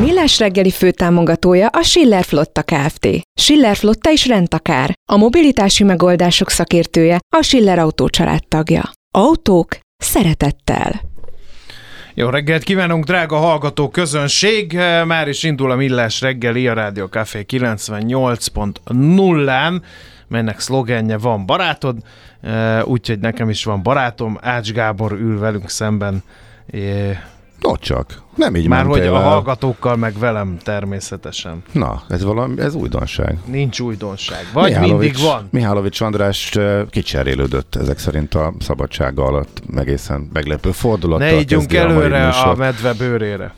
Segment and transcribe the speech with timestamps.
[0.00, 3.08] Millás reggeli főtámogatója a Schiller Flotta Kft.
[3.40, 4.92] Schiller Flotta is rendtakár.
[5.12, 8.08] A mobilitási megoldások szakértője a Schiller Autó
[8.48, 8.82] tagja.
[9.14, 11.00] Autók szeretettel.
[12.14, 14.72] Jó reggelt kívánunk, drága hallgató közönség!
[15.06, 19.82] Már is indul a Millás reggeli a Rádió Café 98.0-án,
[20.28, 21.96] melynek szlogenje van barátod,
[22.84, 26.22] úgyhogy nekem is van barátom, Ács Gábor ül velünk szemben.
[27.60, 29.14] No csak, nem így Már hogy el.
[29.14, 31.62] a hallgatókkal, meg velem természetesen.
[31.72, 33.38] Na, ez valami, ez újdonság.
[33.44, 34.46] Nincs újdonság.
[34.52, 35.48] Vagy mindig van.
[35.50, 36.58] Mihálovics András
[36.90, 41.26] kicserélődött ezek szerint a szabadsága alatt egészen meglepő fordulattal.
[41.30, 43.54] Ne ígyunk előre a, a medve bőrére.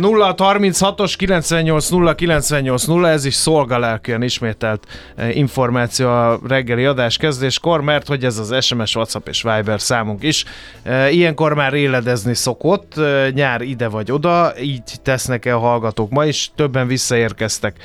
[0.00, 7.16] 0 36-os 98 0 98 0, ez is szolgalelkűen ismételt eh, információ a reggeli adás
[7.16, 10.44] kezdéskor, mert hogy ez az SMS, WhatsApp és Viber számunk is.
[10.82, 16.24] Eh, ilyenkor már éledezni szokott, eh, nyár ide vagy oda, így tesznek el hallgatók ma
[16.24, 16.50] is.
[16.54, 17.76] Többen visszaérkeztek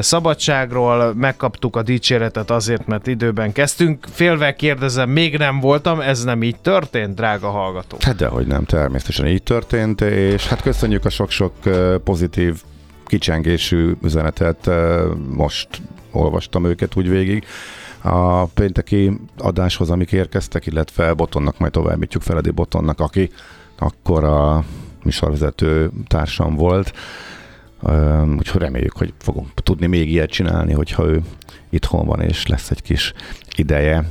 [0.00, 4.06] szabadságról, megkaptuk a dicséretet azért, mert időben kezdtünk.
[4.12, 7.96] Félve kérdezem, még nem voltam, ez nem így történt, drága hallgató?
[8.00, 11.52] Hát dehogy nem, természetesen így történt, és hát köszönjük a sok-sok
[12.04, 12.62] pozitív
[13.04, 14.70] kicsengésű üzenetet,
[15.30, 15.68] most
[16.10, 17.44] olvastam őket úgy végig.
[18.02, 23.30] A pénteki adáshoz, amik érkeztek, illetve Botonnak majd továbbítjuk Feledi Botonnak, aki
[23.78, 24.64] akkor a
[25.04, 26.92] műsorvezető társam volt.
[28.38, 31.22] Úgyhogy reméljük, hogy fogunk tudni még ilyet csinálni, hogyha ő
[31.70, 33.12] itthon van és lesz egy kis
[33.56, 34.10] ideje.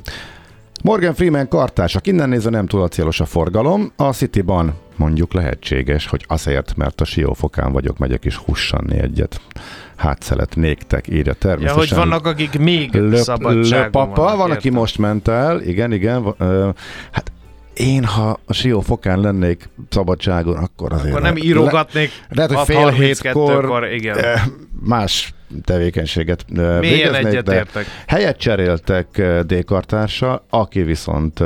[0.84, 3.92] Morgan Freeman kartársak, innen nézve nem túl célos a forgalom.
[3.96, 9.42] A Cityban mondjuk lehetséges, hogy azért, mert a siófokán vagyok, megyek is hussanni egyet.
[9.96, 11.98] Hát néktek, írja természetesen.
[11.98, 15.92] Ja, hogy vannak, akik még löp, szabadságon papa, van, van aki most ment el, igen,
[15.92, 16.36] igen.
[17.12, 17.32] Hát
[17.74, 21.10] én, ha a siófokán lennék szabadságon, akkor azért...
[21.10, 24.18] Akkor nem írogatnék le, lehet, hogy fél hétkor igen.
[24.86, 26.46] más tevékenységet
[26.80, 27.86] Mélyen egyetértek.
[28.08, 31.40] Helyet cseréltek D-kartársa, aki viszont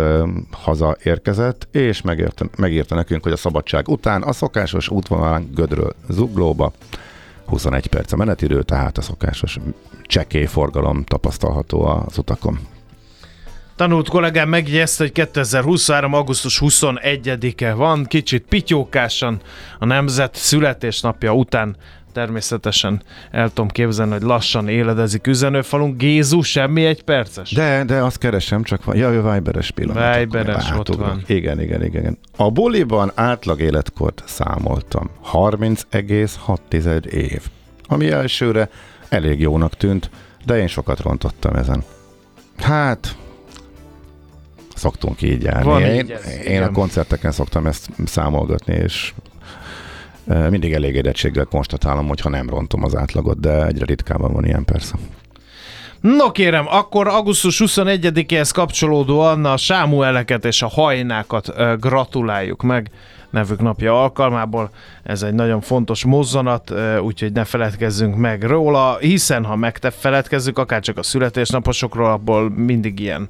[0.51, 6.71] hazaérkezett, és megírta, megírta nekünk, hogy a szabadság után a szokásos útvonalán Gödről Zuglóba
[7.45, 9.59] 21 perc a menetidő, tehát a szokásos
[10.03, 12.59] csekély forgalom tapasztalható az utakon.
[13.77, 16.13] Tanult kollégám megjegyezte, hogy 2023.
[16.13, 19.41] augusztus 21-e van, kicsit pityókásan
[19.79, 21.75] a nemzet születésnapja után
[22.13, 23.01] természetesen
[23.31, 25.97] el tudom képzelni, hogy lassan éledezik üzenőfalunk.
[25.97, 27.51] Gézu, semmi egy perces?
[27.51, 28.95] De, de azt keresem, csak van.
[28.95, 30.17] Jaj, a Viberes pillanat.
[30.17, 31.23] Viberes, ott van.
[31.27, 32.17] Igen, igen, igen.
[32.38, 35.09] A boliban átlag életkort számoltam.
[35.33, 37.41] 30,6 év.
[37.88, 38.69] Ami elsőre
[39.09, 40.09] elég jónak tűnt,
[40.45, 41.83] de én sokat rontottam ezen.
[42.57, 43.15] Hát,
[44.77, 45.63] szoktunk így járni.
[45.63, 49.13] Van én, így ez, én a koncerteken szoktam ezt számolgatni, és
[50.50, 54.95] mindig elégedettséggel konstatálom, hogy ha nem rontom az átlagot, de egyre ritkábban van ilyen persze.
[56.01, 62.91] No kérem, akkor augusztus 21-éhez kapcsolódóan a sámueleket és a hajnákat gratuláljuk meg
[63.29, 64.69] nevük napja alkalmából.
[65.03, 70.97] Ez egy nagyon fontos mozzanat, úgyhogy ne feledkezzünk meg róla, hiszen ha megfeledkezzük akár csak
[70.97, 73.29] a születésnaposokról, abból mindig ilyen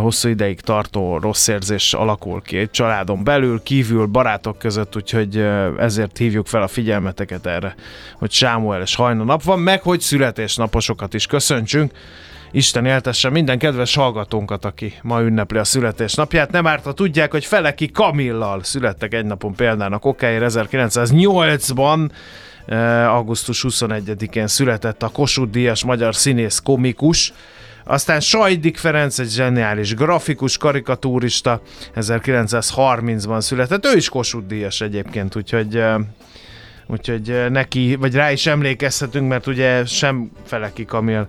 [0.00, 5.36] hosszú ideig tartó rossz érzés alakul ki egy családon belül, kívül, barátok között, úgyhogy
[5.78, 7.74] ezért hívjuk fel a figyelmeteket erre,
[8.18, 11.92] hogy Sámuel és Hajna nap van, meg hogy születésnaposokat is köszöntsünk.
[12.50, 16.50] Isten éltesse minden kedves hallgatónkat, aki ma ünnepli a születésnapját.
[16.50, 22.10] Nem árt, ha tudják, hogy Feleki Kamillal születtek egy napon példának okáért 1908-ban,
[23.06, 27.32] augusztus 21-én született a Kossuth Díjas magyar színész komikus,
[27.84, 31.60] aztán Sajdik Ferenc, egy zseniális grafikus, karikatúrista,
[31.96, 35.82] 1930-ban született, ő is Kossuth Díjas egyébként, úgyhogy
[36.86, 41.28] úgyhogy neki, vagy rá is emlékezhetünk, mert ugye sem Feleki Kamil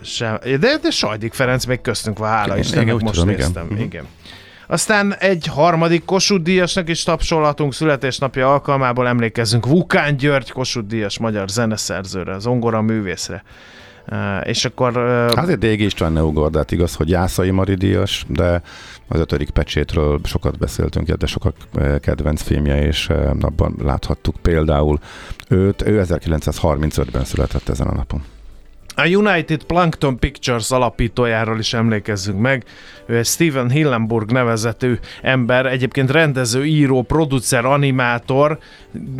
[0.00, 3.66] sem, de, de Sajdik Ferenc még köztünk van, hála Istennek, most tudom, néztem.
[3.70, 3.82] Igen.
[3.82, 4.06] igen.
[4.66, 11.48] Aztán egy harmadik Kossuth Díjasnak is tapsolhatunk születésnapja alkalmából emlékezzünk Vukán György Kossuth Díjas magyar
[11.48, 13.44] zeneszerzőre, zongora művészre.
[14.08, 14.96] Uh, és akkor...
[14.96, 18.62] Uh, Azért Dég István ne ugordát, igaz, hogy Jászai Mari díjas, de
[19.08, 21.54] az ötödik pecsétről sokat beszéltünk, de sokak
[22.00, 23.08] kedvenc filmje, és
[23.40, 24.98] abban láthattuk például
[25.48, 25.82] őt.
[25.86, 28.22] Ő 1935-ben született ezen a napon.
[28.96, 32.64] A United Plankton Pictures alapítójáról is emlékezzünk meg.
[33.06, 38.58] Ő egy Steven Hillenburg nevezetű ember, egyébként rendező, író, producer, animátor,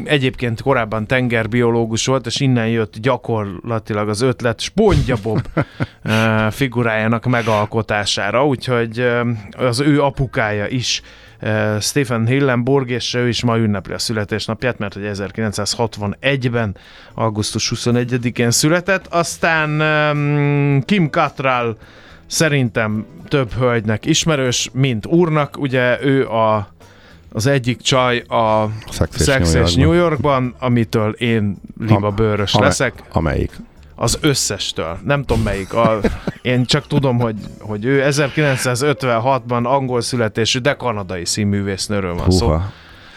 [0.04, 5.46] egyébként korábban tengerbiológus volt, és innen jött gyakorlatilag az ötlet Spondja Bob
[6.02, 9.20] eh, figurájának megalkotására, úgyhogy eh,
[9.56, 11.02] az ő apukája is
[11.44, 16.76] Eh, Stephen Hillenburg, és ő is ma ünnepli a születésnapját, mert hogy 1961-ben,
[17.14, 19.06] augusztus 21-én született.
[19.06, 21.76] Aztán um, Kim Cattrall
[22.26, 25.58] szerintem több hölgynek ismerős, mint úrnak.
[25.58, 26.68] Ugye ő a
[27.32, 28.70] az egyik csaj a
[29.18, 33.02] Sex és New Yorkban, amitől én liba bőrös leszek.
[33.12, 33.50] Amelyik?
[33.94, 34.98] Az összestől.
[35.04, 35.72] Nem tudom melyik.
[35.72, 36.00] A,
[36.42, 42.38] én csak tudom, hogy, hogy ő 1956-ban angol születésű, de kanadai színművésznőről van Húha.
[42.38, 42.56] szó.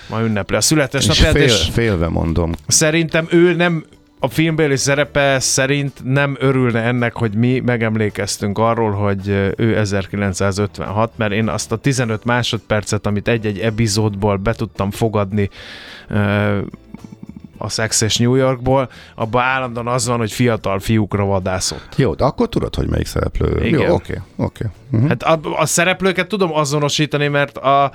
[0.09, 1.35] Ma ünnepli a születésnapját.
[1.35, 2.51] És, fél, félve mondom.
[2.67, 3.85] Szerintem ő nem
[4.19, 9.27] a filmbéli szerepe szerint nem örülne ennek, hogy mi megemlékeztünk arról, hogy
[9.57, 15.49] ő 1956, mert én azt a 15 másodpercet, amit egy-egy epizódból be tudtam fogadni,
[17.57, 21.95] a Sex és New Yorkból, abban állandóan az van, hogy fiatal fiúkra vadászott.
[21.95, 23.65] Jó, de akkor tudod, hogy melyik szereplő.
[23.65, 23.79] Igen.
[23.79, 24.65] Jó, oké, oké.
[24.91, 25.09] Uh-huh.
[25.09, 27.91] Hát a, a szereplőket tudom azonosítani, mert a,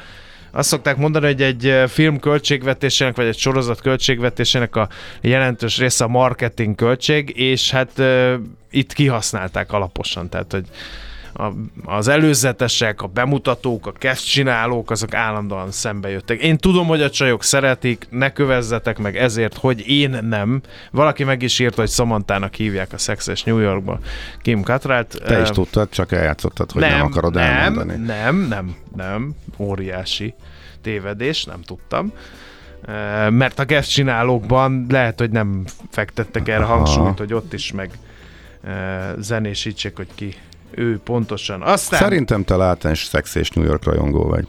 [0.53, 4.89] azt szokták mondani, hogy egy film költségvetésének, vagy egy sorozat költségvetésének a
[5.21, 8.33] jelentős része a marketing költség, és hát uh,
[8.71, 10.65] itt kihasználták alaposan, tehát hogy
[11.35, 11.47] a,
[11.85, 16.43] az előzetesek, a bemutatók, a csinálók, azok állandóan szembe jöttek.
[16.43, 20.61] Én tudom, hogy a csajok szeretik, ne kövezzetek meg ezért, hogy én nem.
[20.91, 23.99] Valaki meg is írta, hogy Samantának hívják a Szexes New Yorkba
[24.43, 25.23] Kim Cattrallt.
[25.25, 28.05] Te is tudtad, csak eljátszottad, hogy nem, nem akarod nem, elmondani.
[28.05, 29.35] Nem, nem, nem.
[29.59, 30.35] Óriási
[30.83, 32.13] tévedés, nem tudtam
[33.31, 37.91] mert a guest csinálókban lehet, hogy nem fektettek erre hangsúlyt, hogy ott is meg
[39.19, 40.35] zenésítsék, hogy ki
[40.75, 41.63] ő pontosan.
[41.63, 42.01] Aztán...
[42.01, 44.47] Szerintem te látás szex és New York rajongó vagy.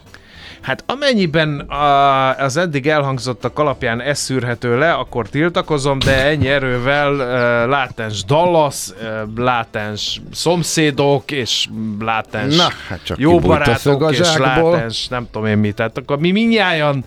[0.64, 7.14] Hát amennyiben a, az eddig elhangzottak alapján ez szűrhető le, akkor tiltakozom, de ennyi erővel
[7.14, 11.68] uh, látens Dallas, uh, látens szomszédok, és
[12.00, 15.75] látens Na, hát csak jó barátok, és látens nem tudom én mit.
[15.75, 17.06] Tehát akkor mi minnyáján,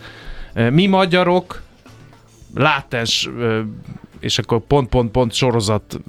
[0.70, 1.62] mi magyarok,
[2.54, 3.30] látens
[4.20, 6.00] és akkor pont-pont-pont sorozat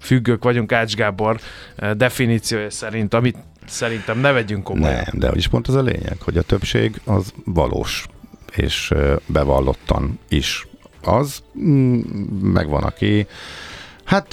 [0.00, 1.40] függők vagyunk Ács Gábor
[1.76, 4.94] eh, definíciója szerint, amit szerintem ne vegyünk komolyan.
[4.94, 8.06] Nem, de is pont az a lényeg, hogy a többség az valós,
[8.56, 10.66] és eh, bevallottan is
[11.02, 12.00] az, mm,
[12.42, 13.26] megvan aki
[14.04, 14.32] hát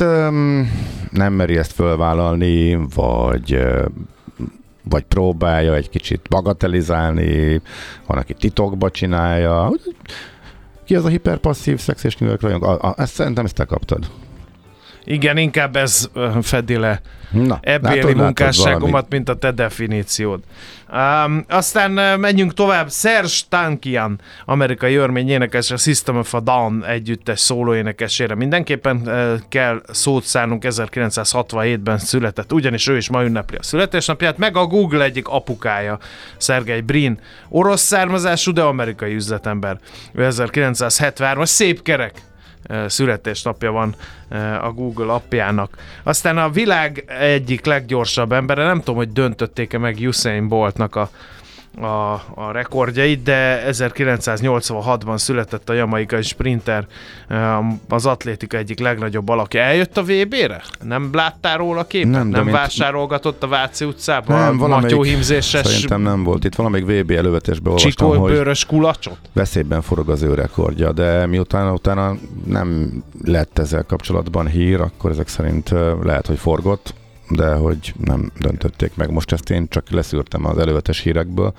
[1.12, 3.84] nem meri ezt fölvállalni, vagy eh,
[4.84, 7.62] vagy próbálja egy kicsit bagatelizálni,
[8.06, 9.72] van, aki titokba csinálja.
[10.86, 12.64] Ki az a hiperpasszív szex és nők rajong?
[12.64, 14.12] A, a, ezt szerintem ezt te kaptad.
[15.03, 16.10] Igen, inkább ez
[16.41, 20.39] fedi le Na, ebbéli látod, munkásságomat, látod mint a te definíciód.
[20.93, 22.91] Um, aztán menjünk tovább.
[22.91, 29.81] Serge Tankian, amerikai örmény énekes, a System of a Down együttes szólóénekesére mindenképpen uh, kell
[29.91, 35.27] szót szánunk 1967-ben született, ugyanis ő is ma ünnepli a születésnapját, meg a Google egyik
[35.27, 36.00] apukája,
[36.38, 39.77] Sergey Brin, orosz származású, de amerikai üzletember.
[40.13, 42.22] Ő 1973-as szép kerek
[42.88, 43.96] születésnapja van
[44.62, 45.77] a Google appjának.
[46.03, 51.10] Aztán a világ egyik leggyorsabb embere, nem tudom, hogy döntötték-e meg Usain Boltnak a
[51.80, 56.88] a, a rekordjait, de 1986-ban született a jamaikai sprinter,
[57.90, 59.62] az atlétika egyik legnagyobb alakja.
[59.62, 60.63] Eljött a VB-re?
[60.82, 62.12] Nem láttál róla képet?
[62.12, 64.40] Nem, Nem, vásárolgatott a Váci utcában?
[64.40, 66.56] Nem, valamelyik- matyóhímzéses Szerintem nem volt itt.
[66.56, 69.18] Valamelyik VB elővetésben olvastam, csikó hogy bőrös kulacsot?
[69.34, 72.92] veszélyben forog az ő rekordja, de miután utána nem
[73.24, 75.70] lett ezzel kapcsolatban hír, akkor ezek szerint
[76.04, 76.94] lehet, hogy forgott,
[77.36, 79.12] de hogy nem döntötték meg.
[79.12, 81.54] Most ezt én csak leszűrtem az előzetes hírekből.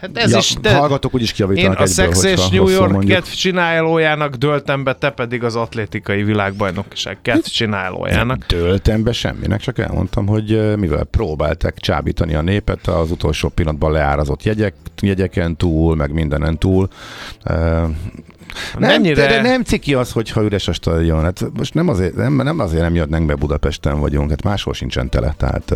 [0.00, 3.04] Hát ez ja, is, de Hallgatók úgyis én kiavítanak a egyből, Sex és New York.
[3.04, 8.46] Cat csinálójának döltem be, te pedig az atlétikai világbajnokság Cat csinálójának.
[8.46, 14.42] Töltem be semminek, csak elmondtam, hogy mivel próbálták csábítani a népet az utolsó pillanatban leárazott
[14.42, 16.88] jegyek, jegyeken túl, meg mindenen túl.
[18.78, 21.22] Nem, Mennyire- de nem ciki az, hogyha üres a stadion.
[21.22, 25.08] Hát most nem azért nem, nem azért nem jönnek be Budapesten vagyunk, hát máshol sincsen
[25.10, 25.34] tele.
[25.36, 25.74] Tehát,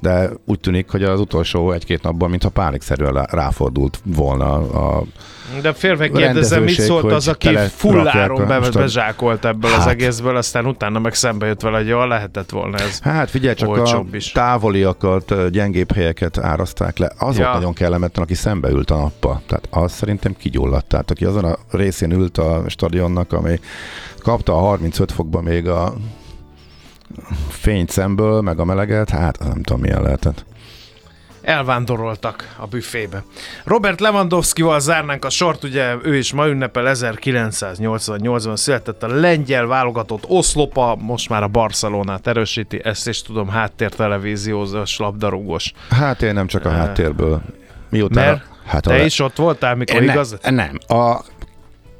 [0.00, 5.02] de úgy tűnik, hogy az utolsó egy-két napban, mintha pánikszerűen ráfordult volna a
[5.62, 9.88] De félve kérdezem, mit szólt az, aki fulláron be, bezsákolt ebből az Hát.
[9.88, 13.00] egészből, aztán utána meg szembe jött vele, hogy jól lehetett volna ez.
[13.00, 14.32] Hát figyelj, csak a is.
[14.32, 17.12] távoliakat, gyengébb helyeket áraszták le.
[17.18, 17.42] Az Ja.
[17.42, 19.42] volt nagyon kellemetlen, aki szembe ült a nappal.
[19.46, 20.86] Tehát az szerintem kigyulladt.
[20.86, 23.60] Tehát aki azon a részén ült a stadionnak, ami
[24.18, 25.94] kapta a 35 fokba még a
[27.48, 30.44] fényt szemből, meg a meleget, hát nem tudom milyen lehetett.
[31.42, 33.24] Elvándoroltak a büfébe.
[33.64, 40.24] Robert Lewandowski-val zárnánk a sort, ugye ő is ma ünnepel 1988-ban született a lengyel válogatott
[40.28, 45.72] oszlopa, most már a Barcelonát erősíti, ezt is tudom, háttértelevíziózós, labdarúgós.
[45.90, 47.42] Hát én nem csak a háttérből.
[47.88, 50.38] Miután Mert a, hát Te a, is ott voltál, mikor Én igaz?
[50.42, 50.98] Nem, nem.
[50.98, 51.24] A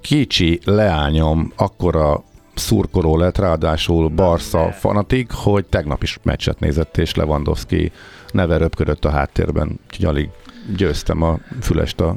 [0.00, 2.22] kicsi leányom akkora
[2.54, 7.92] szurkoló lett, ráadásul Barca fanatik, hogy tegnap is meccset nézett, és Lewandowski
[8.32, 10.28] neve röpködött a háttérben, úgyhogy alig
[10.76, 12.16] győztem a fülest a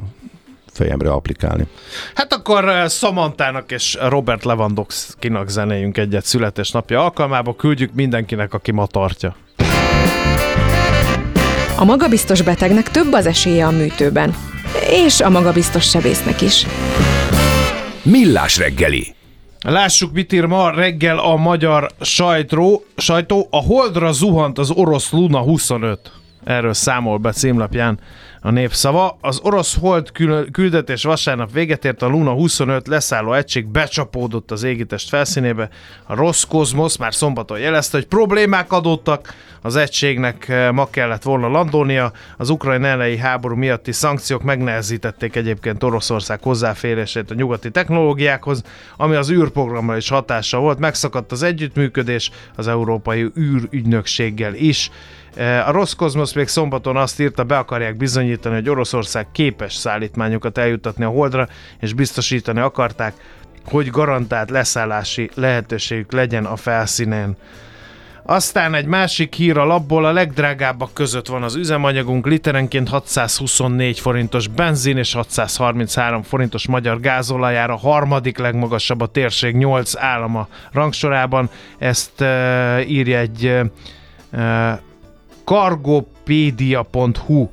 [0.72, 1.66] fejemre applikálni.
[2.14, 8.86] Hát akkor eh, Samantának és Robert Lewandowski-nak zenéjünk egyet születésnapja alkalmába, küldjük mindenkinek, aki ma
[8.86, 9.36] tartja.
[11.76, 14.34] A magabiztos betegnek több az esélye a műtőben.
[14.90, 16.66] És a magabiztos sebésznek is.
[18.04, 19.14] Millás reggeli.
[19.60, 23.46] Lássuk, mit ír ma reggel a magyar sajtró, sajtó.
[23.50, 26.12] A holdra zuhant az orosz Luna 25.
[26.44, 27.98] Erről számol be címlapján
[28.40, 29.18] a népszava.
[29.20, 34.62] Az orosz hold kül- küldetés vasárnap véget ért, a Luna 25 leszálló egység becsapódott az
[34.62, 35.68] égitest felszínébe.
[36.06, 39.34] A Roszkozmosz már szombaton jelezte, hogy problémák adódtak,
[39.64, 42.12] az egységnek eh, ma kellett volna landolnia.
[42.36, 48.62] Az ukrajn elleni háború miatti szankciók megnehezítették egyébként Oroszország hozzáférését a nyugati technológiákhoz,
[48.96, 50.78] ami az űrprogramra is hatással volt.
[50.78, 54.90] Megszakadt az együttműködés az Európai űrügynökséggel is.
[55.34, 61.04] Eh, A Roszkozmosz még szombaton azt írta, be akarják bizonyítani, hogy Oroszország képes szállítmányokat eljuttatni
[61.04, 61.48] a Holdra,
[61.80, 63.14] és biztosítani akarták,
[63.64, 67.36] hogy garantált leszállási lehetőségük legyen a felszínen.
[68.26, 74.46] Aztán egy másik hír a labból, a legdrágábbak között van az üzemanyagunk, literenként 624 forintos
[74.46, 81.50] benzin és 633 forintos magyar gázolajára, harmadik legmagasabb a térség 8 állama rangsorában.
[81.78, 83.60] Ezt uh, írja egy
[84.32, 84.72] uh,
[85.44, 87.48] cargopedia.hu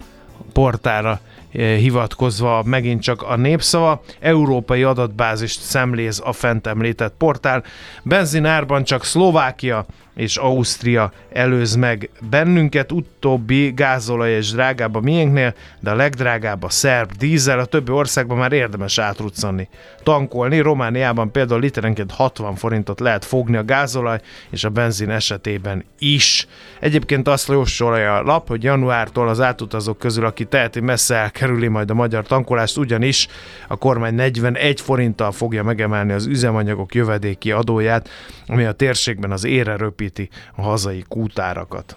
[0.54, 1.20] portára
[1.52, 4.02] hivatkozva megint csak a népszava.
[4.20, 7.64] Európai adatbázist szemléz a fent említett portál.
[8.04, 9.86] Benzinárban csak Szlovákia
[10.16, 16.70] és Ausztria előz meg bennünket, utóbbi gázolaj és drágább a miénknél, de a legdrágább a
[16.70, 19.68] szerb dízel, a többi országban már érdemes átruccanni.
[20.04, 26.48] Tankolni, Romániában például literenként 60 forintot lehet fogni a gázolaj és a benzin esetében is.
[26.80, 31.90] Egyébként azt jósolja a lap, hogy januártól az átutazók közül, aki teheti, messze elkerüli majd
[31.90, 33.28] a magyar tankolást, ugyanis
[33.68, 38.10] a kormány 41 forinttal fogja megemelni az üzemanyagok jövedéki adóját,
[38.48, 41.96] ami a térségben az ére röpíti a hazai kútárakat.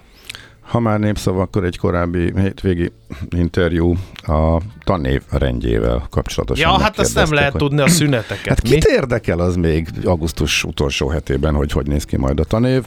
[0.60, 2.92] Ha már népszava, akkor egy korábbi hétvégi
[3.30, 6.70] interjú a tanév rendjével kapcsolatosan.
[6.70, 8.46] Ja, hát azt nem lehet hogy- tudni a szüneteket.
[8.48, 8.68] Hát mi?
[8.68, 12.84] kit érdekel az még augusztus utolsó hetében, hogy hogy néz ki majd a tanév?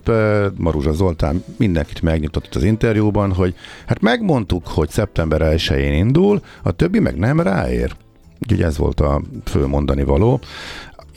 [0.56, 3.56] Maruzsa Zoltán mindenkit megnyitott itt az interjúban, hogy
[3.88, 7.96] hát megmondtuk, hogy szeptember 1-én indul, a többi meg nem ráér.
[8.42, 10.40] Úgyhogy ez volt a fő mondani való.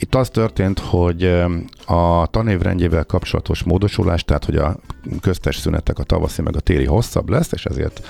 [0.01, 1.23] Itt az történt, hogy
[1.85, 4.75] a tanévrendjével kapcsolatos módosulás, tehát hogy a
[5.21, 8.07] köztes szünetek a tavaszi meg a téli hosszabb lesz, és ezért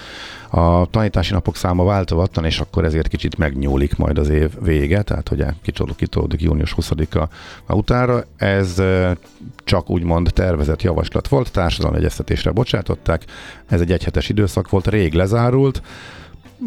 [0.50, 5.28] a tanítási napok száma változatlan, és akkor ezért kicsit megnyúlik majd az év vége, tehát
[5.28, 8.24] hogy kicsolódik, kitolódik június 20-a utára.
[8.38, 9.12] Ez eh,
[9.64, 13.26] csak úgymond tervezett javaslat volt, társadalmi egyeztetésre bocsátották,
[13.68, 15.82] ez egy egyhetes időszak volt, rég lezárult,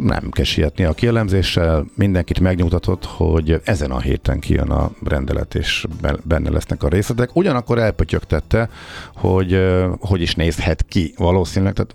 [0.03, 5.87] nem kell sietni a kielemzéssel, mindenkit megnyugtatott, hogy ezen a héten kijön a rendelet, és
[6.25, 7.37] benne lesznek a részletek.
[7.37, 8.69] Ugyanakkor elpötyögtette,
[9.15, 9.59] hogy
[10.01, 11.95] hogy is nézhet ki valószínűleg, tehát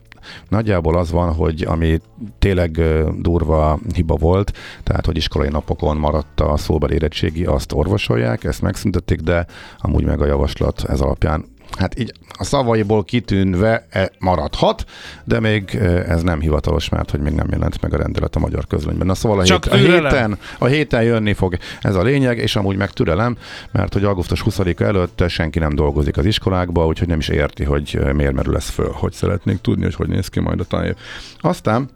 [0.50, 2.00] Nagyjából az van, hogy ami
[2.40, 2.82] tényleg
[3.22, 9.20] durva hiba volt, tehát hogy iskolai napokon maradt a szóbeli érettségi, azt orvosolják, ezt megszüntették,
[9.20, 9.46] de
[9.78, 11.46] amúgy meg a javaslat ez alapján
[11.78, 14.86] hát így a szavaiból kitűnve e maradhat,
[15.24, 15.76] de még
[16.08, 19.08] ez nem hivatalos, mert hogy még nem jelent meg a rendelet a magyar közlönyben.
[19.08, 22.78] Na szóval a, hét, a, héten, a héten jönni fog ez a lényeg, és amúgy
[22.78, 23.38] meg türelem,
[23.72, 28.00] mert hogy augusztus 20-a előtt senki nem dolgozik az iskolákba, úgyhogy nem is érti, hogy
[28.14, 30.96] miért merül ez föl, hogy szeretnék tudni, hogy hogy néz ki majd a tanév.
[31.40, 31.90] Aztán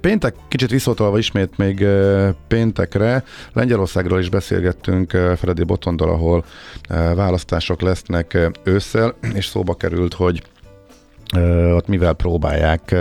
[0.00, 1.86] Péntek, kicsit visszatolva ismét még
[2.48, 6.44] péntekre, Lengyelországról is beszélgettünk Freddy Botondal, ahol
[7.14, 10.42] választások lesznek ősszel, és szóba került, hogy
[11.74, 12.94] ott mivel próbálják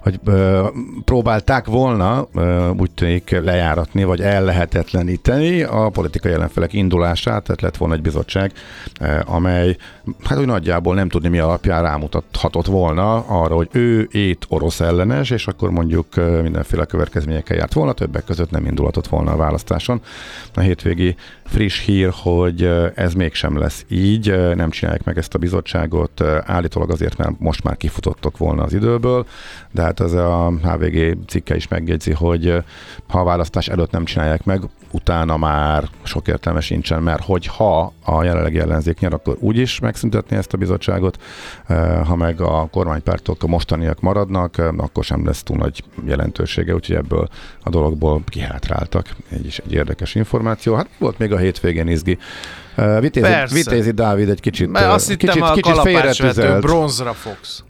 [0.00, 0.66] hogy ö,
[1.04, 7.94] próbálták volna ö, úgy tűnik lejáratni, vagy ellehetetleníteni a politikai ellenfelek indulását, tehát lett volna
[7.94, 8.52] egy bizottság,
[9.00, 9.76] ö, amely
[10.24, 15.30] hát úgy nagyjából nem tudni mi alapján rámutathatott volna arra, hogy ő ét orosz ellenes,
[15.30, 20.00] és akkor mondjuk ö, mindenféle következményekkel járt volna, többek között nem indulhatott volna a választáson.
[20.54, 21.16] A hétvégi
[21.50, 27.16] friss hír, hogy ez mégsem lesz így, nem csinálják meg ezt a bizottságot, állítólag azért,
[27.16, 29.26] mert most már kifutottok volna az időből,
[29.70, 32.64] de hát ez a HVG cikke is megjegyzi, hogy
[33.08, 38.22] ha a választás előtt nem csinálják meg, utána már sok értelme sincsen, mert hogyha a
[38.22, 41.22] jelenlegi ellenzék nyer, akkor úgyis megszüntetni ezt a bizottságot,
[42.04, 47.28] ha meg a kormánypártok a mostaniak maradnak, akkor sem lesz túl nagy jelentősége, úgyhogy ebből
[47.62, 49.16] a dologból kihátráltak.
[49.28, 50.74] Egy is egy érdekes információ.
[50.74, 52.18] Hát volt még a hétvégén izgi.
[53.00, 56.60] Vitézi, Vitézi Dávid egy kicsit, Mert azt hittem kicsit, a kicsit félretüzelt.
[56.60, 57.64] bronzra fogsz.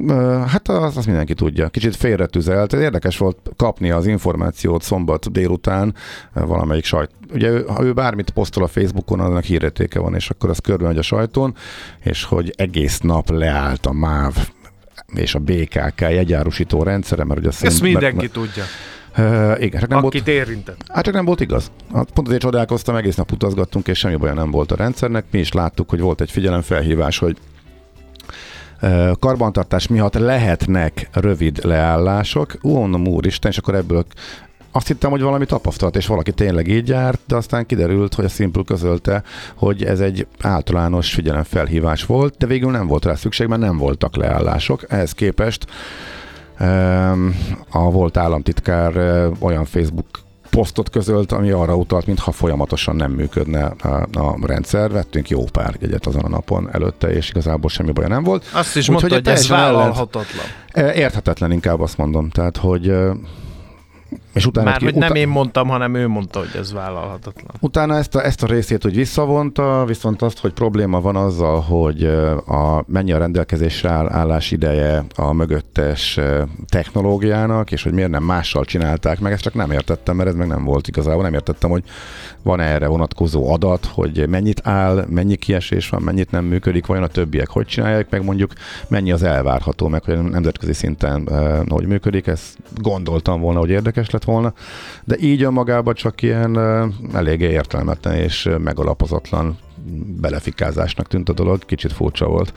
[0.46, 1.68] Hát az, azt mindenki tudja.
[1.68, 2.72] Kicsit félretüzelt.
[2.72, 5.94] Érdekes volt kapni az információt szombat délután
[6.32, 7.10] valamelyik sajt.
[7.32, 10.98] Ugye ha ő bármit posztol a Facebookon, annak hírértéke van, és akkor az körbe megy
[10.98, 11.54] a sajton,
[12.00, 14.34] és hogy egész nap leállt a MÁV
[15.14, 18.64] és a BKK jegyárusító rendszere, mert ugye azt Ezt mindenki mert, tudja.
[19.18, 20.84] Uh, igen, csak nem Akit volt, érintett.
[20.88, 21.70] Hát csak nem volt igaz.
[21.94, 25.24] Hát pont azért csodálkoztam, egész nap utazgattunk, és semmi baj nem volt a rendszernek.
[25.30, 27.36] Mi is láttuk, hogy volt egy figyelemfelhívás, hogy
[29.18, 32.56] karbantartás miatt lehetnek rövid leállások.
[32.62, 34.04] Mondom, úristen, és akkor ebből
[34.72, 38.28] azt hittem, hogy valami tapasztalat, és valaki tényleg így járt, de aztán kiderült, hogy a
[38.28, 39.22] Simple közölte,
[39.54, 44.16] hogy ez egy általános figyelemfelhívás volt, de végül nem volt rá szükség, mert nem voltak
[44.16, 44.84] leállások.
[44.88, 45.66] Ehhez képest
[47.70, 48.96] a volt államtitkár
[49.38, 50.06] olyan Facebook
[50.50, 54.90] posztot közölt, ami arra utalt, mintha folyamatosan nem működne a, a rendszer.
[54.90, 58.44] Vettünk jó pár jegyet azon a napon előtte, és igazából semmi baj nem volt.
[58.52, 60.44] Azt is mondta, hogy ez vállalhatatlan.
[60.94, 62.30] Érthetetlen inkább azt mondom.
[62.30, 62.92] Tehát, hogy
[64.32, 67.50] és utána Már ki, hogy nem én mondtam, hanem ő mondta, hogy ez vállalhatatlan.
[67.60, 72.04] Utána ezt a, ezt a részét úgy visszavonta, viszont azt, hogy probléma van azzal, hogy
[72.46, 76.20] a, mennyi a rendelkezésre áll, állás ideje a mögöttes
[76.68, 80.48] technológiának, és hogy miért nem mással csinálták meg, ezt csak nem értettem, mert ez meg
[80.48, 81.22] nem volt igazából.
[81.22, 81.84] Nem értettem, hogy
[82.42, 87.06] van erre vonatkozó adat, hogy mennyit áll, mennyi kiesés van, mennyit nem működik, vajon a
[87.06, 88.52] többiek hogy csinálják, meg mondjuk
[88.88, 91.28] mennyi az elvárható, meg hogy nemzetközi szinten
[91.68, 92.26] hogy működik.
[92.26, 94.52] Ezt gondoltam volna, hogy érdekes lett volna,
[95.04, 96.58] de így önmagában csak ilyen
[97.14, 99.58] eléggé értelmetlen és megalapozatlan
[100.20, 102.52] belefikázásnak tűnt a dolog, kicsit furcsa volt.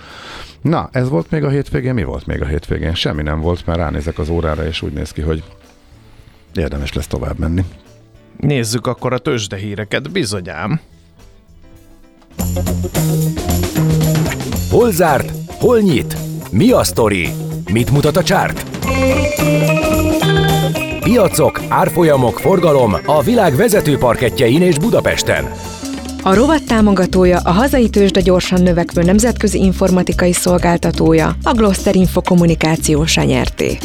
[0.61, 2.93] Na, ez volt még a hétvégén, mi volt még a hétvégén?
[2.93, 5.43] Semmi nem volt, mert ránézek az órára, és úgy néz ki, hogy
[6.55, 7.63] érdemes lesz tovább menni.
[8.37, 10.79] Nézzük akkor a tőzsdehíreket, bizonyám.
[14.69, 15.31] Hol zárt?
[15.47, 16.17] Hol nyit?
[16.51, 17.29] Mi a sztori?
[17.71, 18.65] Mit mutat a csárt?
[21.03, 25.51] Piacok, árfolyamok, forgalom a világ vezető parketjein és Budapesten.
[26.21, 33.15] A rovat támogatója a hazai tőzsde gyorsan növekvő nemzetközi informatikai szolgáltatója, a Gloster Info kommunikációs
[33.15, 33.77] nyerté.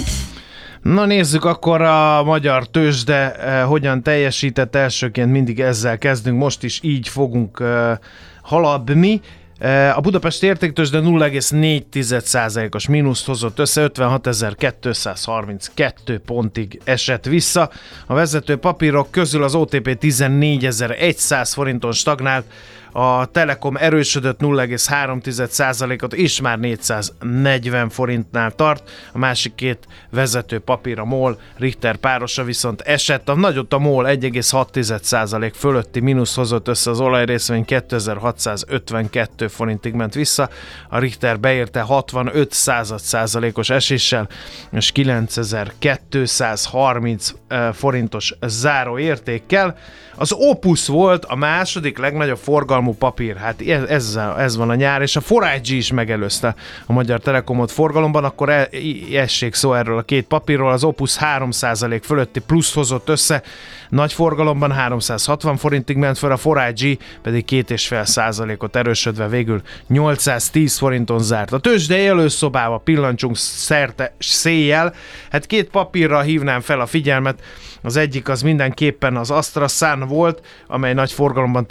[0.83, 6.81] Na nézzük akkor a magyar tőzsde eh, hogyan teljesített elsőként, mindig ezzel kezdünk, most is
[6.83, 7.97] így fogunk eh,
[8.43, 9.21] haladni.
[9.59, 17.71] Eh, a Budapest értéktőzsde 0,4%-os mínuszt hozott össze, 56.232 pontig esett vissza.
[18.07, 22.45] A vezető papírok közül az OTP 14.100 forinton stagnált,
[22.93, 31.05] a Telekom erősödött 0,3%-ot, és már 440 forintnál tart, a másik két vezető papír a
[31.05, 37.01] MOL, Richter párosa viszont esett, a nagyot a MOL 1,6% fölötti mínusz hozott össze az
[37.01, 40.49] olajrészvény 2652 forintig ment vissza,
[40.89, 42.53] a Richter beérte 65
[42.97, 44.29] százalékos eséssel,
[44.73, 49.77] és 9230 eh, forintos záró értékkel.
[50.17, 52.39] Az Opus volt a második legnagyobb
[52.79, 56.55] forgalmú papír, hát ez, ez van a nyár, és a 4 is megelőzte
[56.87, 58.69] a Magyar Telekomot forgalomban, akkor e,
[59.13, 63.43] essék szó erről a két papírról, az Opus 3% fölötti plusz hozott össze,
[63.89, 71.19] nagy forgalomban 360 forintig ment fel, a 4 pedig 2,5 százalékot erősödve végül 810 forinton
[71.19, 71.53] zárt.
[71.53, 74.95] A tőzsde előszobába pillancsunk szerte széjjel,
[75.31, 77.43] hát két papírra hívnám fel a figyelmet,
[77.83, 81.67] az egyik az mindenképpen az AstraZan volt, amely nagy forgalomban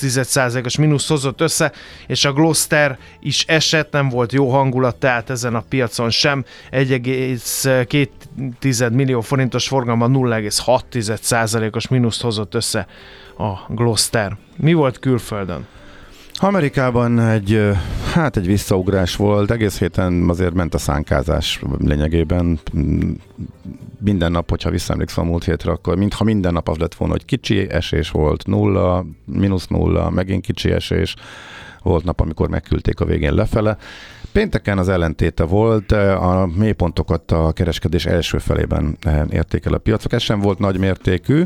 [0.00, 1.72] 11,8%-os mínusz hozott össze,
[2.06, 6.44] és a Gloster is esett, nem volt jó hangulat, tehát ezen a piacon sem.
[6.70, 12.86] 1,2 millió forintos forgalomban 0,6%-os mínuszt hozott össze
[13.38, 14.36] a Gloster.
[14.56, 15.66] Mi volt külföldön?
[16.38, 17.60] Amerikában egy,
[18.12, 22.58] hát egy visszaugrás volt, egész héten azért ment a szánkázás lényegében.
[23.98, 27.24] Minden nap, hogyha visszaemlékszem a múlt hétre, akkor mintha minden nap az lett volna, hogy
[27.24, 31.14] kicsi esés volt, nulla, mínusz nulla, megint kicsi esés,
[31.86, 33.76] volt nap, amikor megküldték a végén lefele.
[34.32, 40.12] Pénteken az ellentéte volt, a mélypontokat a kereskedés első felében eh, értékel a piacok.
[40.12, 41.42] Ez sem volt nagy mértékű,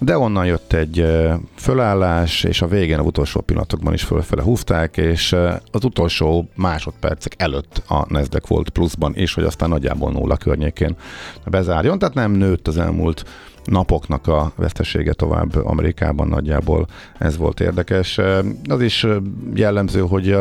[0.00, 4.96] de onnan jött egy eh, fölállás, és a végén, a utolsó pillanatokban is fölfele húzták,
[4.96, 10.36] és eh, az utolsó másodpercek előtt a Nasdaq volt pluszban, és hogy aztán nagyjából nulla
[10.36, 10.96] környékén
[11.44, 13.24] bezárjon, tehát nem nőtt az elmúlt
[13.64, 16.86] napoknak a vesztesége tovább Amerikában nagyjából
[17.18, 18.20] ez volt érdekes.
[18.68, 19.06] Az is
[19.54, 20.36] jellemző, hogy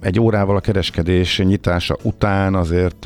[0.00, 3.04] egy órával a kereskedés nyitása után azért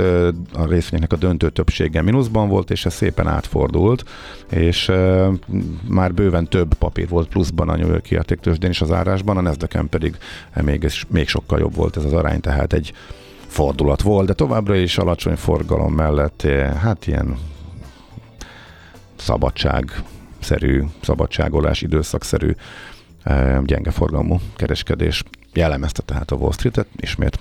[0.53, 4.05] a részvényeknek a döntő többsége mínuszban volt, és ez szépen átfordult,
[4.51, 4.93] és
[5.89, 9.87] már bőven több papír volt pluszban a New York értéktősdén is az árásban, a nasdaq
[9.89, 10.17] pedig
[10.63, 12.93] még, még sokkal jobb volt ez az arány, tehát egy
[13.47, 16.43] fordulat volt, de továbbra is alacsony forgalom mellett
[16.83, 17.37] hát ilyen
[19.21, 22.53] szabadságszerű, szabadságolás, időszakszerű
[23.65, 27.39] gyenge forgalmú kereskedés jellemezte tehát a Wall Street-et ismét.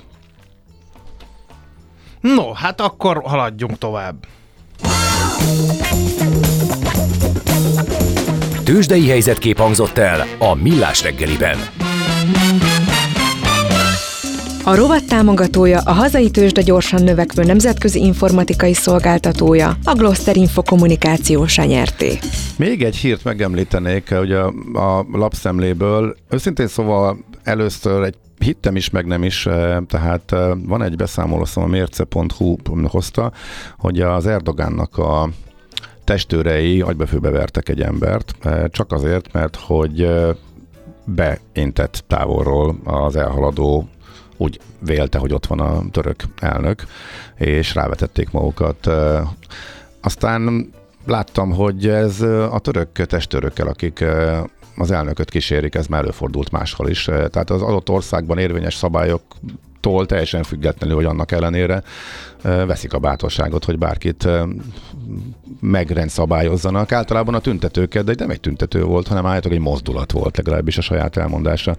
[2.22, 4.26] No, hát akkor haladjunk tovább.
[8.63, 11.58] Tőzsdei helyzetkép hangzott el a Millás reggeliben.
[14.70, 21.64] A rovat támogatója a hazai tőzsde gyorsan növekvő nemzetközi informatikai szolgáltatója, a Gloster Info kommunikációsa
[21.64, 22.20] nyerté.
[22.58, 29.24] Még egy hírt megemlítenék, a, a lapszemléből, őszintén szóval először egy hittem is, meg nem
[29.24, 32.56] is, eh, tehát eh, van egy beszámoló, szóval a mérce.hu
[32.88, 33.32] hozta,
[33.78, 35.30] hogy az Erdogánnak a
[36.04, 40.10] testőrei agybefőbe vertek egy embert, eh, csak azért, mert hogy
[41.06, 43.90] beintett távolról az elhaladó
[44.39, 46.84] úgy vélte, hogy ott van a török elnök,
[47.36, 48.89] és rávetették magukat.
[50.02, 50.71] Aztán
[51.06, 52.21] láttam, hogy ez
[52.52, 54.06] a török testőrökkel, akik
[54.75, 57.04] az elnököt kísérik, ez már előfordult máshol is.
[57.04, 59.21] Tehát az adott országban érvényes szabályok
[59.80, 61.84] tól teljesen függetlenül, hogy annak ellenére
[62.42, 64.28] veszik a bátorságot, hogy bárkit
[65.60, 66.92] megrendszabályozzanak.
[66.92, 70.82] Általában a tüntetőket, de nem egy tüntető volt, hanem állítólag egy mozdulat volt, legalábbis a
[70.82, 71.76] saját elmondása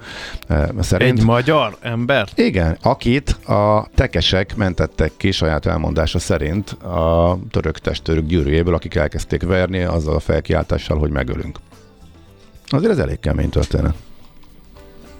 [0.80, 1.18] szerint.
[1.18, 2.28] Egy magyar ember?
[2.34, 9.42] Igen, akit a tekesek mentettek ki saját elmondása szerint a török testőrök gyűrűjéből, akik elkezdték
[9.42, 11.58] verni azzal a felkiáltással, hogy megölünk.
[12.66, 13.94] Azért ez elég kemény történet.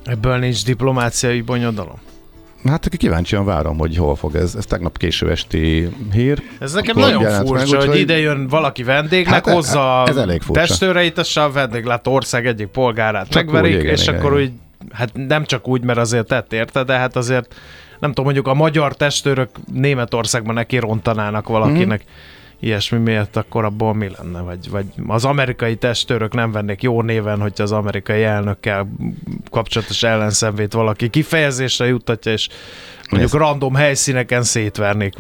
[0.05, 1.99] Ebből nincs diplomáciai bonyodalom.
[2.65, 4.55] Hát aki kíváncsian várom, hogy hol fog ez.
[4.55, 6.43] Ez tegnap késő esti hír.
[6.59, 10.61] Ez nekem nagyon furcsa, meg, hogy ide jön valaki vendégnek, hát hozza ez elég furcsa.
[10.61, 14.53] testőreit, és a vendéglát ország egyik polgárát Csak megverik, úgy, igen, és igen, akkor igen.
[14.53, 14.53] úgy,
[14.93, 17.55] hát nem csak úgy, mert azért tett érte, de hát azért
[17.99, 22.03] nem tudom, mondjuk a magyar testőrök Németországban neki rontanának valakinek.
[22.03, 24.41] Mm-hmm ilyesmi miért, akkor abból mi lenne?
[24.41, 28.89] Vagy, vagy az amerikai testőrök nem vennék jó néven, hogyha az amerikai elnökkel
[29.51, 32.49] kapcsolatos ellenszenvét valaki kifejezésre juttatja, és
[33.11, 33.41] mondjuk ez...
[33.41, 35.15] random helyszíneken szétvernék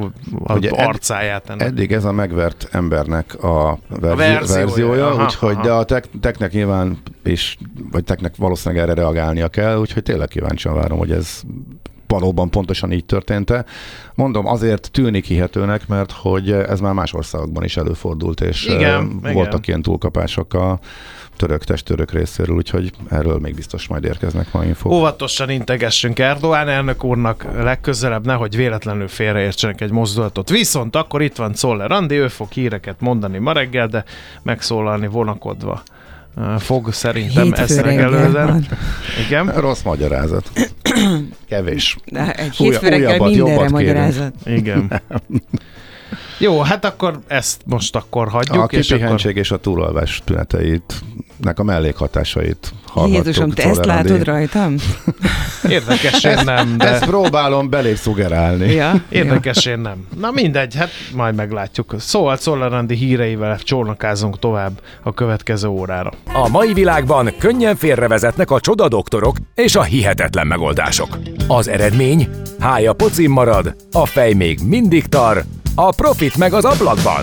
[0.45, 1.51] a Ugye arcáját.
[1.51, 1.67] Ennek.
[1.67, 5.63] Eddig ez a megvert embernek a, verzi- a verziója, verziója aha, úgyhogy, aha.
[5.63, 7.57] de a tek, teknek nyilván, és,
[7.91, 11.43] vagy teknek valószínűleg erre reagálnia kell, úgyhogy tényleg kíváncsian várom, hogy ez
[12.11, 13.65] valóban pontosan így történt-e.
[14.15, 19.07] Mondom, azért tűnik hihetőnek, mert hogy ez már más országokban is előfordult, és Igen, eh,
[19.21, 19.33] igen.
[19.35, 20.79] voltak ilyen túlkapások a
[21.37, 24.93] török testőrök részéről, úgyhogy erről még biztos majd érkeznek ma infók.
[24.93, 30.49] Óvatosan integessünk Erdoğan elnök úrnak legközelebb, nehogy véletlenül félreértsenek egy mozdulatot.
[30.49, 34.05] Viszont akkor itt van Czoller Andi, ő fog híreket mondani ma reggel, de
[34.43, 35.83] megszólalni vonakodva
[36.59, 37.81] fog szerintem Hétfő ezt
[38.33, 38.67] van.
[39.27, 40.51] Igen, Rossz magyarázat.
[41.49, 41.97] Kevés.
[42.05, 43.71] De egy hétfő reggel újabbat, mindenre jobbat kérünk.
[43.71, 44.35] magyarázat.
[44.45, 45.03] igen.
[46.39, 48.63] Jó, hát akkor ezt most akkor hagyjuk.
[48.63, 48.99] A és akkor...
[48.99, 51.03] kipihentség és a túlalvás tüneteit,
[51.37, 53.25] nek a mellékhatásait hallhattuk.
[53.25, 54.75] Jézusom, te ezt látod rajtam?
[55.69, 56.89] Érdekes, én nem, de...
[56.89, 58.73] Ezt próbálom belé szugerálni.
[58.73, 60.07] Ja, Érdekes, én nem.
[60.21, 61.95] Na mindegy, hát majd meglátjuk.
[61.99, 66.13] Szóval Czoller Andi híreivel csónakázunk tovább a következő órára.
[66.33, 71.19] A mai világban könnyen félrevezetnek a csoda doktorok és a hihetetlen megoldások.
[71.49, 72.29] Az eredmény?
[72.61, 77.23] Hája pocim marad, a fej még mindig tar, a profit meg az ablakban.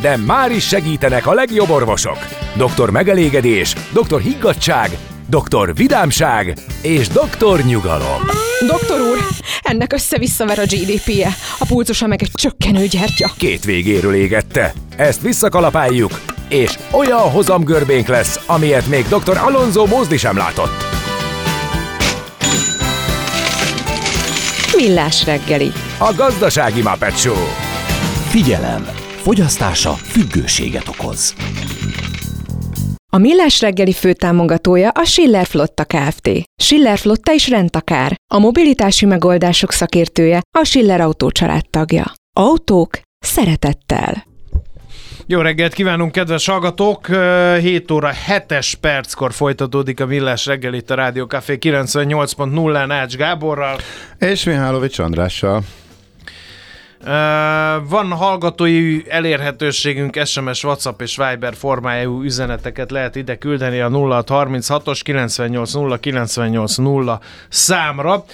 [0.00, 2.18] De már is segítenek a legjobb orvosok.
[2.56, 8.22] Doktor megelégedés, doktor higgadság, doktor vidámság és doktor nyugalom.
[8.66, 9.18] Doktor úr,
[9.62, 13.30] ennek össze-visszaver a GDP-je, a pulcosa meg egy csökkenő gyertya.
[13.38, 14.72] Két végéről égette.
[14.96, 19.36] Ezt visszakalapáljuk, és olyan hozamgörbénk lesz, amilyet még dr.
[19.36, 20.95] Alonso Mózdi sem látott.
[24.76, 25.72] Millás reggeli.
[25.98, 27.44] A gazdasági Muppet Show.
[28.28, 28.84] Figyelem!
[29.16, 31.34] Fogyasztása függőséget okoz.
[33.12, 36.30] A Millás reggeli főtámogatója a Schiller Flotta Kft.
[36.62, 38.14] Schiller Flotta is rendtakár.
[38.34, 41.30] A mobilitási megoldások szakértője a Schiller Autó
[41.70, 42.12] tagja.
[42.38, 44.24] Autók szeretettel.
[45.28, 47.08] Jó reggelt kívánunk, kedves hallgatók!
[47.08, 53.16] Ö, 7 óra 7-es perckor folytatódik a Millás reggel itt a Rádió Café 98.0-án Ács
[53.16, 53.76] Gáborral.
[54.18, 55.62] És Mihálovics Andrással.
[57.88, 66.00] Van hallgatói elérhetőségünk, SMS, WhatsApp és Viber formájú üzeneteket lehet ide küldeni a 0636-os 980
[66.00, 68.24] 980 számra.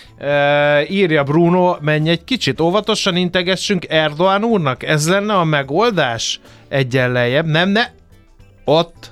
[0.89, 4.83] Írja Bruno, menj egy kicsit óvatosan integessünk Erdoğan úrnak.
[4.83, 6.41] Ez lenne a megoldás?
[6.69, 7.47] Egyen lejjebb.
[7.47, 7.85] Nem, ne!
[8.65, 9.11] Ott.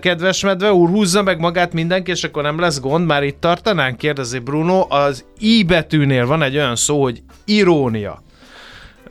[0.00, 3.96] Kedves medve úr, húzza meg magát mindenki, és akkor nem lesz gond, már itt tartanánk?
[3.96, 4.86] Kérdezi Bruno.
[4.88, 8.26] Az I betűnél van egy olyan szó, hogy irónia.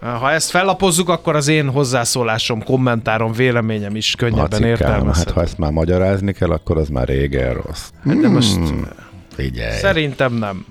[0.01, 5.31] Ha ezt fellapozzuk, akkor az én hozzászólásom, kommentárom, véleményem is könnyebben Macikám, hát értelmezhető.
[5.33, 7.89] ha ezt már magyarázni kell, akkor az már régen rossz.
[8.03, 8.87] De most Hmm,
[9.35, 9.77] figyelj.
[9.77, 10.65] szerintem nem.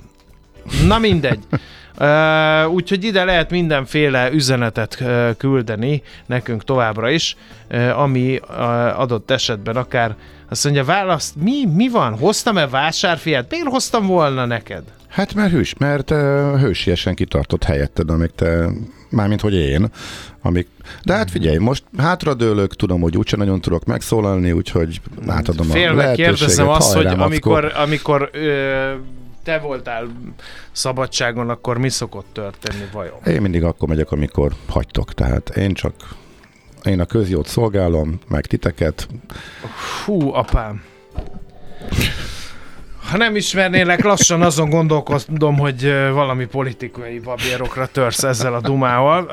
[0.86, 1.38] Na mindegy.
[2.00, 7.36] Uh, úgyhogy ide lehet mindenféle üzenetet uh, küldeni nekünk továbbra is,
[7.70, 10.14] uh, ami uh, adott esetben akár
[10.48, 12.18] azt mondja, választ, mi, mi van?
[12.18, 13.50] Hoztam-e vásárfiát?
[13.50, 14.82] Miért hoztam volna neked?
[15.08, 16.18] Hát mert hős, mert uh,
[16.60, 18.66] hősiesen kitartott helyetted, amíg te,
[19.10, 19.90] mármint hogy én,
[20.42, 20.66] amíg,
[21.02, 26.02] de hát figyelj, most hátradőlök, tudom, hogy úgyse nagyon tudok megszólalni, úgyhogy átadom a Félve
[26.02, 26.36] lehetőséget.
[26.36, 28.92] kérdezem azt, hogy amikor, amikor ö,
[29.44, 30.06] te voltál
[30.72, 33.16] szabadságon, akkor mi szokott történni vajon?
[33.26, 35.94] Én mindig akkor megyek, amikor hagytok, tehát én csak
[36.84, 39.08] én a közjót szolgálom, meg titeket.
[40.04, 40.82] Fú, apám.
[43.10, 49.24] Ha nem ismernélek, lassan azon gondolkodom, hogy valami politikai babérokra törsz ezzel a dumával.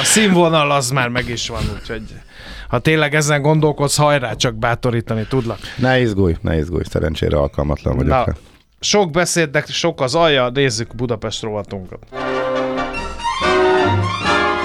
[0.00, 2.02] A színvonal az már meg is van, úgyhogy
[2.68, 5.58] ha tényleg ezen gondolkodsz, hajrá, csak bátorítani tudlak.
[5.76, 8.10] Ne izgulj, ne izgulj, szerencsére alkalmatlan vagyok.
[8.10, 8.32] Na, rá.
[8.80, 11.98] sok beszédnek sok az alja, nézzük Budapest rovatunkat.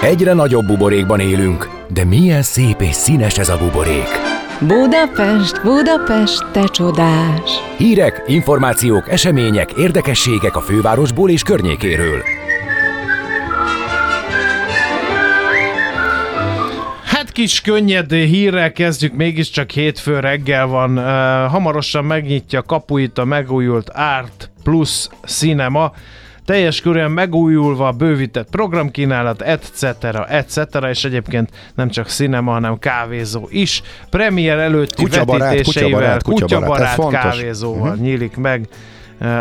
[0.02, 4.31] Egyre nagyobb buborékban élünk, de milyen szép és színes ez a buborék.
[4.68, 7.52] Budapest, Budapest, te csodás!
[7.78, 12.24] Hírek, információk, események, érdekességek a fővárosból és környékéről.
[17.06, 20.98] Hát kis könnyed hírrel kezdjük, mégiscsak hétfő reggel van.
[20.98, 21.04] Uh,
[21.52, 25.92] hamarosan megnyitja kapuit a megújult Art Plus Cinema.
[26.46, 29.84] Teljes körűen megújulva, bővített programkínálat, etc.,
[30.28, 30.58] etc.,
[30.90, 33.82] és egyébként nem csak cinema, hanem kávézó is.
[34.10, 37.22] Premier előtti Kutyabarát, vetítéseivel, kutyabarát, kutyabarát, fontos.
[37.22, 38.02] kávézóval Mhm.
[38.04, 38.68] nyílik meg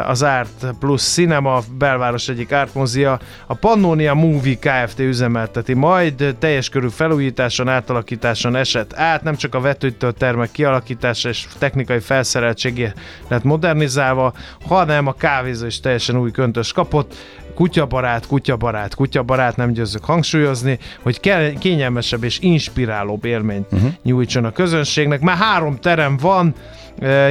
[0.07, 3.19] az Art Plus Cinema, belváros egyik ártmozia.
[3.47, 4.99] A Pannonia Movie Kft.
[4.99, 11.47] üzemelteti majd, teljes körű felújításon, átalakításon esett át, nem csak a vetőtől termek kialakítása és
[11.59, 12.93] technikai felszereltségé
[13.29, 14.33] lett modernizálva,
[14.67, 17.15] hanem a kávézó is teljesen új köntös kapott.
[17.55, 21.21] kutyabarát, kutyabarát, kutyabarát, nem győzzük hangsúlyozni, hogy
[21.59, 23.91] kényelmesebb és inspirálóbb élményt uh-huh.
[24.03, 25.21] nyújtson a közönségnek.
[25.21, 26.55] Már három terem van,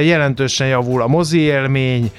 [0.02, 2.10] jelentősen javul a mozi élmény,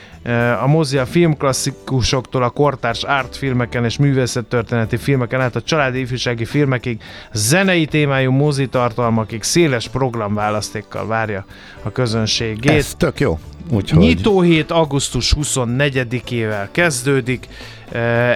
[0.61, 7.01] a mozi a filmklasszikusoktól a kortárs artfilmeken és művészettörténeti filmeken át a családi ifjúsági filmekig,
[7.33, 11.45] zenei témájú mozi tartalmakig széles programválasztékkal várja
[11.83, 12.71] a közönségét.
[12.71, 13.39] Ez tök jó.
[13.69, 13.99] Úgyhogy...
[13.99, 17.47] Nyitóhét augusztus 24-ével kezdődik,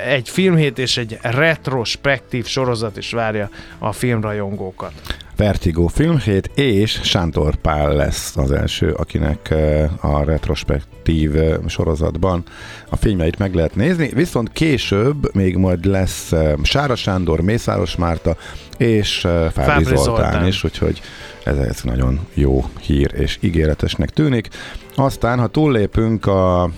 [0.07, 4.91] egy filmhét és egy retrospektív sorozat is várja a filmrajongókat.
[5.37, 9.53] Vertigo filmhét, és Sántor Pál lesz az első, akinek
[10.01, 11.31] a retrospektív
[11.67, 12.43] sorozatban
[12.89, 18.37] a filmjeit meg lehet nézni, viszont később még majd lesz Sára Sándor, Mészáros Márta
[18.77, 21.01] és Fábri, Fábri Zoltán, Zoltán is, úgyhogy
[21.43, 24.49] ez, ez nagyon jó hír és ígéretesnek tűnik.
[24.95, 26.69] Aztán, ha túllépünk a a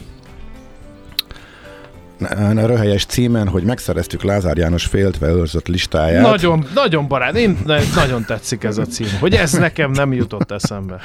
[2.55, 6.21] röhelyes címen, hogy megszereztük Lázár János féltve őrzött listáját.
[6.21, 7.57] Nagyon, nagyon barát, én
[7.95, 10.99] nagyon tetszik ez a cím, hogy ez nekem nem jutott eszembe.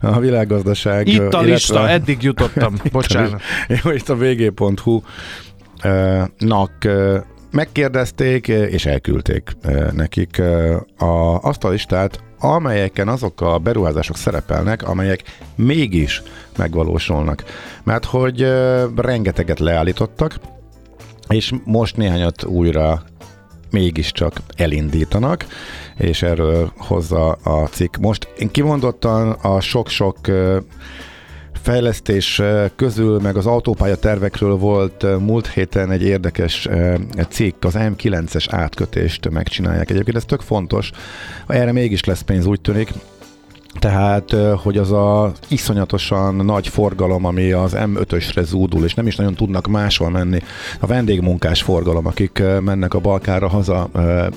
[0.00, 1.08] A világgazdaság.
[1.08, 1.40] Itt a illetve...
[1.42, 3.40] lista, eddig jutottam, bocsánat.
[3.82, 5.00] Jó, itt a vg.hu
[6.38, 6.72] nak
[7.50, 9.56] megkérdezték, és elküldték
[9.92, 10.42] nekik
[10.98, 15.22] a, azt a listát, amelyeken azok a beruházások szerepelnek, amelyek
[15.54, 16.22] mégis
[16.56, 17.44] megvalósulnak.
[17.84, 18.46] Mert hogy
[18.96, 20.34] rengeteget leállítottak,
[21.28, 23.02] és most néhányat újra
[23.70, 25.46] mégiscsak elindítanak,
[25.96, 27.96] és erről hozza a cikk.
[27.96, 30.16] Most én kimondottan a sok-sok
[31.62, 32.42] fejlesztés
[32.76, 36.68] közül, meg az autópálya tervekről volt múlt héten egy érdekes
[37.28, 39.90] cikk, az M9-es átkötést megcsinálják.
[39.90, 40.90] Egyébként ez tök fontos,
[41.46, 42.90] erre mégis lesz pénz, úgy tűnik,
[43.78, 49.34] tehát, hogy az a iszonyatosan nagy forgalom, ami az M5-ösre zúdul, és nem is nagyon
[49.34, 50.38] tudnak máshol menni,
[50.80, 53.88] a vendégmunkás forgalom, akik mennek a Balkára haza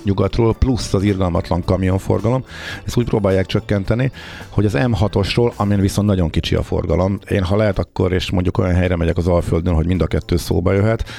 [0.04, 2.43] nyugatról, plusz az irgalmatlan kamionforgalom,
[2.86, 4.12] ezt úgy próbálják csökkenteni,
[4.49, 8.58] hogy az M6-osról, amin viszont nagyon kicsi a forgalom, én ha lehet akkor, és mondjuk
[8.58, 11.10] olyan helyre megyek az Alföldön, hogy mind a kettő szóba jöhet,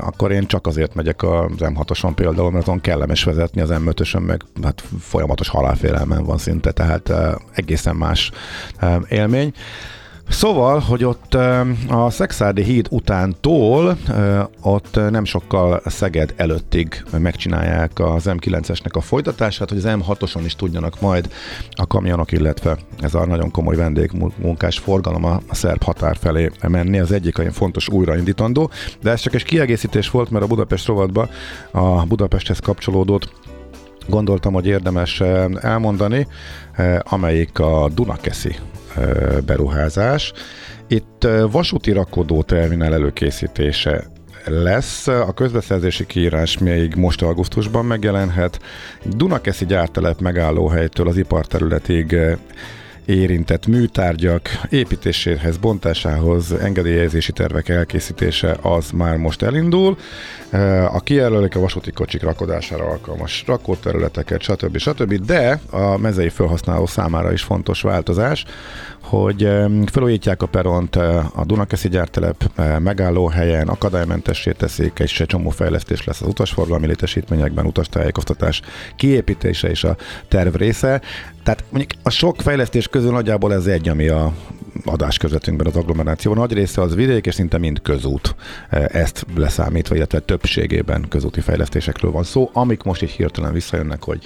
[0.00, 4.42] akkor én csak azért megyek az M6-oson például, mert azon kellemes vezetni, az M5-ösön meg
[4.62, 7.12] hát folyamatos halálfélelmen van szinte, tehát
[7.56, 8.30] egészen más
[9.08, 9.52] élmény.
[10.28, 11.34] Szóval, hogy ott
[11.88, 13.98] a Szexádi híd utántól
[14.62, 21.00] ott nem sokkal Szeged előttig megcsinálják az M9-esnek a folytatását, hogy az M6-oson is tudjanak
[21.00, 21.32] majd
[21.70, 26.98] a kamionok, illetve ez a nagyon komoly vendégmunkás forgalom a szerb határ felé menni.
[26.98, 28.70] Az egyik olyan fontos újraindítandó,
[29.02, 31.28] de ez csak egy kiegészítés volt, mert a Budapest rovatban
[31.70, 33.32] a Budapesthez kapcsolódott
[34.08, 36.26] gondoltam, hogy érdemes eh, elmondani,
[36.72, 38.56] eh, amelyik a Dunakeszi
[38.96, 40.32] eh, beruházás.
[40.88, 44.04] Itt vasúti rakodó terminál előkészítése
[44.44, 45.06] lesz.
[45.06, 48.60] A közbeszerzési kiírás még most augusztusban megjelenhet.
[49.04, 52.16] Dunakeszi gyártelep megállóhelytől az iparterületig
[53.06, 59.98] érintett műtárgyak építéséhez, bontásához, engedélyezési tervek elkészítése az már most elindul.
[60.92, 64.76] A kijelölik a vasúti kocsik rakodására alkalmas rakóterületeket, stb.
[64.76, 65.14] stb.
[65.14, 68.44] De a mezei felhasználó számára is fontos változás,
[69.08, 69.48] hogy
[69.86, 76.28] felújítják a peront a Dunakeszi gyártelep megállóhelyen, akadálymentessé teszik, és egy csomó fejlesztés lesz az
[76.28, 78.62] utasforgalmi létesítményekben, utastájékoztatás
[78.96, 79.96] kiépítése és a
[80.28, 81.00] terv része.
[81.42, 84.32] Tehát mondjuk a sok fejlesztés közül nagyjából ez egy, ami a
[84.84, 86.34] adás közvetünkben az agglomeráció.
[86.34, 88.34] Nagy része az vidék, és szinte mind közút.
[88.70, 94.18] Ezt leszámítva, illetve többségében közúti fejlesztésekről van szó, amik most így hirtelen visszajönnek, hogy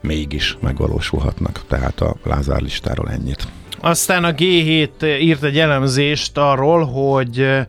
[0.00, 1.62] mégis megvalósulhatnak.
[1.68, 3.46] Tehát a Lázár listáról ennyit.
[3.86, 7.66] Aztán a G7 írt egy elemzést arról, hogy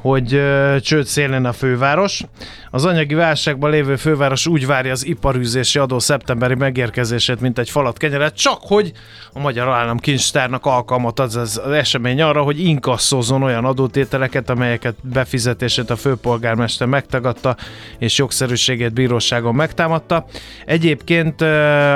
[0.00, 0.42] hogy
[0.80, 2.22] csőd szélén a főváros.
[2.70, 7.98] Az anyagi válságban lévő főváros úgy várja az iparűzési adó szeptemberi megérkezését, mint egy falat
[7.98, 8.92] kenyeret, csak hogy
[9.32, 15.90] a Magyar Állam Kincstárnak alkalmat ad az esemény arra, hogy inkasszózon olyan adótételeket, amelyeket befizetését
[15.90, 17.56] a főpolgármester megtagadta,
[17.98, 20.24] és jogszerűségét bíróságon megtámadta.
[20.66, 21.40] Egyébként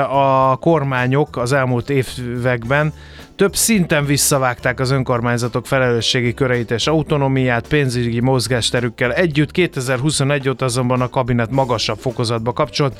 [0.09, 2.93] a kormányok az elmúlt években
[3.37, 9.51] több szinten visszavágták az önkormányzatok felelősségi köreit és autonómiát pénzügyi mozgásterükkel együtt.
[9.51, 12.99] 2021 óta azonban a kabinet magasabb fokozatba kapcsolt,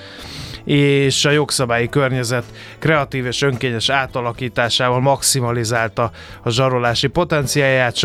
[0.68, 2.44] és a jogszabályi környezet
[2.80, 6.12] kreatív és önkényes átalakításával maximalizálta
[6.44, 7.96] a zsarolási potenciáját,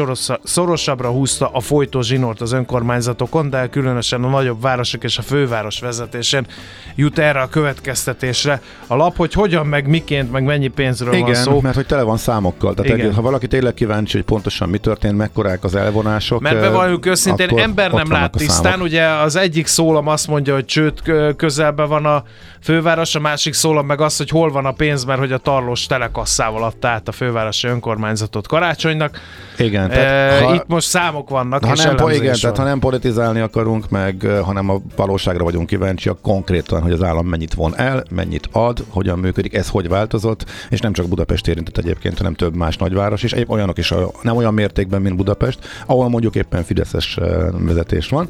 [0.43, 5.81] szorosabbra húzta a folytó zsinort az önkormányzatokon, de különösen a nagyobb városok és a főváros
[5.81, 6.47] vezetésén
[6.95, 11.35] jut erre a következtetésre a lap, hogy hogyan, meg miként, meg mennyi pénzről Igen, van
[11.35, 11.61] szó.
[11.61, 12.75] mert hogy tele van számokkal.
[12.75, 13.07] Tehát Igen.
[13.07, 16.41] egy, ha valaki tényleg kíváncsi, hogy pontosan mi történt, mekkorák az elvonások.
[16.41, 21.03] Mert bevalljuk őszintén, ember nem lát tisztán, ugye az egyik szólam azt mondja, hogy csőd
[21.03, 22.25] kö- közelben van a
[22.63, 25.87] főváros, a másik szólam meg az, hogy hol van a pénz, mert hogy a tarlós
[25.87, 29.21] telekasszával adta át a fővárosi önkormányzatot karácsonynak.
[29.59, 32.65] Igen, E, tehát, ha, Itt most számok vannak, ha és nem, igen, tehát ha van.
[32.67, 37.77] nem politizálni akarunk, meg, hanem a valóságra vagyunk kíváncsiak, konkrétan, hogy az állam mennyit von
[37.77, 42.35] el, mennyit ad, hogyan működik, ez hogy változott, és nem csak Budapest érintett egyébként, hanem
[42.35, 46.35] több más nagyváros is, egyéb olyanok is, a- nem olyan mértékben, mint Budapest, ahol mondjuk
[46.35, 47.19] éppen Fideszes
[47.59, 48.29] vezetés van,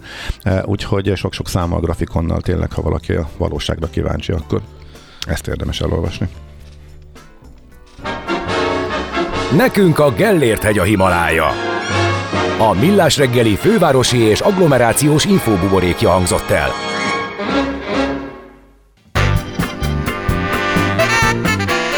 [0.65, 4.61] úgyhogy sok-sok számmal, grafikonnal tényleg, ha valaki a valóságra kíváncsi, akkor
[5.27, 6.29] ezt érdemes elolvasni.
[9.57, 11.49] Nekünk a Gellért hegy a Himalája.
[12.59, 16.71] A Millás reggeli fővárosi és agglomerációs infóbuborékja hangzott el.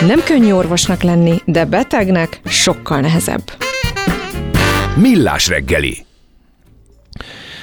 [0.06, 3.42] Nem könnyű orvosnak lenni, de betegnek sokkal nehezebb.
[4.96, 6.06] Millás reggeli.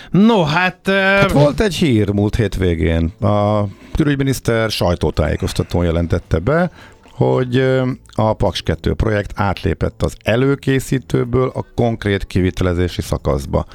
[0.09, 0.79] No, hát...
[0.85, 3.13] Hát volt egy hír múlt hétvégén.
[3.21, 3.63] A
[4.01, 6.71] külügyminiszter sajtótájékoztatón jelentette be,
[7.11, 7.57] hogy
[8.13, 13.65] a Paks 2 projekt átlépett az előkészítőből a konkrét kivitelezési szakaszba.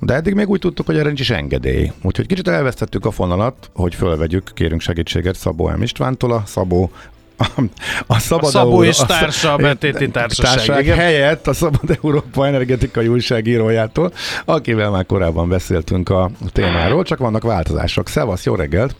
[0.00, 1.92] De eddig még úgy tudtuk, hogy erre nincs is engedély.
[2.02, 5.82] Úgyhogy kicsit elvesztettük a fonalat, hogy fölvegyük, kérünk segítséget Szabó M.
[5.82, 6.90] Istvántól, a Szabó
[7.36, 7.62] a,
[8.06, 10.96] a Szabad A Szabó Euró- és társa, a betéti társaság, igen.
[10.96, 14.12] helyett a Szabad Európa energetikai újságírójától,
[14.44, 18.08] akivel már korábban beszéltünk a témáról, csak vannak változások.
[18.08, 18.96] Szevasz, jó reggelt!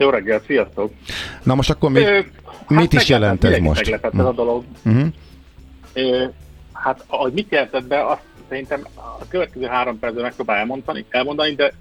[0.00, 0.92] Jó reggel, sziasztok!
[1.42, 2.20] Na most akkor mi, Ö,
[2.68, 3.80] mit is jelent ez most?
[3.80, 4.64] Meglepett ez a dolog.
[4.84, 5.06] Uh-huh.
[5.92, 6.24] Ö,
[6.72, 11.72] Hát, ahogy mit jelentett be, azt szerintem a következő három percben megpróbál elmondani, elmondani, de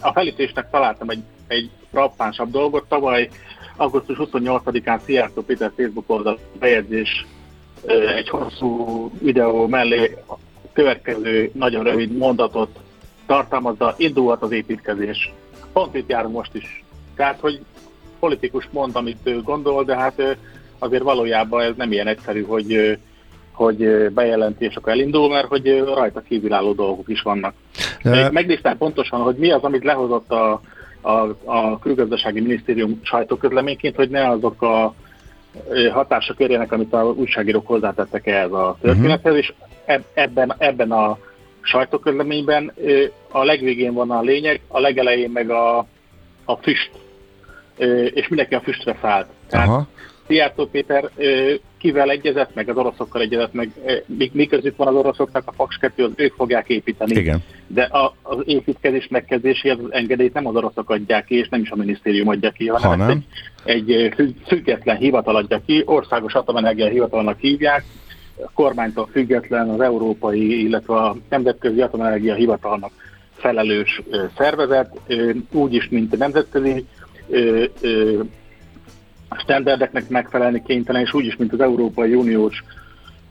[0.00, 2.88] a felütésnek találtam egy, egy frappánsabb dolgot.
[2.88, 3.28] Tavaly
[3.76, 7.26] augusztus 28-án Szijjártó Péter Facebook oldal bejegyzés
[8.16, 10.34] egy hosszú videó mellé a
[10.72, 12.78] következő nagyon rövid mondatot
[13.26, 15.32] tartalmazza, indulhat az építkezés.
[15.72, 16.84] Pont itt járunk most is.
[17.16, 17.60] Tehát, hogy
[18.20, 20.36] politikus mond, amit ő gondol, de hát
[20.78, 22.98] azért valójában ez nem ilyen egyszerű, hogy
[23.56, 27.54] hogy ö, bejelenti és akkor elindul, mert hogy rajta kívülálló dolgok is vannak.
[28.32, 30.60] Megnéztem pontosan, hogy mi az, amit lehozott a,
[31.00, 34.94] a, a külgazdasági minisztérium sajtóközleményként, hogy ne azok a
[35.92, 39.52] hatások érjenek, amit a újságírók hozzátettek ehhez a történethez, és
[39.84, 41.18] eb- ebben, ebben a
[41.60, 42.72] sajtóközleményben
[43.30, 45.78] a legvégén van a lényeg, a legelején meg a,
[46.44, 46.90] a füst,
[48.14, 49.26] és mindenki a füstre szállt.
[49.48, 49.88] Tehát Aha.
[50.26, 51.10] Szijjártó Péter
[51.78, 53.70] kivel egyezett, meg az oroszokkal egyezett, meg
[54.06, 57.14] mi, mi közük van az oroszoknak a Paks 2, az ők fogják építeni.
[57.14, 57.42] Igen.
[57.66, 61.70] De a, az építkezés megkezdéséhez az engedélyt nem az oroszok adják ki, és nem is
[61.70, 63.08] a minisztérium adja ki, hanem, Hanem?
[63.08, 63.18] ezt
[63.64, 67.84] egy, egy független hivatal adja ki, országos atomenergia hivatalnak hívják,
[68.44, 72.92] a kormánytól független az európai, illetve a nemzetközi atomenergia hivatalnak
[73.34, 74.02] felelős
[74.36, 75.00] szervezet,
[75.52, 76.86] úgyis, mint a nemzetközi
[77.28, 78.20] ö, ö,
[79.38, 82.64] standardeknek megfelelni kénytelen, és úgyis, mint az Európai Uniós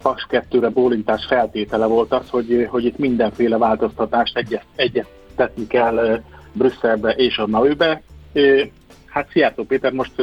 [0.02, 6.22] Paks 2-re bólintás feltétele volt az, hogy, hogy itt mindenféle változtatást egyet, egyeztetni kell
[6.54, 8.02] Brüsszelbe és a NAU-be.
[9.06, 10.22] Hát Szijjártó Péter most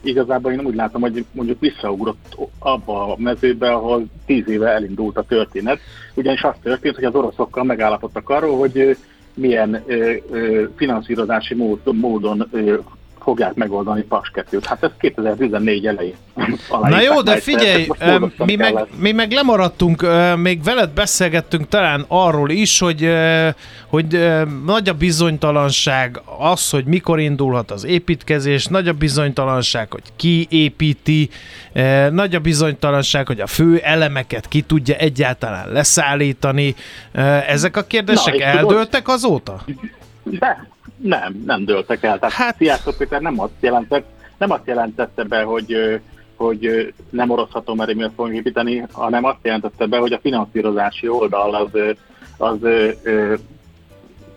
[0.00, 5.22] igazából én úgy látom, hogy mondjuk visszaugrott abba a mezőbe, ahol tíz éve elindult a
[5.22, 5.80] történet.
[6.14, 8.96] Ugyanis az történt, hogy az oroszokkal megállapodtak arról, hogy
[9.36, 12.78] milyen ö, ö, finanszírozási mód, módon ö,
[13.26, 14.62] fogják megoldani Paks 2-t.
[14.64, 16.14] Hát ez 2014 elején.
[16.82, 20.06] Na jó, de figyelj, ezt mi meg, mi meg lemaradtunk,
[20.36, 23.10] még veled beszélgettünk talán arról is, hogy,
[23.86, 30.46] hogy nagy a bizonytalanság az, hogy mikor indulhat az építkezés, nagy a bizonytalanság, hogy ki
[30.50, 31.28] építi,
[32.10, 36.74] nagy a bizonytalanság, hogy a fő elemeket ki tudja egyáltalán leszállítani.
[37.46, 39.64] Ezek a kérdések Na, eldőltek azóta?
[40.30, 42.18] De nem, nem dőltek el.
[42.18, 42.56] Tehát Hát-.
[42.56, 44.06] Szijjártó Péter nem azt, jelentett,
[44.38, 46.00] nem azt jelentette be, hogy,
[46.36, 51.80] hogy nem orosz atomerőművet fogunk építeni, hanem azt jelentette be, hogy a finanszírozási oldal az,
[52.36, 53.34] az ö, ö,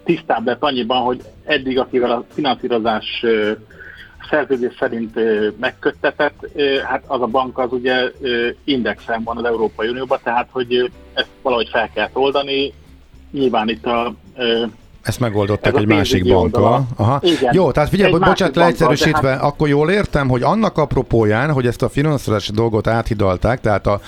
[0.03, 3.51] tisztább lett annyiban, hogy eddig, akivel a finanszírozás ö,
[4.29, 9.43] szerződés szerint ö, megköttetett, ö, hát az a bank az ugye ö, indexen van az
[9.43, 12.73] Európai Unióban, tehát hogy ezt valahogy fel kell oldani.
[13.31, 14.65] Nyilván itt a ö,
[15.09, 16.41] Ezt megoldották Ez egy másik bankkal.
[16.63, 16.83] oldala.
[16.95, 17.19] Aha.
[17.23, 17.53] Igen.
[17.53, 21.65] Jó, tehát figyelj, Egy bo- bocsánat, leegyszerűsítve, tehát- akkor jól értem, hogy annak apropóján, hogy
[21.67, 24.01] ezt a finanszírozási dolgot áthidalták, tehát a,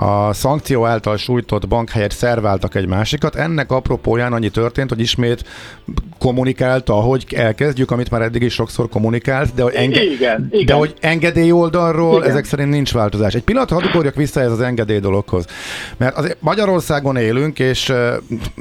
[0.00, 3.34] a szankció által sújtott bank helyett szerváltak egy másikat.
[3.34, 5.44] Ennek apropóján annyi történt, hogy ismét
[6.18, 10.66] kommunikálta, hogy elkezdjük, amit már eddig is sokszor kommunikált, de hogy, enge- Igen, igen.
[10.66, 12.30] De hogy engedély oldalról Igen.
[12.30, 13.34] ezek szerint nincs változás.
[13.34, 15.44] Egy pillanat, hadd ugorjak vissza ez az engedély dologhoz.
[15.96, 17.92] Mert azért Magyarországon élünk, és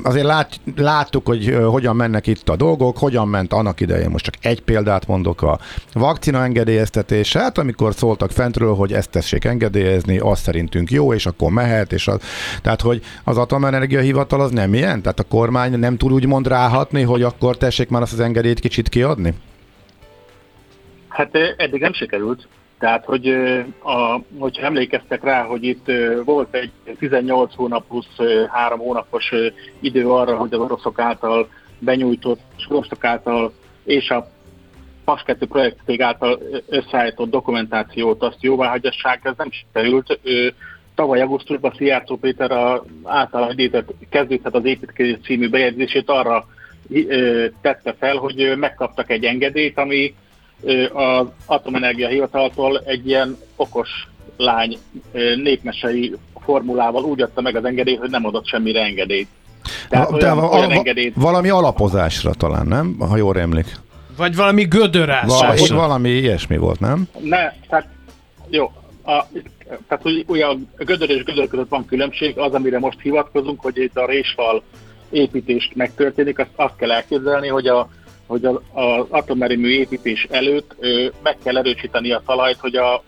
[0.04, 4.10] azért lát, láttuk, hogy hogyan mennek itt a dolgok, hogyan ment annak idején.
[4.10, 5.60] Most csak egy példát mondok a
[5.94, 11.52] vakcina engedélyeztetése, hát amikor szóltak fentről, hogy ezt tessék engedélyezni, az szerintünk jó, és akkor
[11.52, 12.22] mehet, és az,
[12.62, 15.02] tehát, hogy az Atomenergia Hivatal az nem ilyen?
[15.02, 18.90] Tehát a kormány nem tud úgymond ráhatni, hogy akkor tessék már azt az engedélyt kicsit
[18.90, 19.34] kiadni?
[21.08, 22.48] Hát eddig nem sikerült.
[22.80, 23.28] Tehát, hogy
[23.84, 25.92] a, hogyha emlékeztek rá, hogy itt
[26.26, 29.32] volt egy 18 hónap plusz ö, 3 hónapos
[29.80, 31.48] idő arra, hogy az oroszok által
[31.80, 33.54] benyújtott, és oroszok által
[33.84, 34.28] és a
[35.04, 40.20] PAS 2 projektég által összeállított dokumentációt, azt jóváhagyassák, ez nem sikerült.
[40.98, 46.48] Tavaly augusztusban Szijjártó Péter a általán idézett kezdődhet az építkezés című bejegyzését arra
[46.92, 50.16] ö, tette fel, hogy ö, megkaptak egy engedélyt, ami
[50.64, 53.90] ö, az Atomenergia Hivataltól egy ilyen okos
[54.38, 54.78] lány
[55.12, 59.28] ö, népmesei formulával úgy adta meg az engedélyt, hogy nem adott semmire engedélyt.
[59.90, 62.96] Tehát De olyan, val- olyan val- engedélyt valami alapozásra talán, nem?
[63.00, 63.66] Ha jól emlik.
[64.18, 65.76] Vagy valami Valami, gödörásásra.
[65.76, 67.08] valami ilyesmi volt, nem?
[67.20, 67.88] Ne, tehát
[68.50, 68.72] jó,
[69.06, 69.24] a,
[69.88, 73.98] tehát hogy olyan gödör és gödör között van különbség, az, amire most hivatkozunk, hogy itt
[73.98, 74.64] a résfal
[75.10, 77.90] építést megtörténik, azt, azt kell elképzelni, hogy a
[78.28, 78.56] hogy az,
[79.10, 83.04] atomerőmű építés előtt ö, meg kell erősíteni a talajt, hogy a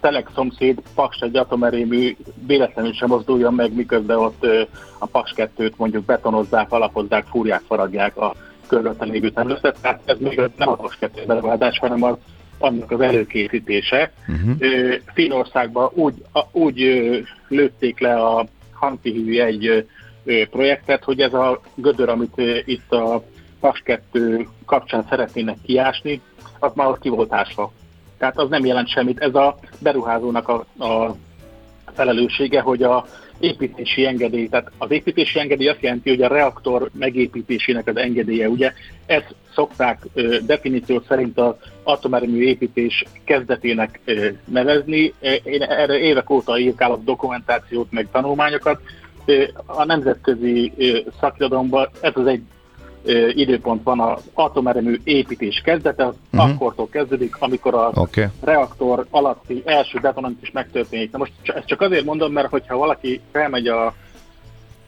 [0.00, 2.16] Telek szomszéd Paks egy atomerőmű
[2.46, 4.62] véletlenül sem mozduljon meg, miközben ott ö,
[4.98, 8.34] a Paks 2-t mondjuk betonozzák, alapozzák, fúrják, faragják a
[8.66, 9.78] körülötten lévő területet.
[9.80, 12.16] Tehát ez még nem a Paks 2 beruházás, hanem az
[12.58, 14.12] annak az előkészítése.
[14.28, 14.50] Uh-huh.
[14.58, 16.14] Ö, Finnországban úgy,
[16.52, 16.78] úgy
[17.48, 19.86] lőtték le a Hantihű egy
[20.50, 23.22] projektet, hogy ez a gödör, amit itt a
[23.60, 26.20] PAS 2 kapcsán szeretnének kiásni,
[26.58, 27.72] az már ott ki volt ásva.
[28.18, 29.18] Tehát az nem jelent semmit.
[29.20, 31.14] Ez a beruházónak a, a
[31.94, 33.06] felelőssége, hogy a
[33.38, 38.72] építési engedély, tehát az építési engedély azt jelenti, hogy a reaktor megépítésének az engedélye, ugye
[39.06, 45.14] ezt szokták ö, definíció szerint az atomerőmű építés kezdetének ö, nevezni.
[45.44, 48.80] Én erre évek óta írkálok dokumentációt, meg tanulmányokat.
[49.66, 50.72] A nemzetközi
[51.20, 52.42] szakirodalomban ez az egy
[53.34, 56.50] időpont van az atomerőmű építés kezdete, az uh-huh.
[56.50, 57.90] akkortól kezdődik, amikor Oké.
[58.00, 58.26] Okay.
[58.40, 61.12] reaktor alatti első detonant is megtörténik.
[61.12, 63.94] Na most ezt csak azért mondom, mert hogyha valaki felmegy a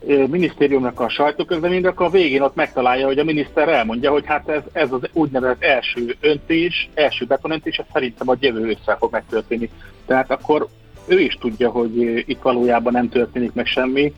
[0.06, 4.62] minisztériumnak a sajtóközleményre, akkor a végén ott megtalálja, hogy a miniszter elmondja, hogy hát ez,
[4.72, 9.70] ez az úgynevezett első öntés, első betonöntés, ez szerintem a jövő ősszel fog megtörténni.
[10.06, 10.68] Tehát akkor
[11.06, 14.12] ő is tudja, hogy itt valójában nem történik meg semmi,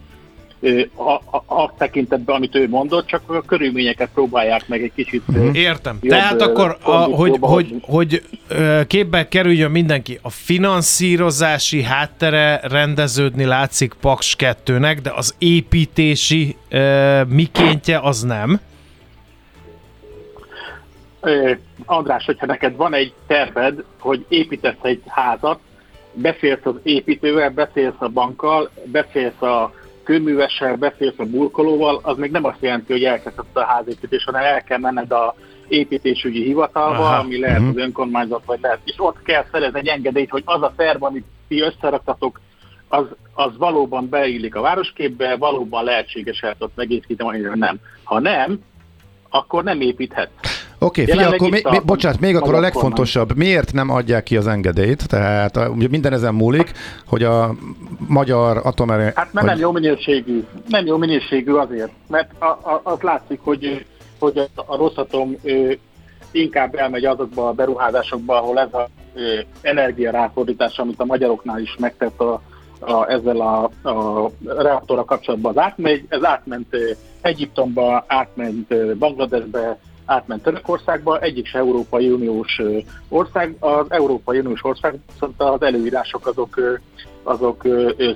[0.95, 5.51] a, a, a tekintetben, amit ő mondott, csak a körülményeket próbálják meg egy kicsit ö,
[5.53, 5.99] Értem.
[6.01, 8.23] jobb, Tehát akkor, a, hogy, hogy, hogy
[8.87, 16.57] képbe kerüljön mindenki, a finanszírozási háttere rendeződni látszik Paks 2-nek, de az építési
[17.29, 18.61] mikéntje az nem.
[21.85, 25.59] András, hogyha neked van egy terved, hogy építesz egy házat,
[26.13, 29.73] beszélsz az építővel, beszélsz a bankkal, beszélsz a
[30.05, 34.63] kőművessel, beszélsz a burkolóval, az még nem azt jelenti, hogy elkezdett a házépítés, hanem el
[34.63, 35.35] kell menned a
[35.69, 37.17] építésügyi hivatalba, Aha.
[37.17, 40.73] Ami lehet az önkormányzat, vagy lehet, és ott kell szerezni egy engedélyt, hogy az a
[40.77, 42.41] terv, amit ti összeraktatok,
[42.89, 47.81] az, az valóban beillik a városképbe, valóban lehetséges el ott megépíteni, vagy nem.
[48.05, 48.61] Ha nem,
[49.29, 50.31] akkor nem építhet.
[50.83, 54.37] Oké, okay, figyelj, akkor mi, mi, bocsánat, még akkor a legfontosabb, miért nem adják ki
[54.37, 55.09] az engedélyt?
[55.09, 56.73] Tehát a, minden ezen múlik,
[57.07, 57.55] hogy a
[58.07, 59.13] magyar atomerő...
[59.15, 60.45] Hát mert nem jó minőségű.
[60.69, 63.85] Nem jó minőségű azért, mert a, a, az látszik, hogy,
[64.19, 65.73] hogy a, a Rosszatom ö,
[66.31, 72.21] inkább elmegy azokba a beruházásokba, ahol ez a ö, energiaráfordítás, amit a magyaroknál is megtett
[72.21, 72.43] a,
[72.81, 76.05] a, ezzel a, a reaktorra kapcsolatban, az átmegy.
[76.09, 76.77] Ez átment
[77.21, 82.61] Egyiptomba, átment Bangladesbe, átment Törökországba, egyik se Európai Uniós
[83.09, 83.57] ország.
[83.59, 86.81] Az Európai Uniós ország viszont az előírások azok,
[87.23, 87.63] azok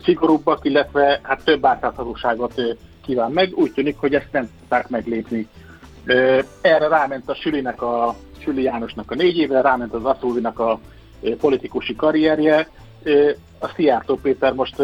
[0.05, 2.63] szigorúbbak, illetve hát több átláthatóságot
[3.05, 3.53] kíván meg.
[3.55, 5.49] Úgy tűnik, hogy ezt nem tudták meglépni.
[6.61, 10.81] Erre ráment a Sülinek a Süli Jánosnak a négy éve, ráment az Aszúlinak a
[11.41, 12.69] politikusi karrierje.
[13.59, 14.83] A Szijjártó Péter most,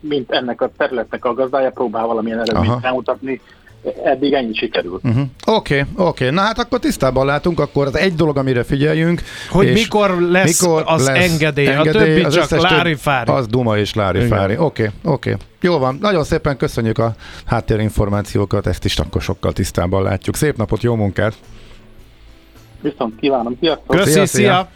[0.00, 2.80] mint ennek a területnek a gazdája, próbál valamilyen eredményt Aha.
[2.80, 3.40] felmutatni.
[4.04, 4.94] Eddig ennyi sikerült.
[5.04, 5.26] Oké, uh-huh.
[5.56, 5.80] oké.
[5.80, 6.30] Okay, okay.
[6.30, 9.22] Na hát akkor tisztában látunk, akkor az egy dolog, amire figyeljünk.
[9.50, 13.30] Hogy mikor lesz mikor az lesz engedély, engedély, a többi az csak lári-fári.
[13.30, 14.56] Az duma és lári-fári.
[14.56, 14.90] Oké, oké.
[15.02, 15.46] Okay, okay.
[15.60, 17.14] Jó van, nagyon szépen köszönjük a
[17.44, 20.36] háttérinformációkat, ezt is akkor sokkal tisztában látjuk.
[20.36, 21.34] Szép napot, jó munkát!
[22.80, 23.96] Viszont kívánom, sziasztok!
[23.96, 24.26] Köszi, szia!
[24.26, 24.68] szia.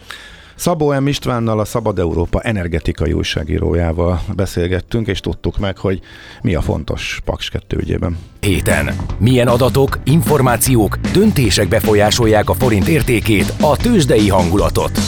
[0.62, 1.06] Szabó M.
[1.06, 6.00] Istvánnal, a Szabad Európa energetikai újságírójával beszélgettünk, és tudtuk meg, hogy
[6.42, 8.18] mi a fontos Paks 2 ügyében.
[8.40, 8.94] Héten.
[9.18, 14.98] Milyen adatok, információk, döntések befolyásolják a forint értékét, a tőzsdei hangulatot.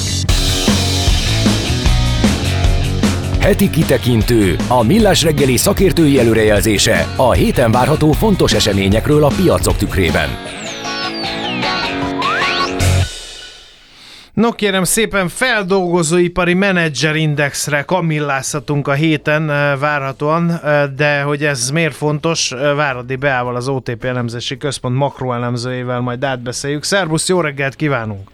[3.40, 10.28] Heti kitekintő, a millás reggeli szakértői előrejelzése a héten várható fontos eseményekről a piacok tükrében.
[14.34, 19.46] No kérem szépen, feldolgozóipari menedzserindexre kamillázhatunk a héten
[19.78, 20.60] várhatóan,
[20.96, 26.82] de hogy ez miért fontos, Váradi Beával, az OTP elemzési központ makroelemzőjével majd átbeszéljük.
[26.82, 28.30] Szerbusz, jó reggelt kívánunk!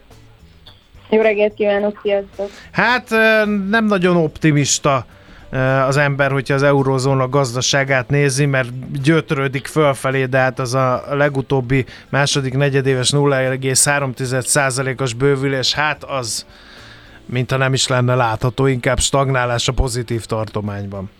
[1.10, 2.50] Jó reggelt kívánok, sziasztok!
[2.70, 3.10] Hát
[3.68, 5.06] nem nagyon optimista
[5.86, 11.84] az ember, hogyha az eurózóna gazdaságát nézi, mert gyötrődik fölfelé, de hát az a legutóbbi
[12.08, 16.46] második negyedéves 0,3%-os bővülés, hát az,
[17.26, 21.10] mintha nem is lenne látható, inkább stagnálás a pozitív tartományban.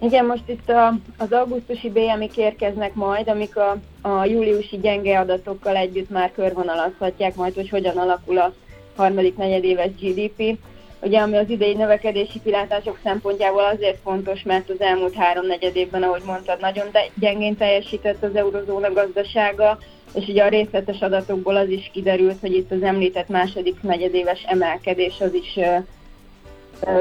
[0.00, 3.76] Igen, most itt a, az augusztusi BMI érkeznek majd, amik a,
[4.08, 8.52] a júliusi gyenge adatokkal együtt már körvonalazhatják majd, hogy hogyan alakul a
[8.96, 10.58] harmadik negyedéves GDP.
[11.04, 16.02] Ugye, ami az idei növekedési kilátások szempontjából azért fontos, mert az elmúlt három negyed évben,
[16.02, 19.78] ahogy mondtad, nagyon gyengén teljesített az eurozóna gazdasága,
[20.14, 25.20] és ugye a részletes adatokból az is kiderült, hogy itt az említett második negyedéves emelkedés
[25.20, 25.58] az is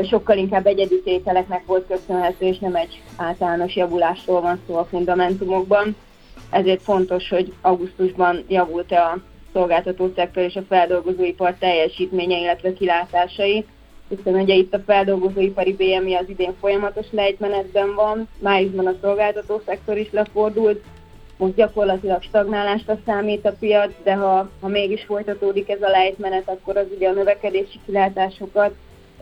[0.09, 5.95] sokkal inkább egyedi tételeknek volt köszönhető, és nem egy általános javulásról van szó a fundamentumokban.
[6.49, 9.17] Ezért fontos, hogy augusztusban javult-e a
[9.53, 13.65] szolgáltató szektor és a feldolgozóipar teljesítménye, illetve kilátásai
[14.17, 19.97] hiszen ugye itt a feldolgozóipari BMI az idén folyamatos lejtmenetben van, májusban a szolgáltató szektor
[19.97, 20.81] is lefordult,
[21.37, 26.77] most gyakorlatilag stagnálásra számít a piac, de ha, ha mégis folytatódik ez a lejtmenet, akkor
[26.77, 28.73] az ugye a növekedési kilátásokat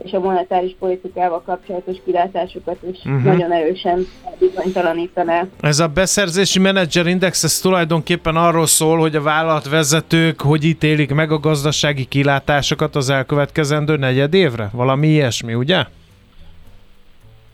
[0.04, 3.22] és a monetáris politikával kapcsolatos kilátásokat is uh-huh.
[3.22, 4.06] nagyon erősen
[4.38, 5.46] bizonytalanítaná.
[5.60, 11.38] Ez a beszerzési menedzserindex, ez tulajdonképpen arról szól, hogy a vállalatvezetők hogy ítélik meg a
[11.38, 14.68] gazdasági kilátásokat az elkövetkezendő negyed évre?
[14.72, 15.84] Valami ilyesmi, ugye?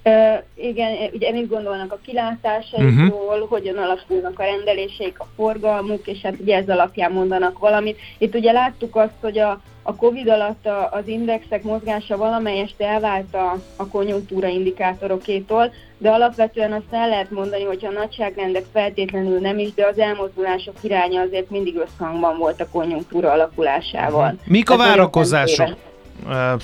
[0.04, 3.48] Uh, igen, ugye mit gondolnak a kilátásaikról, uh-huh.
[3.48, 7.98] hogyan alakulnak a rendeléseik, a forgalmuk, és hát ugye ez alapján mondanak valamit.
[8.18, 13.58] Itt ugye láttuk azt, hogy a, a Covid alatt az indexek mozgása valamelyest elvált a,
[13.76, 19.74] a konjunktúra indikátorokétól, de alapvetően azt el lehet mondani, hogy a nagyságrendek feltétlenül nem is,
[19.74, 24.38] de az elmozdulások iránya azért mindig összhangban volt a konjunktúra alakulásával.
[24.44, 25.76] Mik a várakozások?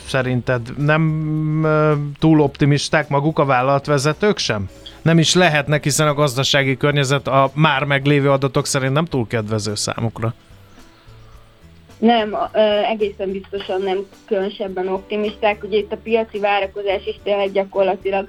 [0.07, 1.67] szerinted nem
[2.19, 4.69] túl optimisták maguk a vállalatvezetők sem?
[5.03, 9.75] Nem is lehetnek, hiszen a gazdasági környezet a már meglévő adatok szerint nem túl kedvező
[9.75, 10.35] számukra.
[12.05, 12.37] Nem,
[12.91, 15.63] egészen biztosan nem különösebben optimisták.
[15.65, 18.29] Ugye itt a piaci várakozás is tényleg gyakorlatilag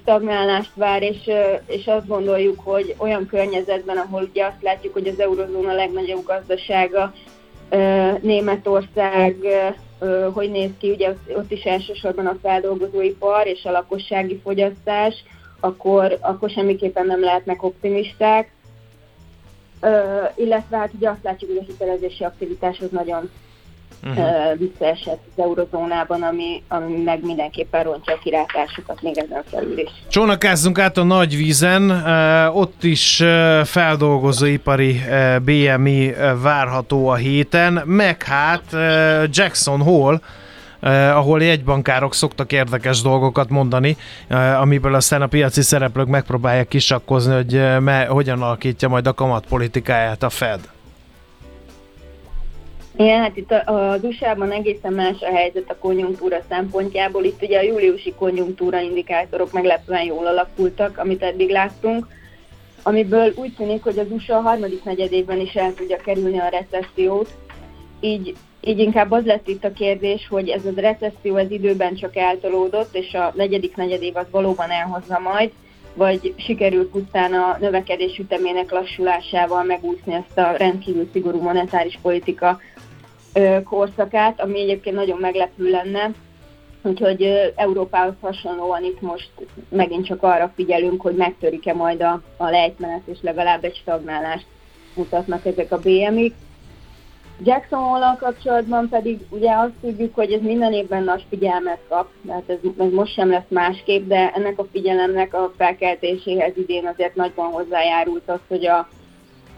[0.00, 1.30] stagnálást vár, és,
[1.66, 7.12] és azt gondoljuk, hogy olyan környezetben, ahol ugye azt látjuk, hogy az eurozóna legnagyobb gazdasága,
[8.20, 9.36] Németország
[10.32, 15.14] hogy néz ki, ugye ott is elsősorban a feldolgozóipar és a lakossági fogyasztás,
[15.60, 18.54] akkor, akkor semmiképpen nem lehetnek optimisták.
[20.36, 23.30] Illetve hát ugye azt látjuk, hogy a hitelezési aktivitás az nagyon
[24.04, 24.58] uh-huh.
[24.58, 29.90] visszaesett az eurozónában, ami, ami meg mindenképpen rontja a kilátásukat még ezen felül is.
[30.08, 31.90] Csónakázzunk át a nagy vízen,
[32.54, 33.22] ott is
[33.64, 35.00] feldolgozóipari
[35.44, 38.64] BMI várható a héten, meg hát
[39.30, 40.20] Jackson Hole,
[40.86, 43.96] Uh, ahol jegybankárok szoktak érdekes dolgokat mondani,
[44.30, 49.12] uh, amiből aztán a piaci szereplők megpróbálják kisakkozni, hogy uh, me, hogyan alakítja majd a
[49.12, 50.60] kamatpolitikáját a Fed.
[52.96, 57.24] Igen, hát itt az USA-ban egészen más a helyzet a konjunktúra szempontjából.
[57.24, 62.06] Itt ugye a júliusi konjunktúra indikátorok meglepően jól alakultak, amit eddig láttunk,
[62.82, 67.34] amiből úgy tűnik, hogy az USA a harmadik negyedében is el tudja kerülni a recessziót.
[68.00, 68.36] Így,
[68.66, 72.94] így inkább az lett itt a kérdés, hogy ez a recesszió az időben csak eltolódott,
[72.94, 75.50] és a negyedik negyedév az valóban elhozza majd,
[75.94, 82.60] vagy sikerült pusztán a növekedés ütemének lassulásával megúszni ezt a rendkívül szigorú monetáris politika
[83.64, 86.10] korszakát, ami egyébként nagyon meglepő lenne,
[86.82, 89.30] Úgyhogy Európához hasonlóan itt most
[89.68, 94.46] megint csak arra figyelünk, hogy megtörik-e majd a, a lejtmenet, és legalább egy stagnálást
[94.94, 96.34] mutatnak ezek a BMI-k.
[97.44, 102.48] Jackson hole kapcsolatban pedig ugye azt tudjuk, hogy ez minden évben nagy figyelmet kap, tehát
[102.48, 107.50] ez, ez most sem lesz másképp, de ennek a figyelemnek a felkeltéséhez idén azért nagyban
[107.52, 108.78] hozzájárult az, hogy a,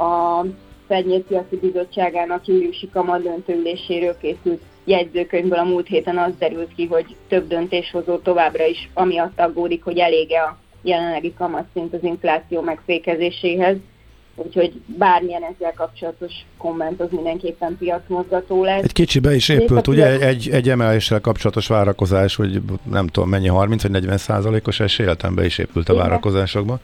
[0.04, 0.44] a
[0.86, 8.16] Fednyészpiaci Bizottságának júliusi kamadöntőüléséről készült jegyzőkönyvből a múlt héten az derült ki, hogy több döntéshozó
[8.16, 13.76] továbbra is amiatt aggódik, hogy elége a jelenlegi kamatszint az infláció megfékezéséhez.
[14.46, 18.82] Úgyhogy bármilyen ezzel kapcsolatos komment az mindenképpen piacmozgató lesz.
[18.82, 22.60] Egy kicsi be is épült, ugye egy, egy emeléssel kapcsolatos várakozás, hogy
[22.90, 26.04] nem tudom mennyi, 30 vagy 40 százalékos esélyelten be is épült a Igen.
[26.04, 26.78] várakozásokba.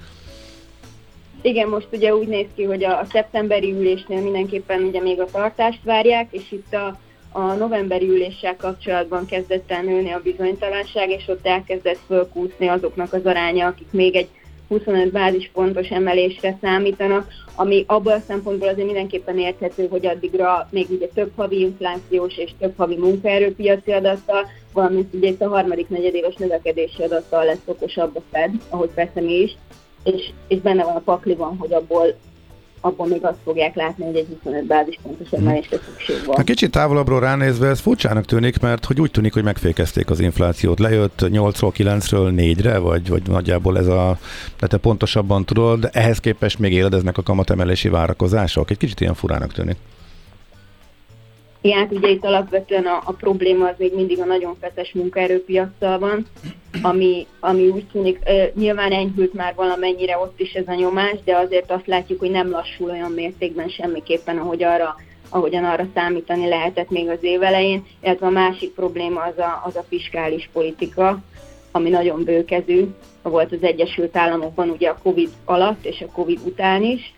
[1.43, 5.31] Igen, most ugye úgy néz ki, hogy a, a szeptemberi ülésnél mindenképpen ugye még a
[5.33, 6.99] tartást várják, és itt a
[7.37, 13.25] a novemberi üléssel kapcsolatban kezdett el nőni a bizonytalanság, és ott elkezdett fölkúszni azoknak az
[13.25, 14.29] aránya, akik még egy
[14.69, 21.07] 25 bázispontos emelésre számítanak, ami abban a szempontból azért mindenképpen érthető, hogy addigra még ugye
[21.15, 27.03] több havi inflációs és több havi munkaerőpiaci adattal, valamint ugye itt a harmadik negyedéves növekedési
[27.03, 29.57] adattal lesz okosabb a Fed, ahogy persze mi is,
[30.05, 32.15] és, és benne van a pakliban, hogy abból
[32.85, 35.41] abban még azt fogják látni, hogy egy 25 bázispontos mhm.
[35.41, 36.37] emelésre szükség van.
[36.37, 40.79] A kicsit távolabbról ránézve ez furcsának tűnik, mert hogy úgy tűnik, hogy megfékezték az inflációt.
[40.79, 44.19] Lejött 8-ról 9-ről 4-re, vagy, vagy nagyjából ez a,
[44.61, 48.71] de te pontosabban tudod, de ehhez képest még éledeznek a kamatemelési várakozások.
[48.71, 49.77] Egy kicsit ilyen furának tűnik.
[51.73, 56.27] Hát ugye itt alapvetően a, a probléma az még mindig a nagyon feszes munkaerőpiacsal van,
[56.83, 61.37] ami, ami úgy tűnik, uh, nyilván enyhült már valamennyire ott is ez a nyomás, de
[61.37, 64.97] azért azt látjuk, hogy nem lassul olyan mértékben semmiképpen, ahogy arra,
[65.29, 69.77] ahogyan arra számítani lehetett még az év elején, illetve a másik probléma az a, az
[69.77, 71.23] a fiskális politika,
[71.71, 72.87] ami nagyon bőkezű,
[73.23, 77.15] volt az Egyesült Államokban ugye a Covid alatt és a Covid után is,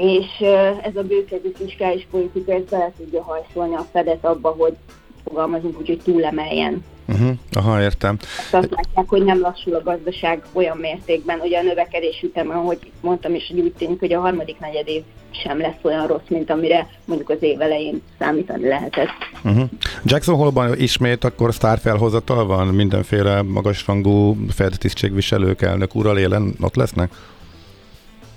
[0.00, 0.46] és
[0.82, 4.76] ez a bőkezű fiskális politika ezt bele tudja hajszolni a Fedet abba, hogy
[5.24, 6.84] fogalmazunk úgy, hogy túlemeljen.
[7.08, 7.30] Uh-huh.
[7.52, 8.18] Aha, értem.
[8.50, 13.34] Azt látják, hogy nem lassul a gazdaság olyan mértékben, hogy a növekedés üteme, ahogy mondtam
[13.34, 16.86] is, hogy úgy tűnik, hogy a harmadik negyed év sem lesz olyan rossz, mint amire
[17.04, 19.08] mondjuk az év elején számítani lehetett.
[19.44, 19.68] Uh-huh.
[20.04, 22.66] Jackson Hole-ban ismét akkor sztárfelhozatal van?
[22.66, 27.12] Mindenféle magasrangú Fed tisztségviselők, elnök úrral élen ott lesznek?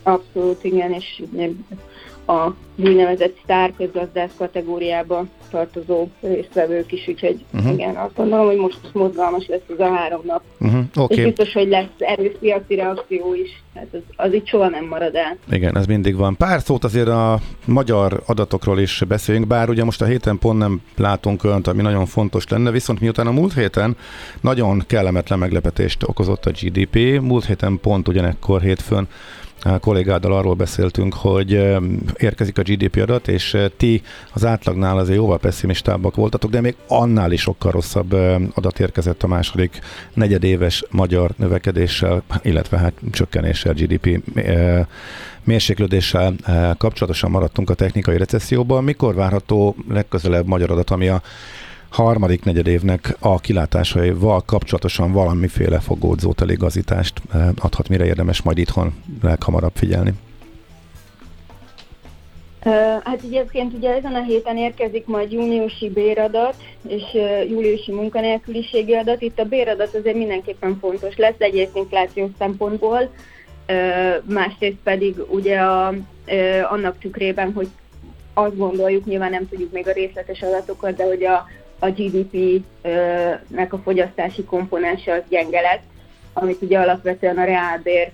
[0.04, 1.24] Abszolút, igen, és
[2.26, 7.74] a úgynevezett sztár közgazdász kategóriába tartozó résztvevők is, úgyhogy uh-huh.
[7.74, 10.42] igen, azt gondolom, hogy most mozgalmas lesz ez a három nap.
[10.60, 10.84] Uh-huh.
[10.96, 11.18] Okay.
[11.18, 15.16] És biztos, hogy lesz erős piaci reakció is, hát az, az itt soha nem marad
[15.16, 15.38] el.
[15.52, 16.38] Igen, ez mindig van.
[16.38, 20.82] Pár szót azért a magyar adatokról is beszéljünk, bár ugye most a héten pont nem
[20.98, 23.98] látunk önt, ami nagyon fontos lenne, viszont miután a múlt héten
[24.42, 29.08] nagyon kellemetlen meglepetést okozott a GDP, múlt héten pont ugyanekkor hétfőn
[29.80, 31.52] kollégáddal arról beszéltünk, hogy
[32.18, 34.02] érkezik a GDP adat, és ti
[34.34, 38.14] az átlagnál azért jóval pessimistábbak voltatok, de még annál is sokkal rosszabb
[38.54, 39.80] adat érkezett a második
[40.14, 44.22] negyedéves magyar növekedéssel, illetve hát csökkenéssel, GDP
[45.44, 46.36] mérséklődéssel
[46.78, 48.84] kapcsolatosan maradtunk a technikai recesszióban.
[48.84, 51.22] Mikor várható legközelebb magyar adat, ami a
[51.94, 59.76] harmadik negyedévnek a kilátásaival kapcsolatosan valamiféle fogódzót, eligazítást eh, adhat, mire érdemes majd itthon leghamarabb
[59.76, 60.14] figyelni?
[63.04, 66.56] Hát egyébként ugye ezen a héten érkezik majd júniusi béradat
[66.88, 67.04] és
[67.50, 69.22] júliusi munkanélküliségi adat.
[69.22, 73.10] Itt a béradat azért mindenképpen fontos lesz egyrészt inflációs szempontból,
[74.24, 75.94] másrészt pedig ugye a,
[76.70, 77.68] annak tükrében, hogy
[78.34, 81.48] azt gondoljuk, nyilván nem tudjuk még a részletes adatokat, de hogy a,
[81.84, 85.84] a GDP-nek a fogyasztási komponense az gyenge lett,
[86.34, 88.12] amit ugye alapvetően a reálbér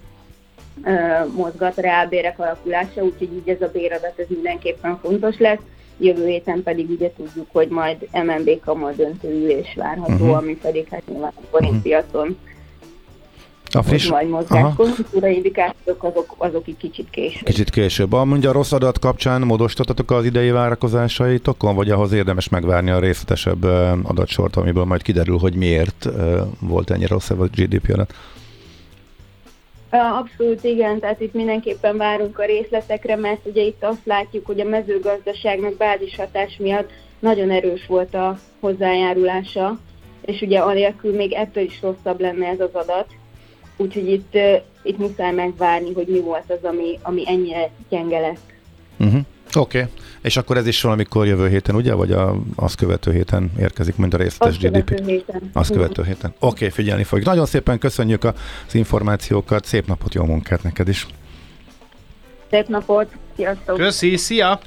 [1.36, 5.60] mozgat, a reálbérek alakulása, úgyhogy így ez a béradat ez mindenképpen fontos lesz.
[5.98, 10.38] Jövő héten pedig ugye tudjuk, hogy majd MNB kamal döntőülés várható, uh-huh.
[10.38, 12.49] ami pedig hát nyilván a forintpiacon uh-huh
[13.72, 14.10] a friss...
[14.10, 14.76] hogy majd mozgás.
[14.76, 17.44] Konjunktúra indikátorok azok, azok egy kicsit később.
[17.44, 18.14] Kicsit később.
[18.14, 23.64] A mondja rossz adat kapcsán módosítottatok az idei várakozásaitokon, vagy ahhoz érdemes megvárni a részletesebb
[24.04, 26.10] adatsort, amiből majd kiderül, hogy miért
[26.60, 28.14] volt ennyire rosszabb a GDP adat?
[29.92, 34.70] Abszolút igen, tehát itt mindenképpen várunk a részletekre, mert ugye itt azt látjuk, hogy a
[34.70, 36.90] mezőgazdaságnak bázishatás miatt
[37.20, 39.78] nagyon erős volt a hozzájárulása,
[40.26, 43.08] és ugye anélkül még ettől is rosszabb lenne ez az adat,
[43.82, 44.38] Úgyhogy itt,
[44.84, 48.40] itt muszáj megvárni, hogy mi volt az, ami, ami ennyire gyenge lett.
[49.00, 49.22] Uh-huh.
[49.56, 49.92] Oké, okay.
[50.22, 51.94] és akkor ez is valamikor jövő héten, ugye?
[51.94, 54.86] Vagy a, azt követő héten érkezik, mint a részletes Azt GDP?
[54.86, 55.50] követő héten.
[55.54, 56.34] Azt követő héten.
[56.40, 57.28] Oké, okay, figyelni fogjuk.
[57.28, 61.08] Nagyon szépen köszönjük az információkat, szép napot, jó munkát neked is.
[62.50, 63.78] Szép napot, sziasztok!
[63.78, 64.60] Köszi, szia!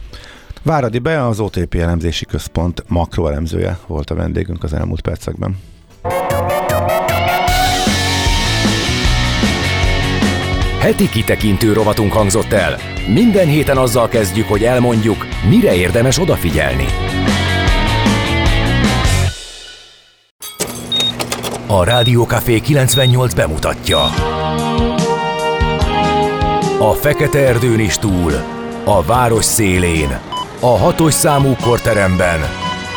[0.63, 5.59] Váradi be az OTP elemzési központ makroelemzője volt a vendégünk az elmúlt percekben.
[10.83, 12.79] Heti kitekintő rovatunk hangzott el.
[13.07, 16.87] Minden héten azzal kezdjük, hogy elmondjuk, mire érdemes odafigyelni.
[21.67, 24.05] A Rádiókafé 98 bemutatja.
[26.79, 28.33] A Fekete Erdőn is túl,
[28.85, 30.21] a város szélén,
[30.61, 32.41] a hatos számú korteremben,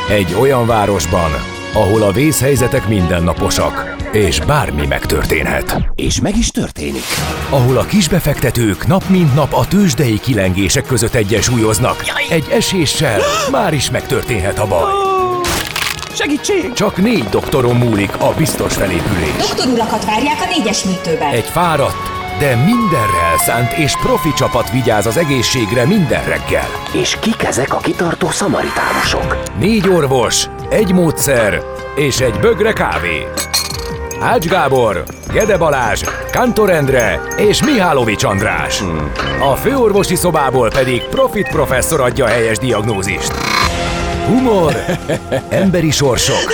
[0.10, 5.78] egy olyan városban, ahol a vészhelyzetek mindennaposak, és bármi megtörténhet.
[5.96, 7.04] És meg is történik.
[7.50, 12.04] Ahol a kisbefektetők nap mint nap a tőzsdei kilengések között egyensúlyoznak.
[12.30, 13.20] Egy eséssel
[13.52, 14.92] már is megtörténhet a baj.
[16.14, 16.74] Segítség!
[16.74, 19.36] Csak négy doktoron múlik a biztos felépülés.
[19.38, 21.32] Doktor urakat várják a négyes műtőben.
[21.34, 26.68] Egy fáradt, de mindenre elszánt és profi csapat vigyáz az egészségre minden reggel.
[26.94, 29.38] És kik ezek a kitartó szamaritánusok?
[29.60, 31.62] Négy orvos, egy módszer
[31.96, 33.28] és egy bögre kávé.
[34.20, 38.84] Ács Gábor, Gede Balázs, Kantor Endre és Mihálovics András.
[39.40, 43.34] A főorvosi szobából pedig Profit professzor adja helyes diagnózist.
[44.28, 44.76] Humor,
[45.50, 46.54] emberi sorsok,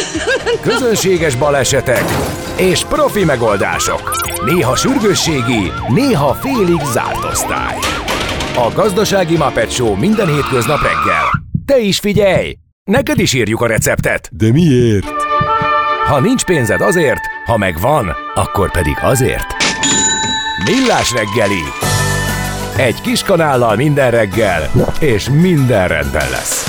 [0.61, 2.03] közönséges balesetek
[2.57, 4.29] és profi megoldások.
[4.45, 7.77] Néha sürgősségi, néha félig zárt osztály.
[8.55, 11.43] A Gazdasági Muppet Show minden hétköznap reggel.
[11.65, 12.55] Te is figyelj!
[12.91, 14.29] Neked is írjuk a receptet!
[14.31, 15.05] De miért?
[16.05, 19.45] Ha nincs pénzed azért, ha megvan, akkor pedig azért.
[20.65, 21.61] Millás reggeli.
[22.77, 26.67] Egy kis kanállal minden reggel, és minden rendben lesz.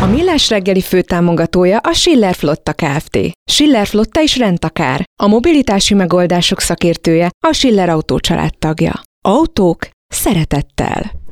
[0.00, 3.18] A Millás reggeli főtámogatója a Schiller Flotta Kft.
[3.50, 5.04] Schiller Flotta is rendtakár.
[5.22, 8.18] A mobilitási megoldások szakértője a Schiller Autó
[8.58, 9.00] tagja.
[9.24, 11.23] Autók szeretettel.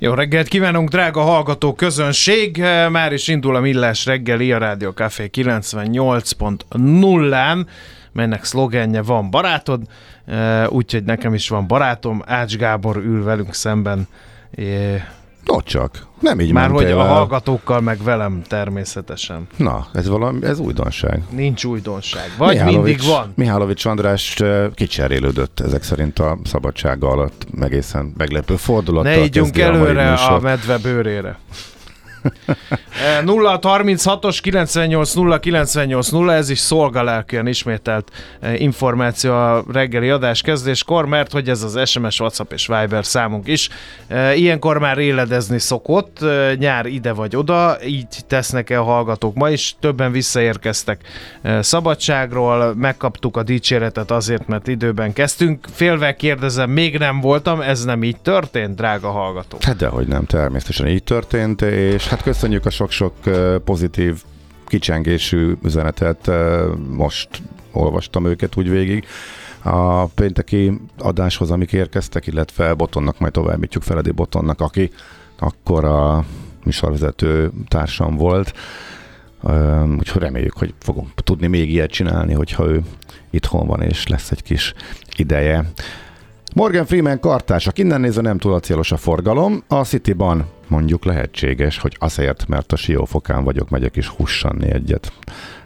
[0.00, 2.56] Jó reggelt kívánunk, drága hallgató közönség!
[2.90, 7.66] Már is indul a Millás reggeli a Rádió Café 98.0-án,
[8.12, 9.82] melynek szlogenje van barátod,
[10.68, 14.08] úgyhogy nekem is van barátom, Ács Gábor ül velünk szemben.
[15.52, 16.06] Ott csak.
[16.20, 17.08] Nem így Már hogy mentél a el.
[17.12, 19.46] hallgatókkal, meg velem természetesen.
[19.56, 21.22] Na, ez valami, ez újdonság.
[21.30, 22.30] Nincs újdonság.
[22.38, 23.32] Vagy Mihálovics- mindig van.
[23.36, 24.36] Mihálovics András
[24.74, 29.12] kicserélődött ezek szerint a szabadsága alatt egészen meglepő fordulattal.
[29.12, 30.42] Ne a mai előre a műsort.
[30.42, 31.38] medve bőrére.
[33.04, 38.10] Eh, 0 36-os 98 0 98 0, ez is szolgalelkűen ismételt
[38.40, 43.46] eh, információ a reggeli adás kezdéskor, mert hogy ez az SMS, WhatsApp és Viber számunk
[43.46, 43.68] is.
[44.06, 49.50] Eh, Ilyenkor már éledezni szokott, eh, nyár ide vagy oda, így tesznek-e a hallgatók ma
[49.50, 49.76] is.
[49.80, 51.00] Többen visszaérkeztek
[51.60, 55.66] szabadságról, megkaptuk a dicséretet azért, mert időben kezdtünk.
[55.72, 59.62] Félve kérdezem, még nem voltam, ez nem így történt, drága hallgatók.
[59.62, 63.14] Hát dehogy nem, természetesen így történt, és hát köszönjük a sok-sok
[63.64, 64.22] pozitív
[64.66, 66.30] kicsengésű üzenetet,
[66.90, 67.28] most
[67.72, 69.06] olvastam őket úgy végig.
[69.62, 74.90] A pénteki adáshoz, amik érkeztek, illetve Botonnak majd továbbítjuk Feledi Botonnak, aki
[75.38, 76.24] akkor a
[76.64, 78.52] műsorvezető társam volt.
[79.98, 82.82] Úgyhogy reméljük, hogy fogunk tudni még ilyet csinálni, hogyha ő
[83.30, 84.74] itthon van és lesz egy kis
[85.16, 85.72] ideje.
[86.54, 89.62] Morgan Freeman kartársak, innen nézve nem túl célos a forgalom.
[89.68, 95.12] A Cityban mondjuk lehetséges, hogy azért, mert a siófokán vagyok, megyek is hussanni egyet.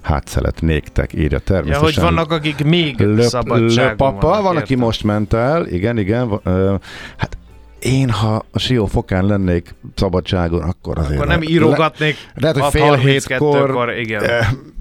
[0.02, 2.02] Hát szeretnéktek, írja Ja, természetesen.
[2.04, 6.40] hogy vannak, akik még Löp, szabadságon vannak, van, aki most ment el, igen, igen.
[6.42, 6.74] Ö,
[7.16, 7.36] hát
[7.80, 11.14] én, ha a siófokán lennék szabadságon, akkor azért...
[11.14, 14.22] Akkor nem le- írogatnék lehet, hogy fél 6.32-kor, hétkor igen.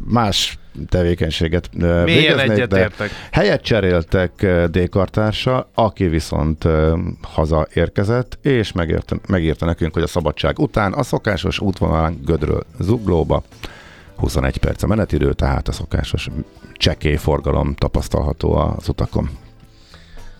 [0.07, 1.69] más tevékenységet
[2.03, 3.09] végeznék, de egyetértek.
[3.31, 6.67] helyet cseréltek D-kartársa, aki viszont
[7.21, 13.43] hazaérkezett, és megírta, megírta nekünk, hogy a szabadság után a szokásos útvonalán Gödről Zuglóba
[14.15, 16.29] 21 perc a menetidő, tehát a szokásos
[16.73, 19.29] csekély forgalom tapasztalható az utakon.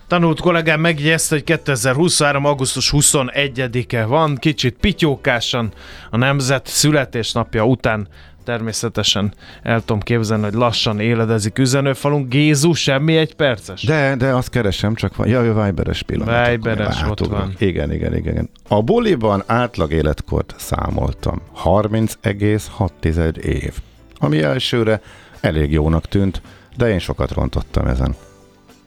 [0.06, 2.44] Tanult kollégám megjegyezte, hogy 2023.
[2.44, 5.72] augusztus 21-e van, kicsit pityókásan
[6.10, 8.08] a nemzet születésnapja után
[8.44, 12.28] természetesen el tudom képzelni, hogy lassan éledezik üzenőfalunk.
[12.28, 13.82] Gézu, semmi egy perces?
[13.82, 15.28] De, de azt keresem, csak van.
[15.28, 16.50] Jaj, Viberes pillanat.
[16.50, 17.54] Viberes, ott van.
[17.58, 18.32] Igen, igen, igen.
[18.32, 18.50] igen.
[18.68, 21.40] A buliban átlag életkort számoltam.
[21.64, 23.72] 30,6 év.
[24.18, 25.00] Ami elsőre
[25.40, 26.42] elég jónak tűnt,
[26.76, 28.14] de én sokat rontottam ezen.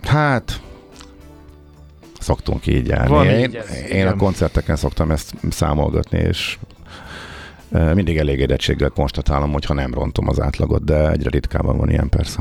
[0.02, 0.62] Hát,
[2.20, 3.10] szoktunk így járni.
[3.10, 4.08] Van én, így ez, én igen.
[4.08, 6.58] a koncerteken szoktam ezt számolgatni, és
[7.70, 12.40] mindig elégedettséggel konstatálom, hogy ha nem rontom az átlagot, de egyre ritkábban van ilyen persze.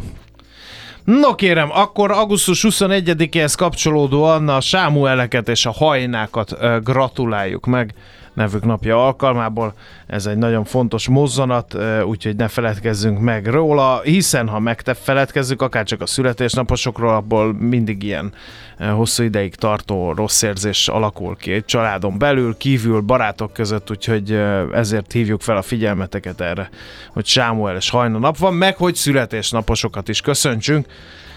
[1.04, 7.94] No kérem, akkor augusztus 21-éhez kapcsolódóan a Sámueleket és a hajnákat gratuláljuk meg
[8.34, 9.74] nevük napja alkalmából.
[10.06, 16.00] Ez egy nagyon fontos mozzanat, úgyhogy ne feledkezzünk meg róla, hiszen ha megfeledkezzük akár csak
[16.00, 18.32] a születésnaposokról, abból mindig ilyen
[18.78, 24.32] hosszú ideig tartó rossz érzés alakul ki egy családon belül, kívül, barátok között, úgyhogy
[24.72, 26.70] ezért hívjuk fel a figyelmeteket erre,
[27.12, 30.86] hogy Sámuel és hajna nap van, meg hogy születésnaposokat is köszöntsünk.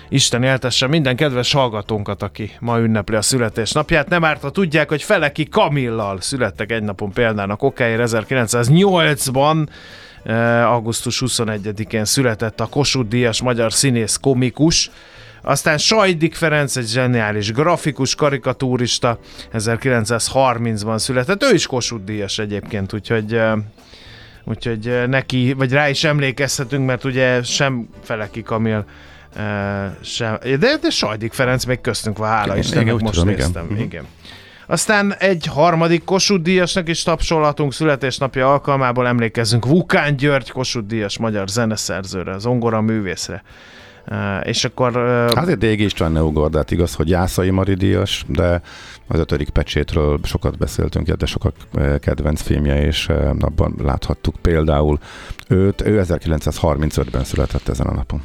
[0.10, 4.10] Isten éltesse minden kedves hallgatónkat, aki ma ünnepli a születésnapját.
[4.10, 9.68] Nem árt, ha tudják, hogy Feleki Kamillal születtek egy napon például a Kokáért 1908-ban,
[10.24, 14.92] eh, augusztus 21-én született a Kossuth Díjas magyar színész komikus,
[15.42, 19.20] aztán Sajdik Ferenc, egy zseniális grafikus, karikatúrista,
[19.54, 23.54] 1930-ban született, ő is Kossuth Díjas egyébként, úgyhogy eh,
[24.44, 28.86] úgyhogy eh, neki, vagy rá is emlékezhetünk, mert ugye sem Feleki Kamil
[30.02, 33.46] sem, de, de Sajdik Ferenc még köztünk van, hála Istennek, igen, most tudom, igen.
[33.46, 33.66] néztem.
[33.66, 33.82] Mhm.
[33.82, 34.06] Igen.
[34.70, 41.48] Aztán egy harmadik Kossuth Díjasnak is tapsolhatunk születésnapja alkalmából emlékezzünk Vukán György Kossuth Díjas magyar
[41.48, 43.44] zeneszerzőre, zongora művészre.
[44.10, 44.98] Uh, és akkor
[45.36, 48.62] uh, egy Dégi István ne ugordát, igaz, hogy Jászai Mari díjas, de
[49.08, 51.54] az ötödik pecsétről sokat beszéltünk, de sokak
[52.00, 53.10] kedvenc filmje, és
[53.40, 55.00] abban láthattuk például
[55.48, 55.82] őt.
[55.82, 58.22] Ő 1935-ben született ezen a napon.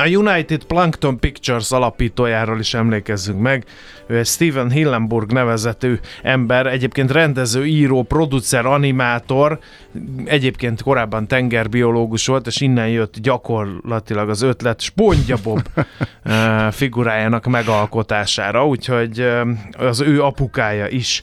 [0.00, 3.64] A United Plankton Pictures alapítójáról is emlékezzünk meg.
[4.06, 9.58] Ő egy Steven Hillenburg nevezetű ember, egyébként rendező, író, producer, animátor,
[10.24, 15.68] egyébként korábban tengerbiológus volt, és innen jött gyakorlatilag az ötlet Spondja Bob
[16.22, 19.40] eh, figurájának megalkotására, úgyhogy eh,
[19.78, 21.22] az ő apukája is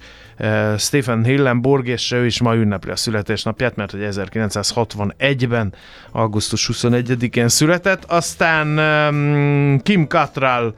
[0.78, 5.74] Stephen Hillenburg, és ő is ma ünnepli a születésnapját, mert hogy 1961-ben,
[6.12, 8.04] augusztus 21-én született.
[8.04, 10.74] Aztán um, Kim Cattrall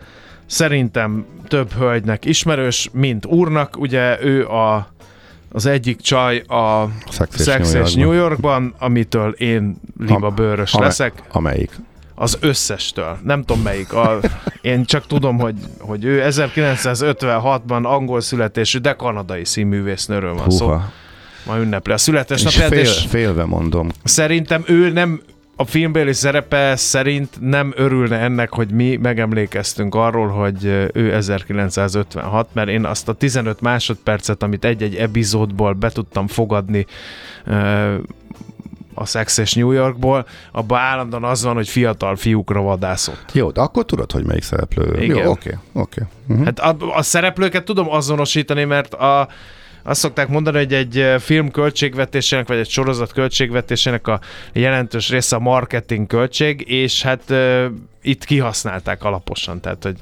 [0.45, 3.77] szerintem több hölgynek ismerős, mint úrnak.
[3.77, 4.95] Ugye ő a
[5.51, 6.89] az egyik csaj a
[7.37, 8.73] Sex és New Yorkban.
[8.79, 11.23] Amitől én liba bőrös Ame- leszek.
[11.31, 11.71] Amelyik?
[12.19, 13.17] Az összestől.
[13.23, 13.93] Nem tudom melyik.
[13.93, 14.19] A,
[14.61, 20.65] én csak tudom, hogy, hogy ő 1956-ban angol születésű, de kanadai színművésznőről van szó.
[20.65, 20.91] Húha.
[21.45, 23.89] Ma ünnepli a És születésnapját, fél, és félve mondom.
[24.03, 25.21] szerintem ő nem
[25.55, 32.69] a filmbéli szerepe szerint nem örülne ennek, hogy mi megemlékeztünk arról, hogy ő 1956, mert
[32.69, 36.85] én azt a 15 másodpercet, amit egy-egy epizódból be tudtam fogadni
[38.99, 43.25] a Sex és New Yorkból, abban állandóan az van, hogy fiatal fiúkra vadászott.
[43.33, 45.01] Jó, de akkor tudod, hogy melyik szereplő.
[45.01, 45.17] Igen.
[45.17, 46.01] Jó, oké, oké.
[46.27, 46.43] Mhm.
[46.43, 49.27] Hát a, a szereplőket tudom azonosítani, mert a,
[49.83, 54.19] azt szokták mondani, hogy egy eh, film költségvetésének, vagy egy sorozat költségvetésének a
[54.53, 57.65] jelentős része a marketing költség, és hát uh,
[58.01, 59.97] itt kihasználták alaposan, tehát hogy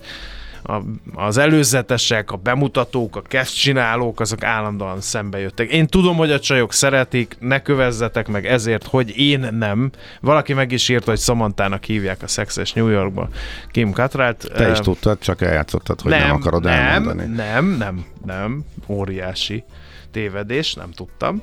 [0.68, 0.82] a,
[1.16, 5.72] az előzetesek, a bemutatók, a csinálók, azok állandóan szembe jöttek.
[5.72, 9.92] Én tudom, hogy a csajok szeretik, ne kövezzetek meg ezért, hogy én nem.
[10.22, 13.30] Valaki meg is írta, hogy Samantának hívják a Sex és New Yorkba
[13.72, 14.52] Kim Cattrallt.
[14.54, 17.36] Te is tudtad, csak eljátszottad, hogy nem, nem akarod nem, elmondani.
[17.36, 18.66] Nem, nem, nem.
[18.88, 19.64] Óriási
[20.12, 21.42] tévedés, nem tudtam.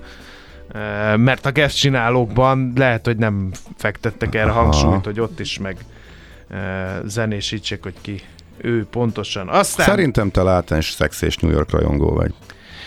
[1.16, 5.76] Mert a guest csinálókban lehet, hogy nem fektettek erre hangsúlyt, hogy ott is meg
[7.04, 8.22] zenésítsék, hogy ki
[8.62, 9.48] ő pontosan.
[9.48, 12.32] Aztán, Szerintem te látens szex és New York rajongó vagy.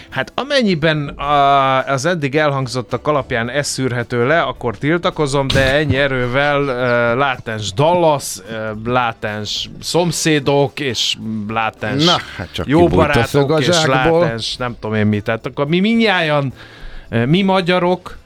[0.09, 6.61] hát amennyiben a, az eddig elhangzottak alapján ez szűrhető le, akkor tiltakozom, de ennyi erővel
[6.61, 11.15] uh, látens Dallas, uh, látens szomszédok, és
[11.47, 15.23] látens Na, hát csak jó barátok és látens, nem tudom én mit.
[15.23, 16.53] Tehát akkor mi minnyáján,
[17.25, 18.17] mi magyarok,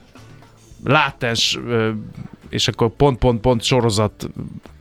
[0.86, 1.60] látens,
[2.50, 4.30] és akkor pont-pont-pont sorozat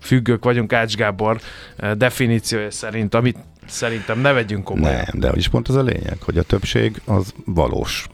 [0.00, 1.40] függők vagyunk Ács Gábor
[1.76, 3.36] eh, definíciója szerint, amit
[3.68, 5.02] szerintem ne vegyünk komolyan.
[5.06, 8.06] Nem, de is pont az a lényeg, hogy a többség az valós,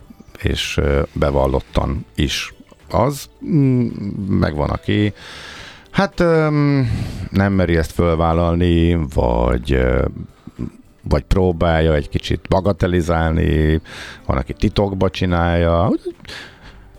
[0.42, 2.54] és ö, bevallottan is
[2.90, 3.28] az.
[3.44, 3.86] Mm,
[4.28, 5.12] Megvan, aki
[5.90, 6.18] hát
[7.30, 10.04] nem meri ezt fölvállalni, vagy ö,
[11.08, 13.80] vagy próbálja egy kicsit bagatelizálni,
[14.26, 15.90] van, aki titokba csinálja.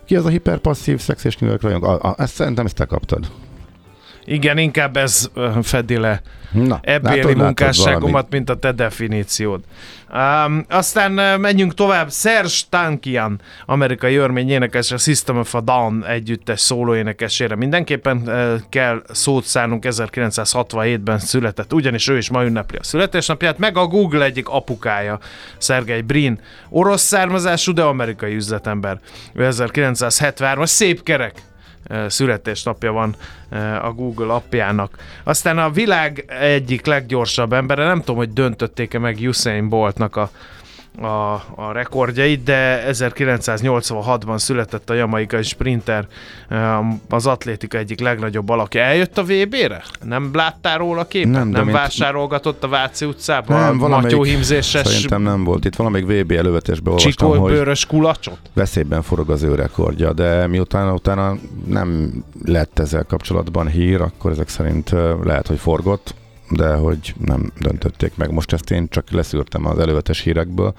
[0.06, 1.88] Ki az a hiperpasszív szex és New York rajongó?
[1.88, 3.32] A- a- Ezt szerintem ezt te kaptad.
[4.26, 5.30] Igen, inkább ez
[5.62, 6.22] fedi le
[6.56, 9.62] Na, ebbéli látod, munkásságomat, mint a te definíciód.
[10.14, 12.12] Um, aztán menjünk tovább.
[12.12, 17.56] Serge Tankian, amerikai örmény énekes, a System of a Down együttes szólóénekesére.
[17.56, 23.78] Mindenképpen uh, kell szót szánunk 1967-ben született, ugyanis ő is ma ünnepli a születésnapját, meg
[23.78, 25.20] a Google egyik apukája,
[25.58, 26.40] Sergey Brin.
[26.70, 29.00] Orosz származású, de amerikai üzletember.
[29.34, 31.44] Ő 1973-as szép kerek
[32.08, 33.16] születésnapja van
[33.82, 34.98] a Google appjának.
[35.24, 40.30] Aztán a világ egyik leggyorsabb embere, nem tudom, hogy döntötték-e meg Usain Boltnak a,
[41.02, 46.08] a, a rekordjait, de 1986-ban született a jamaikai sprinter,
[46.50, 46.56] ö,
[47.10, 48.82] az atlétika egyik legnagyobb alakja.
[48.82, 49.84] Eljött a VB-re?
[50.04, 51.32] Nem láttál róla képet?
[51.32, 53.60] Nem, Nem, vásárolgatott a Váci utcában?
[53.60, 55.76] Nem, valamelyik, matyóhímzéses Szerintem nem volt itt.
[55.76, 58.40] Valamelyik VB elővetésben olvastam, hogy csikóbőrös kulacsot?
[58.54, 61.36] veszélyben forog az ő rekordja, de miután utána
[61.68, 62.14] nem
[62.46, 66.16] lett ezzel kapcsolatban hír, akkor ezek szerint ö, lehet, hogy forgott,
[66.50, 68.32] de hogy nem döntötték meg.
[68.32, 70.74] Most ezt én csak leszűrtem az előzetes hírekből.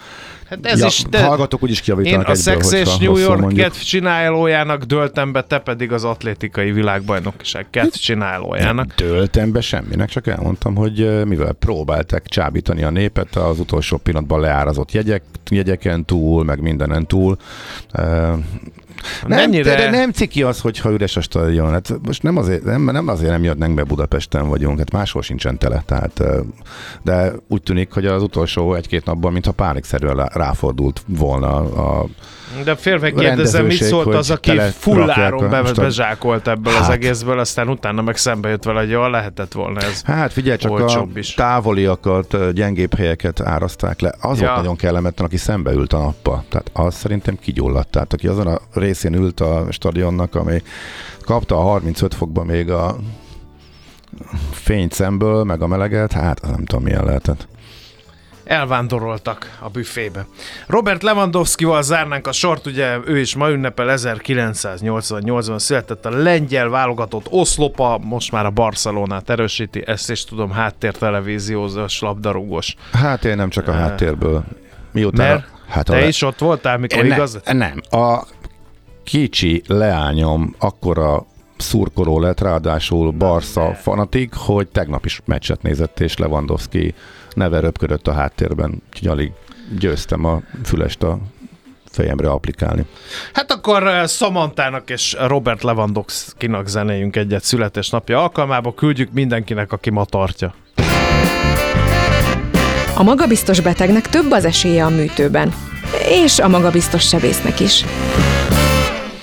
[0.49, 3.71] Hát ez ja, is, de Hallgatók úgyis Én kiavítanak a Sex egyből, és New York
[3.71, 8.95] csinálójának döltem be, te pedig az atlétikai világbajnokság kedv csinálójának.
[8.95, 14.93] Töltem be semminek, csak elmondtam, hogy mivel próbálták csábítani a népet az utolsó pillanatban leárazott
[14.93, 17.39] jegyek, jegyeken túl, meg mindenen túl.
[19.27, 21.71] Nem, Mennyire- de, nem ciki az, hogyha üres a stadion.
[21.71, 25.59] Hát most nem azért nem, nem azért nem jöttnek be Budapesten vagyunk, hát máshol sincsen
[25.59, 25.83] tele.
[25.87, 26.23] Tehát,
[27.03, 32.07] de úgy tűnik, hogy az utolsó egy-két napban, mintha pánikszerűen ráfordult volna a
[32.65, 36.91] De félve kérdezem, mit szólt az, aki fulláron be, bezsákolt ebből az Hát.
[36.93, 40.03] egészből, aztán utána meg szembe jött vele, hogy jól lehetett volna ez.
[40.03, 41.35] Hát figyelj, csak a is.
[41.35, 44.15] távoliakat, gyengébb helyeket áraszták le.
[44.21, 44.47] Az Ja.
[44.47, 46.45] volt nagyon kellemetlen, aki szembe ült a nappal.
[46.49, 47.91] Tehát az szerintem kigyulladt.
[47.91, 48.61] Tehát aki azon a
[49.03, 50.63] részén ült a stadionnak, ami
[51.21, 52.97] kapta a 35 fokba még a
[54.53, 57.49] fényt szemből, meg a meleget, hát nem tudom milyen lehetett.
[58.45, 60.27] Elvándoroltak a büfébe.
[60.67, 67.27] Robert Lewandowski-val zárnánk a sort, ugye ő is ma ünnepel 1988-ban született a lengyel válogatott
[67.31, 72.75] oszlopa, most már a Barcelonát erősíti, ezt is tudom, háttértelevíziózós labdarúgós.
[72.93, 74.45] Hát én nem csak a háttérből.
[74.93, 77.41] Miután Mert hát a Te le- is ott voltál, mikor Én igaz?
[77.45, 77.81] nem, nem.
[78.03, 78.27] A
[79.07, 81.27] kicsi leányom akkora
[81.57, 86.95] szurkoló lett, ráadásul Barca fanatik, hogy tegnap is meccset nézett, és Lewandowski
[87.35, 88.83] neve röpködött a háttérben.
[88.89, 89.33] Úgyhogy alig
[89.79, 91.19] győztem a fülest a
[91.91, 92.87] fejemre applikálni.
[93.33, 100.05] Hát akkor uh, Samantának és Robert Lewandowski-nak zenéjünk egyet születésnapja alkalmába, küldjük mindenkinek, aki ma
[100.05, 100.55] tartja.
[102.97, 105.55] A magabiztos betegnek több az esélye a műtőben.
[106.09, 107.85] És a magabiztos sebésznek is.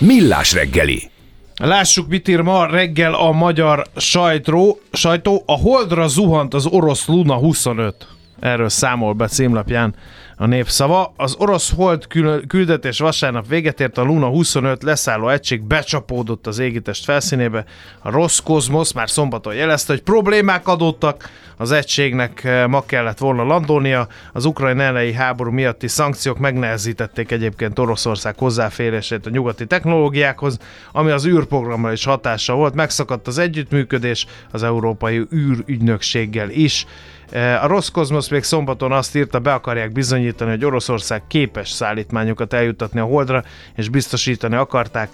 [0.06, 1.10] Millás reggeli.
[1.56, 5.44] Lássuk, mit ír ma reggel a magyar sajtró, sajtó.
[5.46, 8.08] A holdra zuhant az orosz Luna 25.
[8.40, 9.96] Erről számol be címlapján
[10.38, 11.14] a népszava.
[11.18, 16.60] Az orosz hold kül- küldetés vasárnap véget ért, a Luna 25 leszálló egység becsapódott az
[16.60, 17.66] égitest felszínébe.
[18.00, 24.08] A Roszkozmosz már szombaton jelezte, hogy problémák adottak, az egységnek eh, ma kellett volna landolnia.
[24.34, 30.58] Az ukrajn elleni háború miatti szankciók megnehezítették egyébként Oroszország hozzáférését a nyugati technológiákhoz,
[30.92, 32.74] ami az űrprogramra is hatással volt.
[32.74, 36.86] Megszakadt az együttműködés az Európai űrügynökséggel is.
[37.32, 43.00] Eh, A Roszkozmosz még szombaton azt írta, be akarják bizonyítani, hogy Oroszország képes szállítmányokat eljutatni
[43.00, 43.44] a Holdra,
[43.76, 45.10] és biztosítani akarták,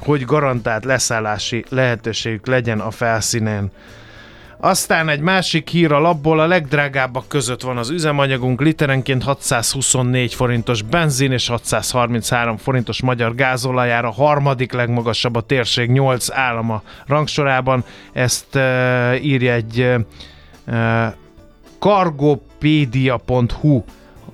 [0.00, 3.72] hogy garantált leszállási lehetőségük legyen a felszínen.
[4.64, 10.82] Aztán egy másik hír a labból, a legdrágábbak között van az üzemanyagunk, literenként 624 forintos
[10.82, 17.84] benzin és 633 forintos magyar gázolajára, harmadik legmagasabb a térség 8 állama rangsorában.
[18.12, 19.80] Ezt uh, írja egy
[20.66, 21.12] uh,
[21.82, 23.84] cargopedia.hu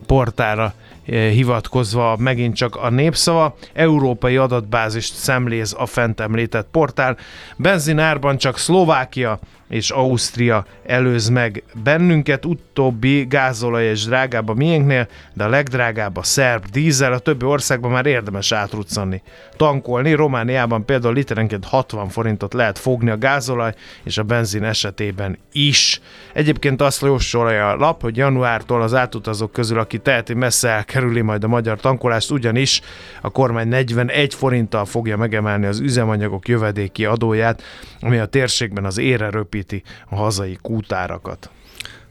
[0.06, 0.74] portára
[1.06, 3.56] eh, hivatkozva megint csak a népszava.
[3.72, 7.16] Európai adatbázist szemléz a fent említett portál.
[7.56, 9.38] Benzinárban csak Szlovákia
[9.68, 16.22] és Ausztria előz meg bennünket, utóbbi gázolaj és drágább a miénknél, de a legdrágább a
[16.22, 19.22] szerb dízel, a többi országban már érdemes átruccanni.
[19.56, 26.00] Tankolni, Romániában például literenként 60 forintot lehet fogni a gázolaj és a benzin esetében is.
[26.32, 31.44] Egyébként azt jósolja a lap, hogy januártól az átutazók közül, aki teheti, messze elkerüli majd
[31.44, 32.80] a magyar tankolást, ugyanis
[33.22, 37.62] a kormány 41 forinttal fogja megemelni az üzemanyagok jövedéki adóját,
[38.00, 41.50] ami a térségben az ére röpíti a hazai kútárakat.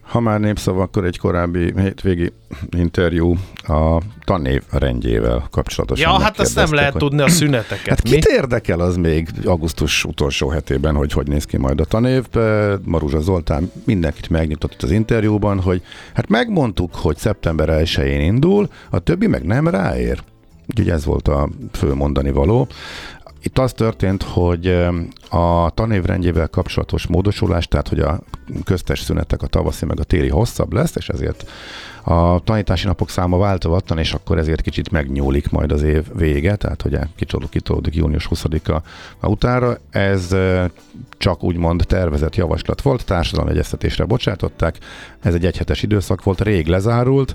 [0.00, 2.32] Ha már népszava, akkor egy korábbi hétvégi
[2.70, 6.12] interjú a tanév rendjével kapcsolatosan.
[6.12, 7.00] Ja, hát azt nem lehet hogy...
[7.00, 7.88] tudni a szüneteket.
[7.88, 8.10] Hát mi?
[8.10, 12.24] kit érdekel az még augusztus utolsó hetében, hogy hogy néz ki majd a tanév?
[12.84, 15.82] Maruzsa Zoltán mindenkit megnyugtatott az interjúban, hogy
[16.14, 20.22] hát megmondtuk, hogy szeptember 1-én indul, a többi meg nem ráér.
[20.70, 22.68] Úgyhogy ez volt a fő mondani való.
[23.42, 24.66] Itt az történt, hogy
[25.30, 28.20] a tanévrendjével kapcsolatos módosulás, tehát hogy a
[28.64, 31.50] köztes szünetek a tavaszi meg a téli hosszabb lesz, és ezért
[32.04, 36.82] a tanítási napok száma változatlan, és akkor ezért kicsit megnyúlik majd az év vége, tehát
[36.82, 36.98] hogy
[37.50, 39.78] kitolódik június 20-a utára.
[39.90, 40.36] Ez
[41.18, 44.78] csak úgymond tervezett javaslat volt, társadalmi egyeztetésre bocsátották,
[45.20, 47.34] ez egy egyhetes időszak volt, rég lezárult,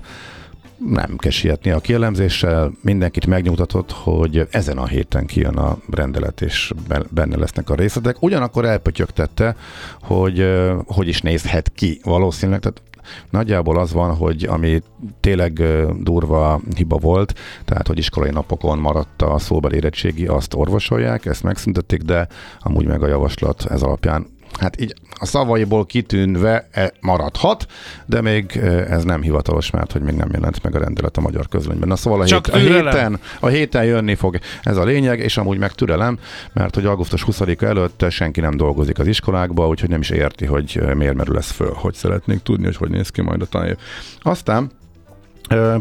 [0.78, 6.72] nem kell sietni a kielemzéssel, mindenkit megnyugtatott, hogy ezen a héten kijön a rendelet, és
[7.10, 8.22] benne lesznek a részletek.
[8.22, 9.56] Ugyanakkor elpötyögtette,
[10.00, 10.46] hogy
[10.86, 12.82] hogy is nézhet ki valószínűleg, tehát
[13.30, 14.82] Nagyjából az van, hogy ami
[15.20, 15.62] tényleg
[16.02, 17.34] durva hiba volt,
[17.64, 22.28] tehát hogy iskolai napokon maradt a szóbeli érettségi, azt orvosolják, ezt megszüntették, de
[22.60, 24.26] amúgy meg a javaslat ez alapján
[24.58, 27.66] hát így a szavaiból kitűnve e maradhat,
[28.06, 31.20] de még e, ez nem hivatalos, mert hogy még nem jelent meg a rendelet a
[31.20, 31.88] magyar közlönyben.
[31.88, 35.58] Na szóval a, hét, a, héten, a héten jönni fog ez a lényeg, és amúgy
[35.58, 36.18] meg türelem,
[36.52, 40.80] mert hogy augusztus 20-a előtt senki nem dolgozik az iskolákba, úgyhogy nem is érti, hogy
[40.94, 43.76] miért merül ez föl, hogy szeretnék tudni, hogy hogy néz ki majd a tanév.
[44.22, 44.70] Aztán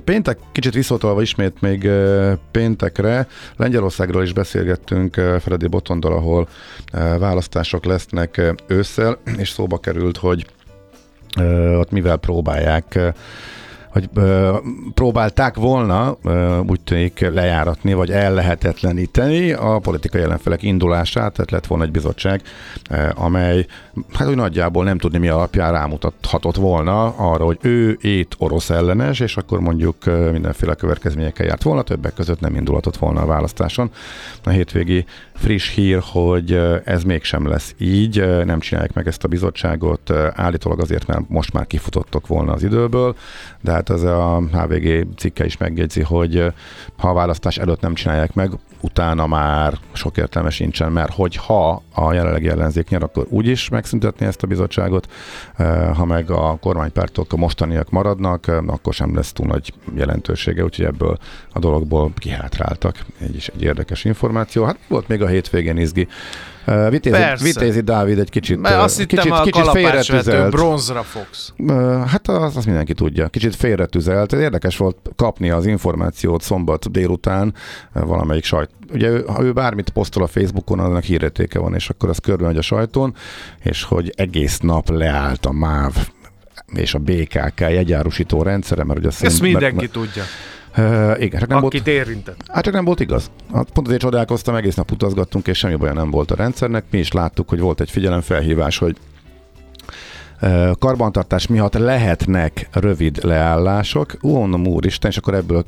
[0.04, 1.90] Péntek, kicsit visszatolva ismét még
[2.52, 6.48] péntekre, Lengyelországról is beszélgettünk Freddy Botondal, ahol
[7.20, 10.46] választások lesznek ősszel, és szóba került, hogy
[11.80, 13.00] ott mivel próbálják
[13.94, 14.58] hogy ö,
[14.94, 21.84] próbálták volna ö, úgy tűnik lejáratni, vagy ellehetetleníteni a politikai ellenfelek indulását, tehát lett volna
[21.84, 22.42] egy bizottság,
[22.90, 23.66] ö, amely
[24.14, 29.20] hát úgy nagyjából nem tudni mi alapján rámutathatott volna arra, hogy ő ét orosz ellenes,
[29.20, 33.92] és akkor mondjuk ö, mindenféle következményekkel járt volna, többek között nem indulhatott volna a választáson.
[34.44, 40.12] A hétvégi friss hír, hogy ez mégsem lesz így, nem csinálják meg ezt a bizottságot,
[40.34, 43.16] állítólag azért, mert most már kifutottok volna az időből,
[43.62, 46.54] de hát az a HVG cikke is megjegyzi, hogy
[46.98, 48.52] ha a választás előtt nem csinálják meg,
[48.84, 54.44] utána már sok értelme sincsen, mert hogyha a jelenlegi ellenzék nyer, akkor úgyis megszüntetni ezt
[54.44, 55.12] a bizottságot,
[55.94, 61.18] ha meg a kormánypártok a mostaniak maradnak, akkor sem lesz túl nagy jelentősége, úgyhogy ebből
[61.54, 63.06] a dologból kihátráltak.
[63.20, 64.64] Egy is egy érdekes információ.
[64.64, 66.08] Hát volt még a hétvégén izgi.
[66.90, 70.52] Vitézi, Vitézi Dávid egy kicsit, Mert azt hittem kicsit, kicsit félretüzelt.
[70.52, 71.54] bronzra fogsz.
[72.08, 73.28] Hát az, azt mindenki tudja.
[73.28, 74.34] Kicsit félretüzelt.
[74.34, 77.54] Érdekes volt kapni az információt szombat délután
[77.94, 78.70] valamelyik sajt.
[78.94, 82.58] Ugye ha ő bármit posztol a Facebookon, annak hírértéke van, és akkor az körbe megy
[82.58, 83.16] a sajton,
[83.64, 85.94] és hogy egész nap leállt a MÁV
[86.74, 90.24] és a BKK jegyárusító rendszere, mert ugye a Ezt mindenki mert, tudja.
[90.78, 92.44] Uh, igen, csak nem Akit volt, érintett.
[92.48, 93.32] Hát csak nem volt igaz.
[93.54, 96.84] Hát pont azért csodálkoztam, egész nap utazgattunk, és semmi baja nem volt a rendszernek.
[96.90, 98.98] Mi is láttuk, hogy volt egy figyelemfelhívás, hogy
[100.42, 104.18] uh, karbantartás miatt lehetnek rövid leállások.
[104.24, 105.66] Ó, mondom, úristen, és akkor ebből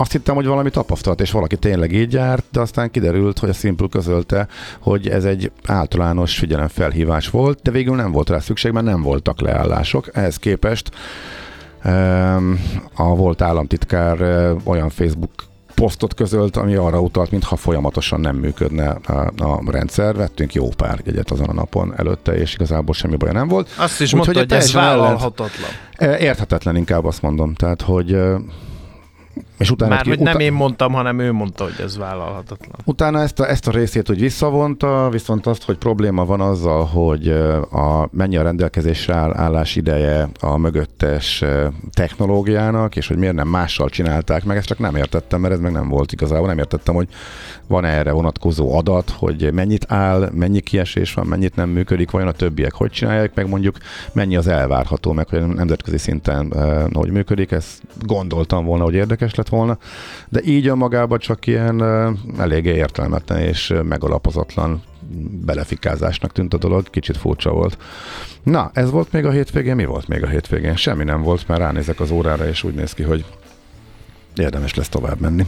[0.00, 3.52] azt hittem, hogy valami tapasztalat, és valaki tényleg így járt, de aztán kiderült, hogy a
[3.52, 4.48] Simple közölte,
[4.78, 9.40] hogy ez egy általános figyelemfelhívás volt, de végül nem volt rá szükség, mert nem voltak
[9.40, 10.08] leállások.
[10.12, 10.90] Ehhez képest
[12.94, 14.20] a volt államtitkár
[14.64, 15.30] olyan Facebook
[15.74, 20.16] posztot közölt, ami arra utalt, mintha folyamatosan nem működne a, a rendszer.
[20.16, 23.68] Vettünk jó pár jegyet azon a napon előtte, és igazából semmi baj nem volt.
[23.76, 25.70] Azt is Úgy, mondta, hogy, hogy ez vállalhatatlan.
[26.18, 27.54] Érthetetlen inkább azt mondom.
[27.54, 28.16] Tehát, hogy
[29.58, 32.74] és utána Már hogy nem én mondtam, hanem ő mondta, hogy ez vállalhatatlan.
[32.84, 37.28] Utána ezt a, ezt a részét hogy visszavonta, viszont azt, hogy probléma van azzal, hogy
[37.70, 41.44] a, mennyi a rendelkezésre áll, állás ideje a mögöttes
[41.92, 45.72] technológiának, és hogy miért nem mással csinálták meg, ezt csak nem értettem, mert ez meg
[45.72, 46.46] nem volt igazából.
[46.46, 47.08] Nem értettem, hogy
[47.66, 52.28] van -e erre vonatkozó adat, hogy mennyit áll, mennyi kiesés van, mennyit nem működik, vajon
[52.28, 53.76] a többiek hogy csinálják, meg mondjuk
[54.12, 56.52] mennyi az elvárható, meg hogy nemzetközi szinten
[56.92, 57.50] hogy működik.
[57.50, 59.78] Ezt gondoltam volna, hogy érdekes lett volna,
[60.28, 61.82] de így önmagában csak ilyen
[62.38, 64.82] eléggé értelmetlen és megalapozatlan
[65.44, 67.78] belefikázásnak tűnt a dolog, kicsit furcsa volt.
[68.42, 70.76] Na, ez volt még a hétvégén, mi volt még a hétvégén?
[70.76, 73.24] Semmi nem volt, mert ránézek az órára, és úgy néz ki, hogy
[74.36, 75.46] érdemes lesz tovább menni.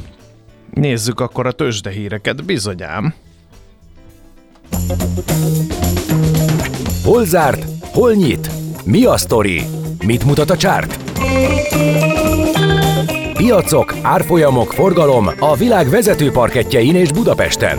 [0.74, 3.14] Nézzük akkor a tőzsdehíreket, bizonyám.
[7.04, 7.66] Hol zárt?
[7.80, 8.50] Hol nyit?
[8.84, 9.62] Mi a sztori?
[10.06, 10.98] Mit mutat a csárt?
[13.40, 17.78] Piacok, árfolyamok, forgalom a világ vezető parketjein és Budapesten.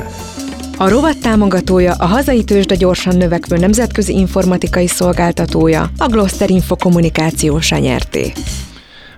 [0.77, 7.77] A rovat támogatója a hazai tőzsde gyorsan növekvő nemzetközi informatikai szolgáltatója, a Gloster Info kommunikációsa
[7.77, 8.31] nyerté.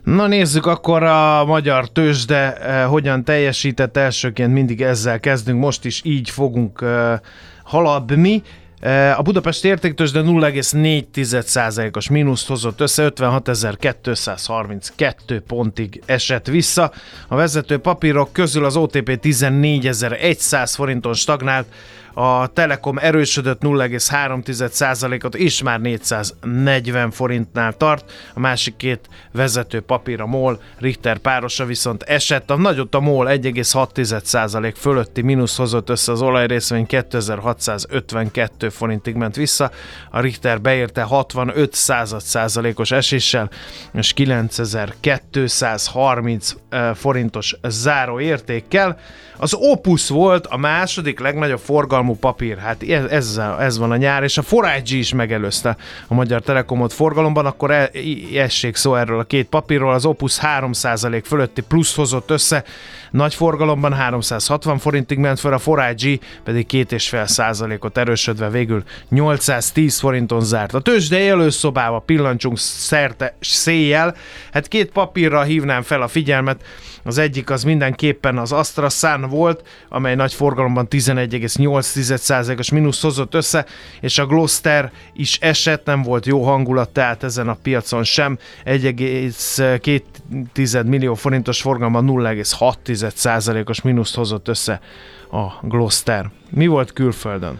[0.03, 6.01] Na nézzük akkor a magyar tőzsde eh, hogyan teljesített elsőként, mindig ezzel kezdünk, most is
[6.03, 7.19] így fogunk eh,
[7.63, 8.41] haladni.
[9.17, 16.91] A Budapest értéktőzsde 0,4%-os mínuszt hozott össze, 56.232 pontig esett vissza.
[17.27, 21.65] A vezető papírok közül az OTP 14.100 forinton stagnált,
[22.13, 28.11] a Telekom erősödött 0,3%-ot, és már 440 forintnál tart.
[28.33, 32.49] A másik két vezető papír a MOL, Richter párosa viszont esett.
[32.49, 39.71] A nagyot a MOL 1,6% fölötti mínusz hozott össze az olajrészvény 2652 forintig ment vissza.
[40.09, 43.49] A Richter beérte 65 százalékos eséssel,
[43.93, 48.97] és 9230 eh, forintos záróértékkel.
[49.37, 51.59] Az Opus volt a második legnagyobb
[52.03, 55.77] forgalmú papír, hát ez, ez, ez van a nyár, és a 4 is megelőzte
[56.07, 60.37] a Magyar Telekomot forgalomban, akkor e, i- essék szó erről a két papírról, az Opus
[60.41, 62.63] 3% fölötti plusz hozott össze,
[63.11, 70.73] nagy forgalomban 360 forintig ment fel, a 4 pedig 2,5%-ot erősödve végül 810 forinton zárt.
[70.73, 74.15] A tőzsdei előszobába pillancsunk szerte széjjel,
[74.51, 76.61] hát két papírra hívnám fel a figyelmet,
[77.03, 83.65] az egyik az mindenképpen az AstraZan volt, amely nagy forgalomban 11,8%-os mínusz hozott össze,
[84.01, 88.37] és a Gloster is esett, nem volt jó hangulat, tehát ezen a piacon sem.
[88.65, 94.81] 1,2 millió forintos forgalomban 0,6%-os mínuszt hozott össze
[95.31, 96.31] a Gloster.
[96.49, 97.59] Mi volt külföldön?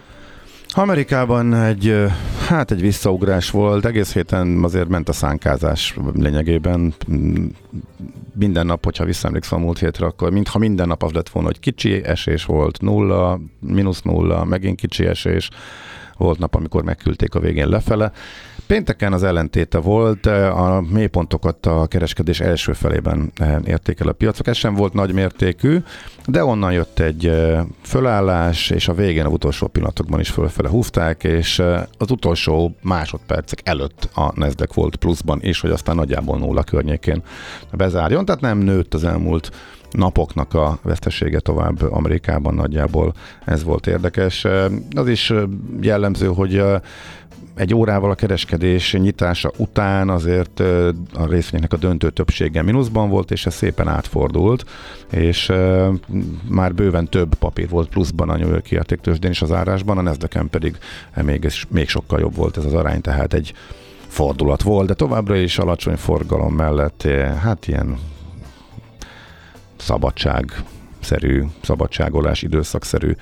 [0.76, 2.04] Amerikában egy,
[2.48, 6.94] hát egy visszaugrás volt, egész héten azért ment a szánkázás lényegében.
[8.34, 11.60] Minden nap, hogyha visszaemlékszem a múlt hétre, akkor mintha minden nap az lett volna, hogy
[11.60, 15.50] kicsi esés volt, nulla, mínusz nulla, megint kicsi esés,
[16.16, 18.12] volt nap, amikor megküldték a végén lefele.
[18.66, 24.46] Pénteken az ellentéte volt, a mélypontokat a kereskedés első felében eh, érték el a piacok.
[24.46, 25.78] Ez sem volt nagy mértékű,
[26.26, 31.24] de onnan jött egy eh, fölállás, és a végén a utolsó pillanatokban is fölfele húzták,
[31.24, 36.62] és eh, az utolsó másodpercek előtt a Nasdaq volt pluszban, és hogy aztán nagyjából nulla
[36.62, 37.22] környékén
[37.72, 39.50] bezárjon, tehát nem nőtt az elmúlt
[39.90, 43.14] napoknak a vesztesége tovább Amerikában nagyjából
[43.44, 44.46] ez volt érdekes.
[44.96, 45.32] Az is
[45.80, 46.62] jellemző, hogy
[47.54, 50.60] egy órával a kereskedés nyitása után azért
[51.14, 54.64] a részvényeknek a döntő többsége mínuszban volt, és ez szépen átfordult,
[55.10, 55.52] és
[56.48, 60.46] már bőven több papír volt pluszban a New York értéktősdén is az árásban, a nasdaq
[60.50, 60.78] pedig
[61.22, 63.52] még, még sokkal jobb volt ez az arány, tehát egy
[64.06, 67.02] fordulat volt, de továbbra is alacsony forgalom mellett,
[67.42, 67.98] hát ilyen
[69.76, 73.12] szabadságszerű, szabadságolás, időszakszerű,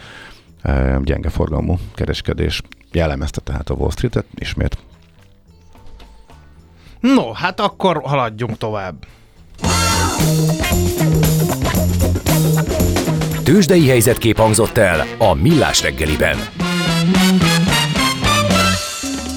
[1.02, 2.62] gyenge forgalmú kereskedés
[2.92, 4.78] jellemezte tehát a Wall Street-et ismét.
[7.00, 9.06] No, hát akkor haladjunk tovább.
[13.42, 16.36] Tőzsdei helyzetkép hangzott el a Millás reggeliben.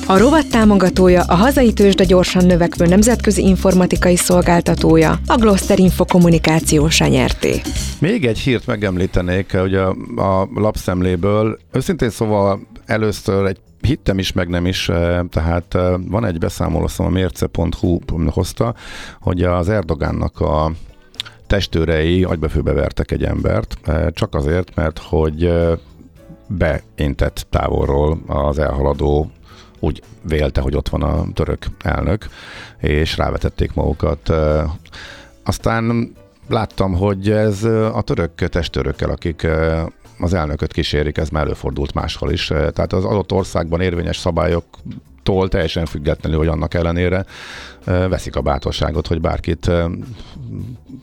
[0.07, 7.07] A rovat támogatója a hazai tőzsde gyorsan növekvő nemzetközi informatikai szolgáltatója, a Gloster Info kommunikációsa
[7.07, 7.61] nyerté.
[7.99, 14.49] Még egy hírt megemlítenék, hogy a, a lapszemléből, őszintén szóval először egy hittem is, meg
[14.49, 14.91] nem is,
[15.29, 15.77] tehát
[16.07, 17.99] van egy beszámoló, szóval a mérce.hu
[18.29, 18.75] hozta,
[19.21, 20.71] hogy az Erdogánnak a
[21.47, 23.77] testőrei agybefőbe vertek egy embert,
[24.11, 25.51] csak azért, mert hogy
[26.47, 29.31] beintett távolról az elhaladó
[29.85, 32.27] úgy vélte, hogy ott van a török elnök,
[32.77, 34.31] és rávetették magukat.
[35.43, 36.13] Aztán
[36.47, 37.63] láttam, hogy ez
[37.93, 39.47] a török testőrökkel, akik
[40.19, 42.47] az elnököt kísérik, ez már előfordult máshol is.
[42.47, 44.17] Tehát az adott országban érvényes
[45.25, 47.25] szabályoktól teljesen függetlenül, hogy annak ellenére
[47.85, 49.71] veszik a bátorságot, hogy bárkit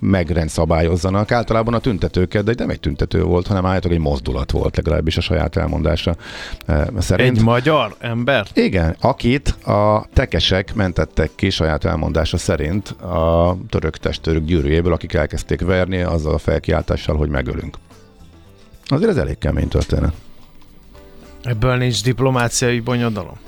[0.00, 1.32] megrendszabályozzanak.
[1.32, 5.20] Általában a tüntetőket, de nem egy tüntető volt, hanem állítólag egy mozdulat volt, legalábbis a
[5.20, 6.16] saját elmondása
[6.98, 7.36] szerint.
[7.36, 8.46] Egy magyar ember?
[8.54, 15.60] Igen, akit a tekesek mentettek ki saját elmondása szerint a török testőrök gyűrűjéből, akik elkezdték
[15.60, 17.76] verni azzal a felkiáltással, hogy megölünk.
[18.86, 20.12] Azért ez elég kemény történet.
[21.42, 23.38] Ebből nincs diplomáciai bonyodalom.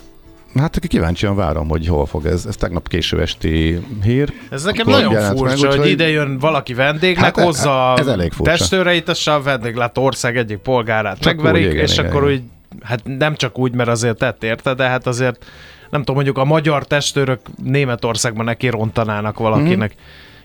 [0.59, 2.47] Hát aki kíváncsian várom, hogy hol fog ez.
[2.47, 4.33] Ez tegnap késő esti hír.
[4.51, 8.07] Ez nekem nagyon furcsa, meg, hogy úgyhogy- ide jön valaki vendégnek, Hát, hát, hozza ez
[8.07, 8.57] elég furcsa.
[8.57, 12.35] testőreit, és a vendéglátó ország egyik polgárát Csak megverik, úgy, igen, és igen, akkor igen.
[12.35, 12.43] úgy,
[12.83, 15.45] hát nem csak úgy, mert azért tett érte, de hát azért
[15.91, 19.91] nem tudom, mondjuk a magyar testőrök Németországban neki rontanának valakinek.
[19.95, 20.03] Mhm.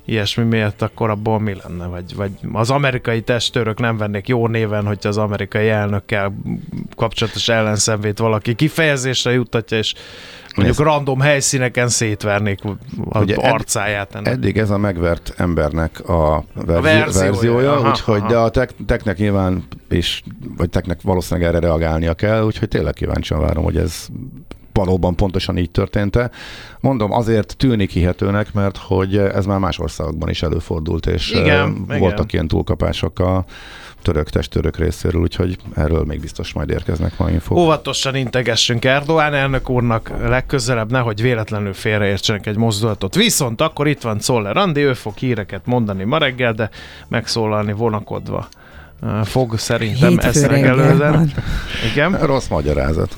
[0.10, 1.86] Ilyesmi miért, akkor abból mi lenne?
[1.86, 6.34] Vagy, vagy az amerikai testőrök nem vennék jó néven, hogyha az amerikai elnökkel
[6.96, 9.94] kapcsolatos ellenszenvét valaki kifejezésre juttatja, és
[10.56, 12.60] mondjuk Ez- random helyszíneken szétvernék
[13.10, 14.34] az Ugye arcáját ennek.
[14.34, 18.28] Eddig ez a megvert embernek a, verzi- verziója, verziója, aha, úgyhogy aha.
[18.30, 20.24] de a tek, teknek nyilván is,
[20.58, 24.08] vagy teknek valószínűleg erre reagálnia kell, úgyhogy tényleg kíváncsian várom, hogy ez
[24.80, 26.30] valóban pontosan így történt-e.
[26.80, 31.68] Mondom, azért tűnik hihetőnek, mert hogy ez már más országokban is előfordult, és Igen, eh,
[31.86, 32.00] igen.
[32.00, 33.46] voltak ilyen túlkapások a
[34.02, 37.58] török testőrök részéről, úgyhogy erről még biztos majd érkeznek ma infók.
[37.58, 43.16] Óvatosan integessünk Erdoğan elnök úrnak legközelebb, nehogy véletlenül félreértsenek egy mozdulatot.
[43.16, 46.70] Viszont akkor itt van Czoller Andi, ő fog híreket mondani ma reggel, de
[47.08, 48.48] megszólalni vonakodva
[49.24, 50.48] fog szerintem ezt
[50.98, 51.32] van.
[51.92, 53.16] Igen, Rossz magyarázat.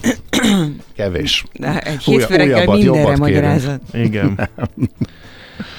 [0.96, 1.46] Kevés.
[1.54, 3.82] Na, Egy Újabb- hétfő reggel újabbat, mindenre magyarázat.
[3.94, 4.40] igen.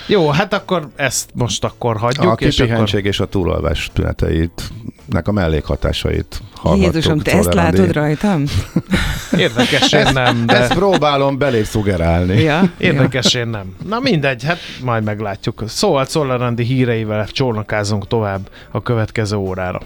[0.06, 2.40] Jó, hát akkor ezt most akkor hagyjuk.
[2.40, 2.94] A és akkor...
[3.02, 4.62] és a túlalvás tüneteit,
[5.06, 6.94] nek a mellékhatásait hallgattuk.
[6.94, 7.56] Jézusom, te ezt Andi.
[7.56, 8.44] látod rajtam?
[9.36, 10.56] Érdekesen nem, de...
[10.56, 12.40] Ezt próbálom belé szugerálni.
[12.40, 13.74] Ja, Érdekes, én nem.
[13.89, 15.62] Na mindegy, hát majd meglátjuk.
[15.66, 19.80] Szóval Czoller Andi híreivel csónakázunk tovább a következő órára.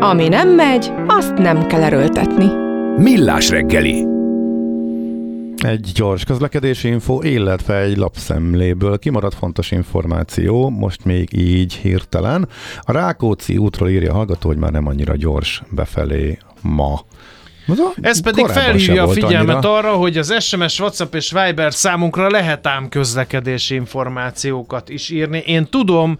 [0.00, 2.63] Ami nem megy, azt nem kell erőltetni.
[2.96, 4.06] Millás reggeli.
[5.56, 12.48] Egy gyors közlekedési info, illetve egy lapszemléből kimaradt fontos információ, most még így hirtelen.
[12.80, 17.00] A Rákóczi útról írja a hallgató, hogy már nem annyira gyors befelé ma.
[18.00, 19.76] Ez pedig felhívja a figyelmet annyira.
[19.76, 25.42] arra, hogy az SMS, WhatsApp és Viber számunkra lehet ám közlekedési információkat is írni.
[25.46, 26.18] Én tudom,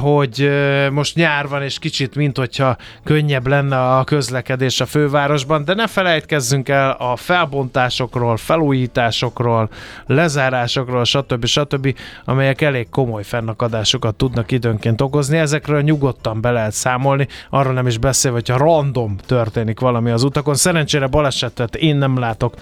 [0.00, 0.50] hogy
[0.90, 5.86] most nyár van, és kicsit, mint hogyha könnyebb lenne a közlekedés a fővárosban, de ne
[5.86, 9.68] felejtkezzünk el a felbontásokról, felújításokról,
[10.06, 11.44] lezárásokról, stb.
[11.44, 15.38] stb., amelyek elég komoly fennakadásokat tudnak időnként okozni.
[15.38, 20.54] Ezekről nyugodtan be lehet számolni, arról nem is beszélve, hogyha random történik valami az utakon.
[20.54, 22.54] Szerencsére balesetet én nem látok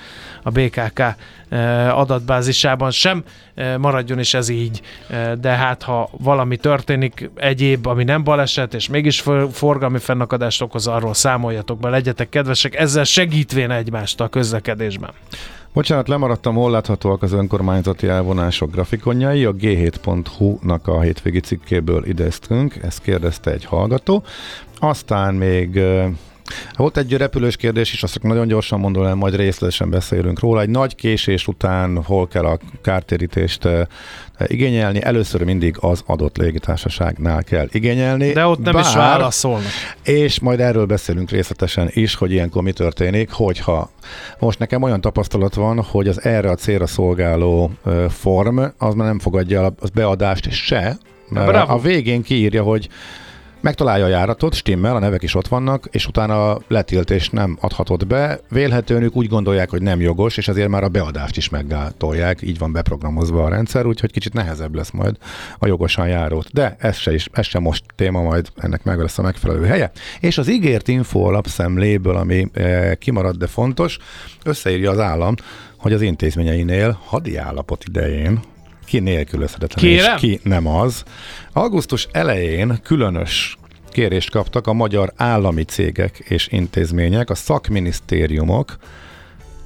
[0.48, 1.02] a BKK
[1.90, 3.24] adatbázisában sem,
[3.78, 4.80] maradjon is ez így,
[5.40, 10.86] de hát ha valami történik egyéb, ami nem baleset, és mégis for- forgalmi fennakadást okoz,
[10.86, 15.10] arról számoljatok be, legyetek kedvesek, ezzel segítvén egymást a közlekedésben.
[15.72, 19.44] Bocsánat, lemaradtam, hol láthatóak az önkormányzati elvonások grafikonjai.
[19.44, 24.22] A g7.hu-nak a hétvégi cikkéből idéztünk, ezt kérdezte egy hallgató.
[24.78, 25.80] Aztán még
[26.76, 30.60] volt egy repülős kérdés is, azt nagyon gyorsan mondom el, majd részletesen beszélünk róla.
[30.60, 33.86] Egy nagy késés után hol kell a kártérítést eh,
[34.46, 35.02] igényelni?
[35.02, 38.32] Először mindig az adott légitársaságnál kell igényelni.
[38.32, 39.70] De ott nem is válaszolnak.
[40.02, 43.90] És majd erről beszélünk részletesen is, hogy ilyenkor mi történik, hogyha
[44.38, 49.06] most nekem olyan tapasztalat van, hogy az erre a célra szolgáló ö, form, az már
[49.06, 50.98] nem fogadja az beadást se,
[51.28, 51.72] mert Bravo.
[51.72, 52.88] a végén kiírja, hogy
[53.60, 58.06] megtalálja a járatot, stimmel, a nevek is ott vannak, és utána a letiltést nem adhatod
[58.06, 58.40] be.
[58.50, 62.58] Vélhetően ők úgy gondolják, hogy nem jogos, és azért már a beadást is meggátolják, így
[62.58, 65.16] van beprogramozva a rendszer, úgyhogy kicsit nehezebb lesz majd
[65.58, 66.52] a jogosan járót.
[66.52, 69.90] De ez se, is, ez sem most téma, majd ennek meg lesz a megfelelő helye.
[70.20, 73.98] És az ígért info alapszemléből, ami e, kimarad, de fontos,
[74.44, 75.34] összeírja az állam,
[75.78, 78.40] hogy az intézményeinél hadi állapot idején
[78.88, 81.02] ki nélkülözhetetlen, és ki nem az.
[81.52, 83.56] Augusztus elején különös
[83.90, 88.76] kérést kaptak a magyar állami cégek és intézmények, a szakminisztériumok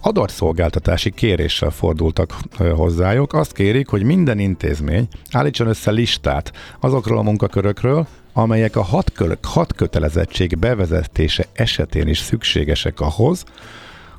[0.01, 2.35] adatszolgáltatási kéréssel fordultak
[2.75, 3.33] hozzájuk.
[3.33, 9.45] Azt kérik, hogy minden intézmény állítson össze listát azokról a munkakörökről, amelyek a hat, kö-
[9.45, 13.45] hat kötelezettség bevezetése esetén is szükségesek ahhoz,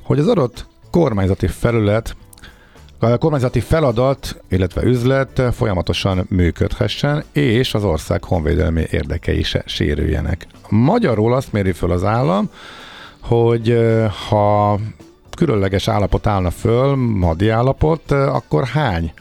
[0.02, 2.16] hogy az adott kormányzati felület
[3.18, 10.46] kormányzati feladat, illetve üzlet folyamatosan működhessen, és az ország honvédelmi érdekei se sérüljenek.
[10.68, 12.50] Magyarul azt méri föl az állam,
[13.20, 13.78] hogy
[14.28, 14.78] ha
[15.36, 19.12] különleges állapot állna föl, hadi állapot, akkor hány?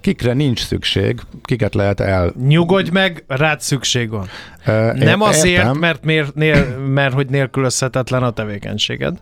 [0.00, 2.32] Kikre nincs szükség, kiket lehet el...
[2.46, 4.28] Nyugodj meg, rád szükség van.
[4.66, 5.76] Ö, Nem ért- azért, értem.
[5.76, 9.18] mert, mér, nél, mert hogy nélkülözhetetlen a tevékenységed.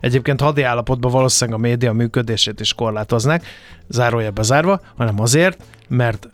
[0.00, 3.44] Egyébként hadi állapotban valószínűleg a média működését is korlátoznák,
[3.88, 6.28] zárójelbe zárva, hanem azért, mert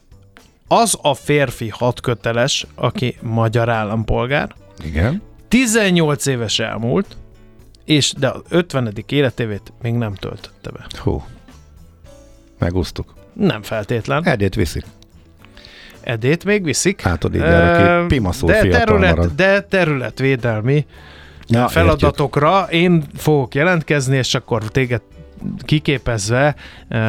[0.68, 4.54] az a férfi hatköteles, aki magyar állampolgár,
[4.84, 5.22] Igen.
[5.48, 7.16] 18 éves elmúlt,
[7.84, 8.92] és de a 50.
[9.06, 10.86] életévét még nem töltötte be.
[10.98, 11.24] Hú.
[12.58, 13.14] Megúsztuk.
[13.35, 14.27] Nem feltétlen.
[14.27, 14.85] Edét viszik.
[16.01, 17.06] Edét még viszik.
[17.06, 19.32] Átod így el, Ö, aki pimaszul de, terület, marad.
[19.35, 20.86] de területvédelmi
[21.48, 25.01] Ja, feladatokra én fogok jelentkezni, és akkor téged
[25.61, 26.55] kiképezve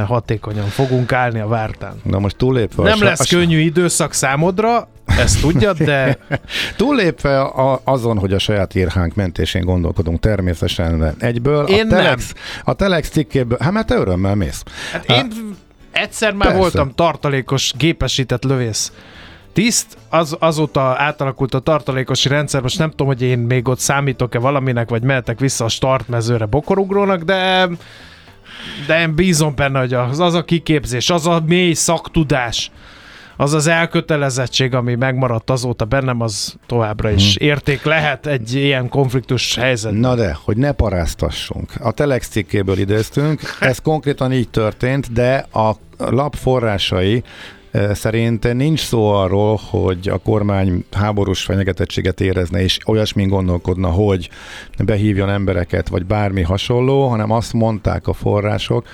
[0.06, 1.94] hatékonyan fogunk állni a vártán.
[2.04, 2.84] Na most túllépve...
[2.84, 6.18] Nem lesz a- könnyű időszak számodra, ezt tudjad, de
[6.78, 12.34] Túllépve a, azon, hogy a saját írhánk mentésén gondolkodunk természetesen egyből, Én a Telex,
[12.64, 14.64] a Telex cikkéből, hát mert te örömmel mész.
[14.92, 15.28] hát én
[15.96, 16.60] egyszer már Persze.
[16.60, 18.92] voltam tartalékos, gépesített lövész
[19.54, 24.40] tiszt, az, azóta átalakult a tartalékosi rendszer, most nem tudom, hogy én még ott számítok-e
[24.40, 27.70] valaminek, vagy mehetek vissza a startmezőre bokorugrónak, de
[28.88, 32.72] de én bízom benne, hogy az, az a kiképzés, az a mély szaktudás,
[33.38, 39.56] az az elkötelezettség, ami megmaradt azóta bennem, az továbbra is érték lehet egy ilyen konfliktus
[39.56, 40.00] helyzetben.
[40.00, 41.72] Na de, hogy ne paráztassunk.
[41.80, 47.24] A Telex cikkéből idéztünk, ez konkrétan így történt, de a lap forrásai
[47.94, 54.30] szerint nincs szó arról, hogy a kormány háborús fenyegetettséget érezne, és olyasmin gondolkodna, hogy
[54.86, 58.88] behívjon embereket, vagy bármi hasonló, hanem azt mondták a források,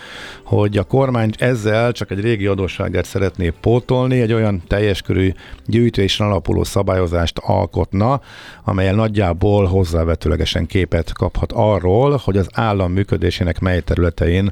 [0.43, 5.33] hogy a kormány ezzel csak egy régi adósságát szeretné pótolni, egy olyan teljes körű
[5.65, 8.21] gyűjtésen alapuló szabályozást alkotna,
[8.63, 14.51] amelyel nagyjából hozzávetőlegesen képet kaphat arról, hogy az állam működésének mely területein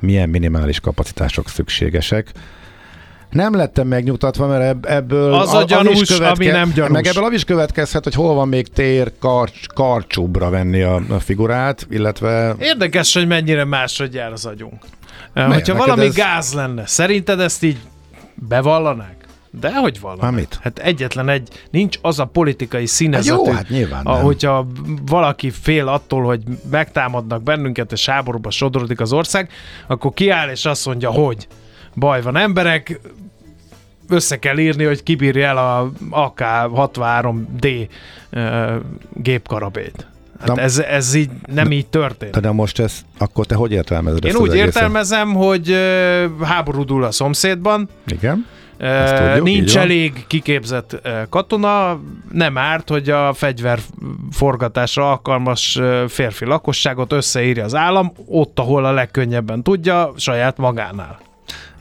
[0.00, 2.32] milyen minimális kapacitások szükségesek.
[3.34, 6.92] Nem lettem megnyugtatva, mert ebb, ebből Az a is gyanús, ami nem gyanús.
[6.92, 11.18] Meg ebből az is következhet, hogy hol van még tér karcs, karcsúbra venni a, a
[11.20, 14.84] figurát, illetve Érdekes, hogy mennyire máshogy jár az agyunk.
[15.34, 15.52] Miért?
[15.52, 17.78] Hogyha valami ez- gáz lenne, szerinted ezt így
[18.34, 19.14] bevallanák?
[19.60, 20.00] De hogy
[20.30, 20.58] mit?
[20.62, 24.22] Hát egyetlen egy, nincs az a politikai színezetű, Hát jó, hát nyilván nem.
[24.22, 24.66] hogyha
[25.06, 29.50] valaki fél attól, hogy megtámadnak bennünket, és háborúba sodorodik az ország,
[29.86, 31.46] akkor kiáll és azt mondja, hogy
[31.94, 33.00] baj van emberek,
[34.08, 37.88] össze kell írni, hogy kibírja el a AK-63D
[38.30, 38.76] ö,
[39.12, 40.06] gépkarabét.
[40.40, 42.40] Hát ez, ez így nem így történt.
[42.40, 47.04] de most ez, akkor te hogy értelmezed Én ezt úgy értelmezem, hogy ö, háború dúl
[47.04, 48.46] a szomszédban, Igen.
[48.78, 52.00] Ezt tudjuk, nincs elég kiképzett katona,
[52.32, 59.62] nem árt, hogy a fegyverforgatásra alkalmas férfi lakosságot összeírja az állam, ott, ahol a legkönnyebben
[59.62, 61.18] tudja, saját magánál.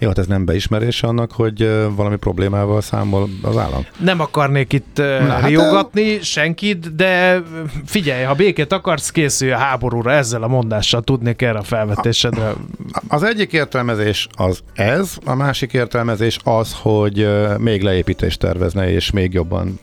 [0.03, 3.85] Jó, hát ez nem beismerés annak, hogy valami problémával számol az állam.
[3.99, 7.41] Nem akarnék itt Na, hát, riogatni senkit, de
[7.85, 12.53] figyelj, ha békét akarsz, készülj a háborúra ezzel a mondással, tudnék erre a felvetésedre.
[13.07, 17.27] Az egyik értelmezés az ez, a másik értelmezés az, hogy
[17.57, 19.79] még leépítést tervezne, és még jobban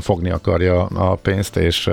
[0.00, 1.90] fogni akarja a pénzt, és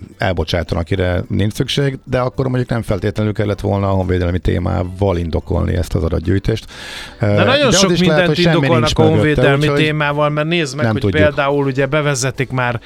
[0.00, 5.16] ö, elbocsátan, akire nincs szükség, de akkor mondjuk nem feltétlenül kellett volna a honvédelmi témával
[5.16, 6.66] indokolni ezt az adatgyűjtést.
[7.20, 10.76] De nagyon az sok mindent lehet, hogy indokolnak a mögötte, honvédelmi úgyhogy- témával, mert nézd
[10.76, 11.22] meg, hogy tudjuk.
[11.22, 12.80] például ugye bevezetik már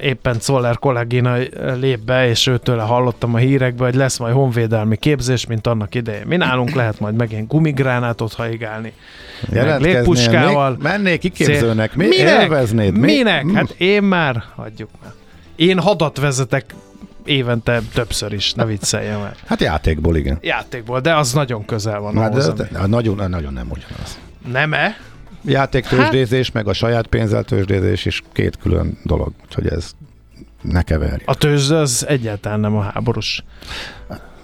[0.00, 1.36] éppen Czoller kollégina
[1.80, 6.26] lép be, és őtőle hallottam a hírekbe, hogy lesz majd honvédelmi képzés, mint annak idején.
[6.26, 8.92] Mi nálunk lehet majd megint gumigránátot haigálni,
[9.52, 10.70] meg légpuskával.
[10.70, 12.42] még mennél kiképzőnek, mi Minek?
[12.42, 12.92] élveznéd?
[12.98, 13.44] Mi- Minek?
[13.44, 13.54] Mm.
[13.54, 15.12] Hát én már, hagyjuk már.
[15.56, 16.74] Én hadat vezetek
[17.24, 19.34] évente többször is, ne vicceljem el.
[19.46, 20.38] Hát játékból, igen.
[20.40, 22.44] Játékból, de az nagyon közel van Hát ahhoz.
[22.44, 24.18] de, ami- de, nagyon, nagyon nem ugyanaz.
[24.46, 24.96] Nem-e?
[25.44, 29.90] Játéktőzsdézés, meg a saját pénzzel tőzsdézés is két külön dolog, úgyhogy ez
[30.62, 31.22] ne keverj.
[31.24, 33.44] A tőzsde az egyáltalán nem a háborús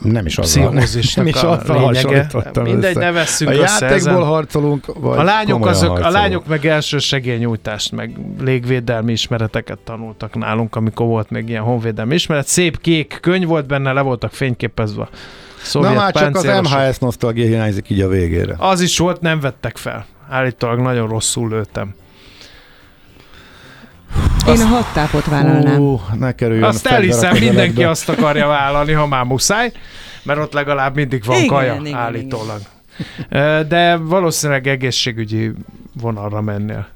[0.03, 2.29] Nem is az pszichózisnak nem is a azzal lényege.
[2.63, 2.99] Mindegy, össze.
[3.01, 4.25] ne vesszünk A össze játékból ezen.
[4.25, 6.15] harcolunk, vagy A lányok, azok, a harcolunk?
[6.15, 12.47] lányok meg első segélynyújtást, meg légvédelmi ismereteket tanultak nálunk, amikor volt még ilyen honvédelmi ismeret.
[12.47, 15.03] Szép kék könyv volt benne, le voltak fényképezve.
[15.03, 16.45] a Na Szovjet már csak az.
[16.45, 18.55] MHS nosztalgia hiányzik így a végére.
[18.59, 20.07] Az is volt, nem vettek fel.
[20.29, 21.95] Állítólag nagyon rosszul lőttem.
[24.49, 25.77] Én a hat tápot vállalnám.
[25.77, 29.73] Hú, ne kerüljön Azt elhiszem, mindenki azt akarja vállalni, ha már muszáj,
[30.23, 32.61] mert ott legalább mindig van Igen, kaja, igen, állítólag.
[33.29, 35.53] Ö, De valószínűleg egészségügyi
[36.01, 36.87] vonalra mennél.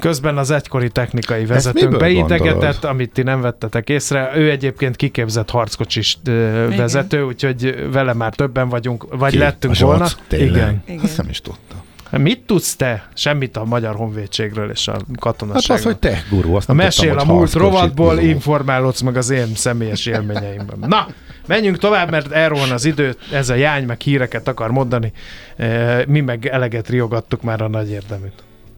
[0.00, 2.84] Közben az egykori technikai vezetőnk beintegetett, gondolod?
[2.84, 4.30] amit ti nem vettetek észre.
[4.34, 6.76] Ő egyébként kiképzett harckocsis Igen.
[6.76, 9.38] vezető, úgyhogy vele már többen vagyunk, vagy Ki?
[9.38, 9.98] lettünk A Zsolt?
[9.98, 10.12] volna.
[10.28, 10.50] Tényleg?
[10.50, 10.82] Igen.
[10.86, 11.04] Igen.
[11.04, 11.78] Azt nem is tudtam.
[12.10, 13.08] Mit tudsz te?
[13.14, 15.76] Semmit a Magyar Honvédségről és a Hát katonaságról.
[15.76, 19.54] az, hogy te guru, azt A mesél tudtam, a múlt rovatból, informálódsz meg az én
[19.54, 20.78] személyes élményeimben.
[20.86, 21.08] Na,
[21.46, 25.12] menjünk tovább, mert erről van az idő, ez a jány meg híreket akar mondani,
[25.56, 28.32] Eh, mi meg eleget riogattuk már a nagy érdeműt.